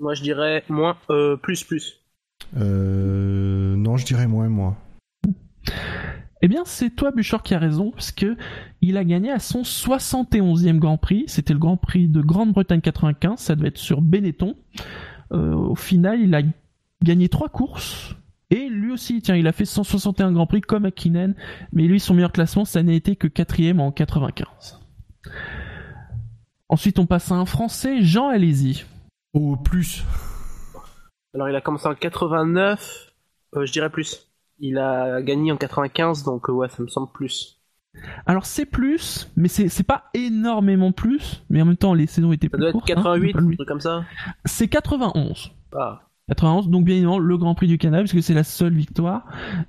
[0.00, 1.97] Moi je dirais moins, euh, plus, plus.
[2.56, 4.76] Euh, non, je dirais moins, moi.
[6.40, 8.36] Eh bien, c'est toi, Bouchard, qui a raison, parce que
[8.80, 11.24] il a gagné à son 71e Grand Prix.
[11.26, 13.38] C'était le Grand Prix de Grande-Bretagne 95.
[13.38, 14.54] Ça devait être sur Benetton.
[15.32, 16.42] Euh, au final, il a
[17.02, 18.14] gagné trois courses.
[18.50, 21.34] Et lui aussi, tiens, il a fait 161 Grand Prix comme Hakkinen.
[21.72, 24.80] Mais lui, son meilleur classement, ça n'a été que quatrième en 95.
[26.68, 28.84] Ensuite, on passe à un Français, Jean Alési.
[29.34, 30.04] Au plus.
[31.34, 33.12] Alors il a commencé en 89,
[33.56, 34.28] euh, je dirais plus.
[34.60, 37.60] Il a gagné en 95, donc euh, ouais, ça me semble plus.
[38.26, 42.46] Alors c'est plus, mais c'est pas énormément plus, mais en même temps les saisons étaient
[42.46, 42.90] Ça plus doit être courtes.
[42.90, 44.04] hein, 88, faut pas un truc comme ça.
[44.44, 45.52] c'est 91.
[45.76, 46.02] Ah.
[46.28, 49.24] 91, donc bien évidemment le Grand Prix du Canada, puisque c'est la seule victoire.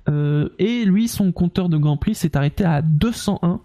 [0.08, 3.60] Euh, et lui, son compteur de Grand Prix s'est arrêté à 201,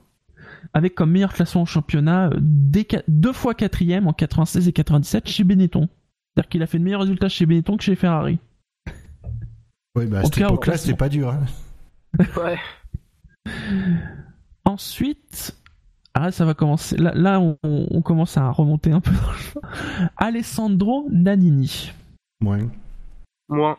[0.73, 5.43] avec comme meilleur classement au championnat des deux fois quatrième en 96 et 97 chez
[5.43, 5.89] Benetton.
[6.35, 8.39] C'est-à-dire qu'il a fait de meilleurs résultats chez Benetton que chez Ferrari.
[9.97, 11.29] Oui, bah, à En cette époque-là, c'était pas dur.
[11.29, 11.45] Hein.
[12.37, 12.57] Ouais.
[14.65, 15.55] Ensuite,
[16.13, 16.97] ah là, ça va commencer.
[16.97, 19.11] Là, là, on, on commence à remonter un peu.
[19.11, 19.59] dans le champ.
[20.17, 21.91] Alessandro Nannini.
[22.41, 22.69] Moins.
[23.49, 23.77] Moins.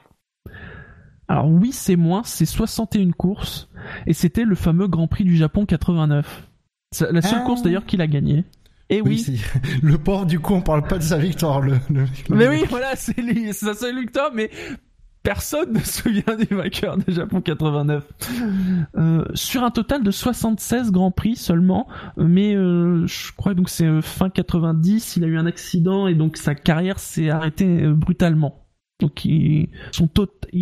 [1.29, 3.69] Alors oui, c'est moins, c'est 61 courses,
[4.07, 6.49] et c'était le fameux Grand Prix du Japon 89.
[6.93, 7.47] C'est la seule Ah.
[7.47, 8.45] course d'ailleurs qu'il a gagné.
[8.89, 9.41] Et Oui, oui.
[9.83, 11.61] le pauvre, du coup, on parle pas de sa victoire.
[11.61, 14.51] Le, le- le- mais oui, voilà, c'est les- c'est sa seule victoire, mais
[15.25, 18.05] personne ne se souvient du vainqueur de Japon 89.
[18.97, 23.87] Euh, sur un total de 76 grands prix seulement, mais euh, je crois donc c'est
[23.87, 27.93] euh, fin 90, il a eu un accident et donc sa carrière s'est arrêtée euh,
[27.93, 28.63] brutalement.
[29.01, 30.09] Donc il, son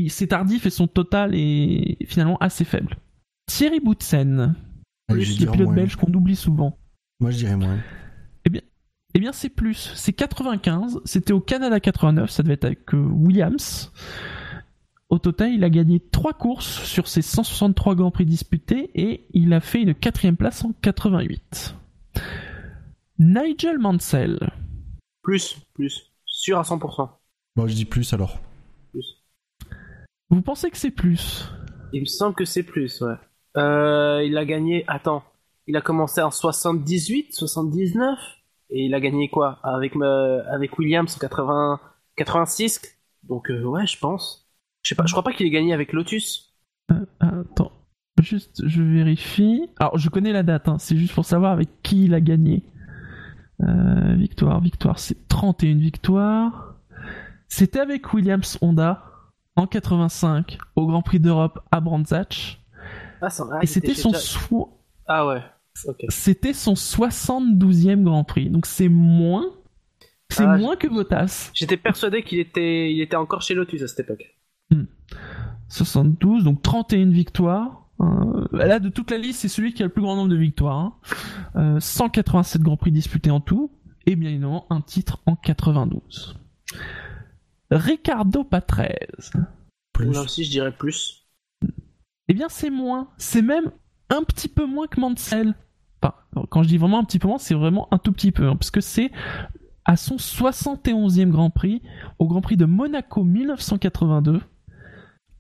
[0.09, 2.97] c'est tardif et son total est finalement assez faible.
[3.47, 4.55] Thierry Boutsen,
[5.11, 5.17] le
[5.53, 6.79] pilote belge qu'on oublie souvent.
[7.21, 7.77] Moi, je dirais moins.
[9.15, 9.93] Eh bien, c'est plus.
[9.95, 11.01] C'est 95.
[11.05, 12.31] C'était au Canada 89.
[12.31, 13.93] Ça devait être avec euh, Williams.
[15.09, 19.53] Au total, il a gagné trois courses sur ses 163 grands prix disputés et il
[19.53, 21.77] a fait une quatrième place en 88.
[23.19, 24.51] Nigel Mansell.
[25.23, 26.11] Plus, plus.
[26.27, 27.09] Sûr à 100%.
[27.55, 28.41] Bon, je dis plus alors.
[30.31, 31.49] Vous pensez que c'est plus?
[31.93, 33.15] Il me semble que c'est plus, ouais.
[33.57, 34.85] Euh, il a gagné.
[34.89, 35.23] Attends.
[35.69, 38.19] Il a commencé en 78, 79.
[38.71, 41.81] Et il a gagné quoi Avec, me- avec Williams en 80,
[42.17, 42.81] 86.
[43.23, 44.51] Donc, euh, ouais, je pense.
[44.83, 46.55] Je sais pas, je crois pas qu'il ait gagné avec Lotus.
[47.21, 47.73] Attends.
[48.21, 49.69] Juste, je vérifie.
[49.79, 50.69] Alors, je connais la date.
[50.69, 50.79] hein.
[50.79, 52.63] C'est juste pour savoir avec qui il a gagné.
[53.63, 54.99] Euh, victoire, victoire.
[54.99, 56.75] C'est 31 victoires.
[57.49, 59.05] C'était avec Williams Honda
[59.57, 62.61] en 85 au Grand Prix d'Europe à Brandzach.
[63.21, 63.29] Ah,
[63.63, 65.43] Et c'était était son, déjà- so- Ah ouais.
[66.09, 68.49] C'était son 72e Grand Prix.
[68.51, 69.45] Donc c'est moins,
[70.31, 71.51] c'est Ah, moins que Bottas.
[71.55, 74.37] J'étais persuadé qu'il était, il était encore chez Lotus à cette époque.
[75.69, 77.89] 72, donc 31 victoires.
[78.01, 80.37] Euh, là, de toute la liste, c'est celui qui a le plus grand nombre de
[80.37, 80.77] victoires.
[80.79, 80.95] hein.
[81.57, 83.71] Euh, 187 Grands Prix disputés en tout.
[84.07, 86.39] Et bien évidemment, un titre en 92.
[87.71, 89.33] Ricardo Patrese.
[89.93, 90.13] Plus.
[90.13, 91.27] Là aussi, je dirais plus.
[92.29, 93.09] Eh bien, c'est moins.
[93.17, 93.71] C'est même
[94.11, 95.55] un petit peu moins que Mansell.
[96.03, 96.15] Enfin,
[96.51, 98.49] quand je dis vraiment un petit peu moins, c'est vraiment un tout petit peu.
[98.49, 99.11] hein, parce que c'est
[99.85, 101.83] à son 71e Grand Prix,
[102.19, 104.41] au Grand Prix de Monaco 1982.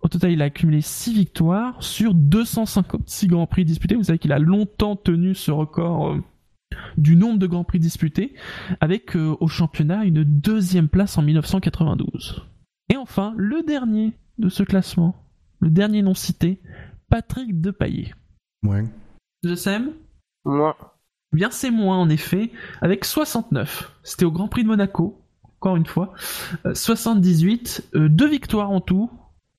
[0.01, 3.95] Au total, il a accumulé 6 victoires sur 256 Grands Prix disputés.
[3.95, 6.23] Vous savez qu'il a longtemps tenu ce record euh,
[6.99, 8.35] du nombre de Grands Prix disputés,
[8.81, 12.45] avec euh, au championnat une deuxième place en 1992.
[12.91, 15.17] Et enfin, le dernier de ce classement,
[15.61, 16.61] le dernier non cité,
[17.09, 18.13] Patrick Depaillé.
[20.45, 20.75] Moins.
[21.33, 22.51] Eh Bien, c'est moins en effet,
[22.81, 23.93] avec 69.
[24.03, 25.21] C'était au Grand Prix de Monaco,
[25.61, 26.13] encore une fois.
[26.67, 29.11] Euh, 78, euh, deux victoires en tout,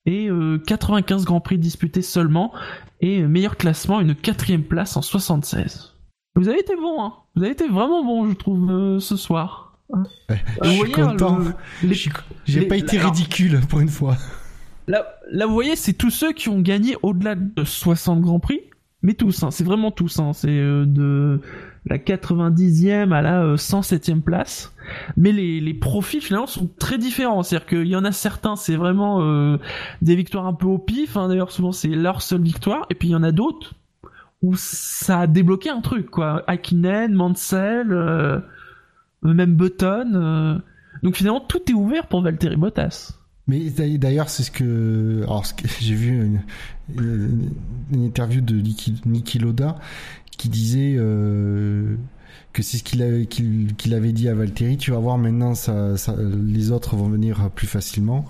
[0.06, 2.52] et euh, 95 Grands Prix disputés seulement,
[3.00, 5.94] et euh, meilleur classement, une quatrième place en 76.
[6.34, 9.78] Vous avez été bon, hein Vous avez été vraiment bon, je trouve, euh, ce soir.
[9.92, 10.02] hein.
[10.30, 11.38] Ouais, Vous je suis voyez, content.
[11.38, 11.54] le-
[11.88, 14.16] les- J'ai les- pas été ridicule pour une fois.
[14.88, 18.60] Là, là, vous voyez, c'est tous ceux qui ont gagné au-delà de 60 Grands Prix,
[19.06, 20.18] mais tous, hein, c'est vraiment tous.
[20.18, 21.40] Hein, c'est euh, de
[21.86, 24.74] la 90e à la euh, 107e place.
[25.16, 27.44] Mais les, les profils finalement sont très différents.
[27.44, 29.58] C'est-à-dire qu'il y en a certains, c'est vraiment euh,
[30.02, 31.16] des victoires un peu au pif.
[31.16, 32.86] Hein, D'ailleurs, souvent c'est leur seule victoire.
[32.90, 33.74] Et puis il y en a d'autres
[34.42, 36.42] où ça a débloqué un truc, quoi.
[36.48, 38.40] Akinen, Mansell, euh,
[39.22, 40.12] même Button.
[40.14, 40.58] euh.
[41.04, 43.12] Donc finalement, tout est ouvert pour Valtteri Bottas.
[43.48, 45.22] Mais d'ailleurs- c'est ce que.
[45.24, 45.44] Alors,
[45.80, 46.40] j'ai vu
[46.90, 47.52] une,
[47.92, 48.56] interview de
[49.06, 49.78] Niki, Loda
[50.36, 51.96] qui disait euh,
[52.52, 54.76] que c'est ce qu'il avait, dit à Valtteri.
[54.76, 55.52] Tu vas voir maintenant,
[56.44, 58.26] les autres vont venir plus facilement.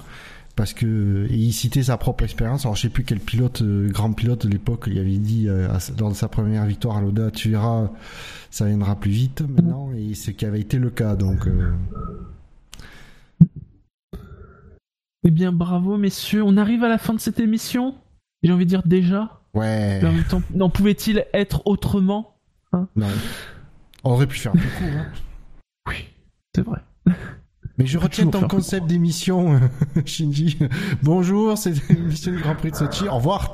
[0.54, 1.26] Parce que.
[1.30, 2.64] Et il citait sa propre expérience.
[2.64, 5.68] Alors, je sais plus quel pilote, euh, grand pilote de l'époque, il avait dit euh,
[5.98, 7.90] lors de sa première victoire à Loda Tu verras,
[8.50, 9.90] ça viendra plus vite maintenant.
[9.92, 11.16] Et ce qui avait été le cas.
[11.16, 11.48] Donc.
[15.26, 16.44] Eh bien, bravo, messieurs.
[16.44, 17.96] On arrive à la fin de cette émission.
[18.44, 19.40] J'ai envie de dire déjà.
[19.54, 19.98] ouais.
[20.00, 22.36] Mais en même temps, n'en pouvait-il être autrement
[22.72, 23.08] Non.
[24.04, 24.86] On aurait pu faire plus court.
[24.86, 25.06] Hein.
[25.88, 25.96] Oui,
[26.54, 26.80] c'est vrai.
[27.78, 29.60] Mais je retiens ton concept d'émission,
[30.06, 30.58] Shinji.
[31.02, 33.08] Bonjour, c'est l'émission du Grand Prix de Sochi.
[33.08, 33.50] Au revoir.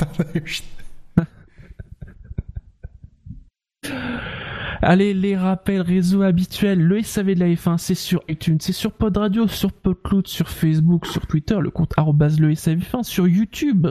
[4.85, 8.93] Allez, les rappels réseau habituels, le SAV de la F1, c'est sur iTunes, c'est sur
[8.93, 13.87] Pod Radio, sur PodCloud, sur Facebook, sur Twitter, le compte arrobase le SAV1, sur YouTube,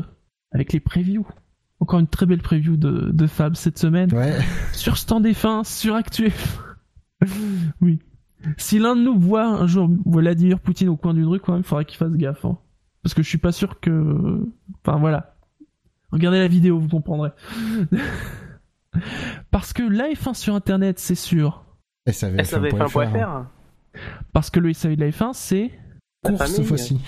[0.51, 1.26] avec les previews.
[1.80, 4.13] Encore une très belle preview de, de Fab cette semaine.
[4.13, 4.38] Ouais.
[4.73, 6.59] sur Stand F1, sur Actu F1.
[7.81, 7.99] oui.
[8.57, 11.61] Si l'un de nous voit un jour Vladimir Poutine au coin d'une rue, quand même,
[11.61, 12.43] il faudra qu'il fasse gaffe.
[12.43, 12.57] hein.
[13.01, 14.45] Parce que je suis pas sûr que...
[14.84, 15.35] Enfin, voilà.
[16.11, 17.30] Regardez la vidéo, vous comprendrez.
[19.51, 21.63] Parce que la F1 sur Internet, c'est sûr.
[22.07, 22.88] SAVF1.fr.
[22.88, 23.45] SAVF1.fr.
[24.34, 25.72] Parce que le SAV de la F1, c'est...
[26.26, 26.99] Course cette fois-ci.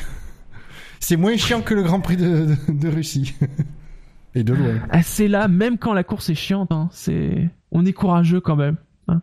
[0.99, 3.35] C'est moins chiant que le Grand Prix de, de, de Russie.
[4.35, 4.80] Et de loin.
[4.89, 7.49] Ah, c'est là, même quand la course est chiante, hein, c'est...
[7.72, 8.77] On est courageux quand même.
[9.07, 9.22] hein.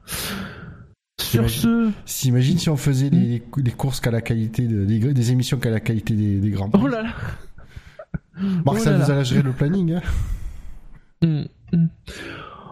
[1.21, 5.33] Sur ce, S'imagine si on faisait les, les courses qu'à la qualité de, des, des
[5.33, 6.81] émissions qu'à la qualité des, des grands prix.
[6.83, 7.11] oh là là.
[8.67, 9.95] Oh ça là nous allégerait le planning.
[9.95, 10.03] Hein.
[11.23, 11.87] Mm, mm.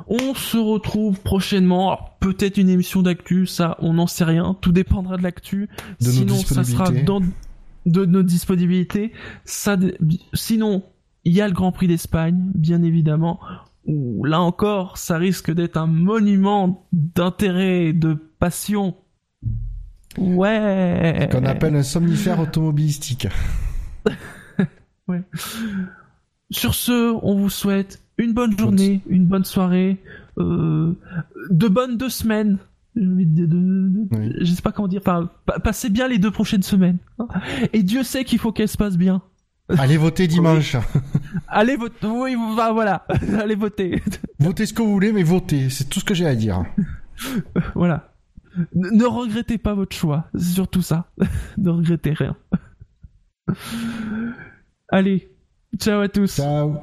[0.09, 1.89] On se retrouve prochainement.
[1.93, 4.56] Alors, Peut-être une émission d'actu, ça, on n'en sait rien.
[4.60, 5.68] Tout dépendra de l'actu.
[6.01, 7.20] De nos Sinon, ça sera dans
[7.86, 9.12] de nos disponibilités.
[9.44, 10.82] Ça, dé- bi- sinon,
[11.24, 13.39] il y a le Grand Prix d'Espagne, bien évidemment.
[13.86, 18.97] Où là encore, ça risque d'être un monument d'intérêt, de passion.
[20.18, 21.28] Ouais.
[21.32, 23.28] Qu'on appelle un somnifère automobilistique.
[26.51, 29.99] Sur ce, on vous souhaite une bonne journée, une bonne soirée,
[30.39, 30.93] euh,
[31.51, 32.59] de bonnes deux semaines.
[32.97, 34.32] De- de- de- Oui.
[34.40, 35.01] Je sais pas comment dire.
[35.03, 36.99] Enfin, pa- passez bien les deux prochaines semaines.
[37.20, 37.28] hein.
[37.73, 39.23] Et Dieu sait qu'il faut qu'elles se passent bien.
[39.78, 40.77] Allez voter dimanche.
[41.47, 42.07] Allez voter.
[42.07, 43.07] Oui, bah, voilà.
[43.40, 44.03] Allez voter.
[44.40, 45.69] votez ce que vous voulez, mais votez.
[45.70, 46.65] C'est tout ce que j'ai à dire.
[47.74, 48.15] voilà.
[48.74, 50.27] Ne ne regrettez pas votre choix.
[50.35, 51.11] C'est surtout ça.
[51.59, 52.35] ne regrettez rien.
[54.89, 55.31] Allez.
[55.78, 56.35] Ciao à tous.
[56.36, 56.78] Ciao.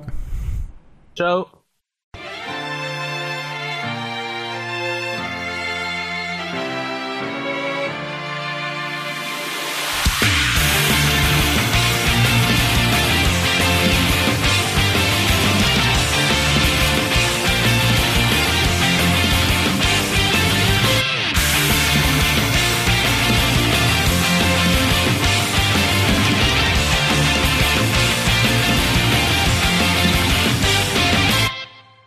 [1.16, 1.55] Ciao.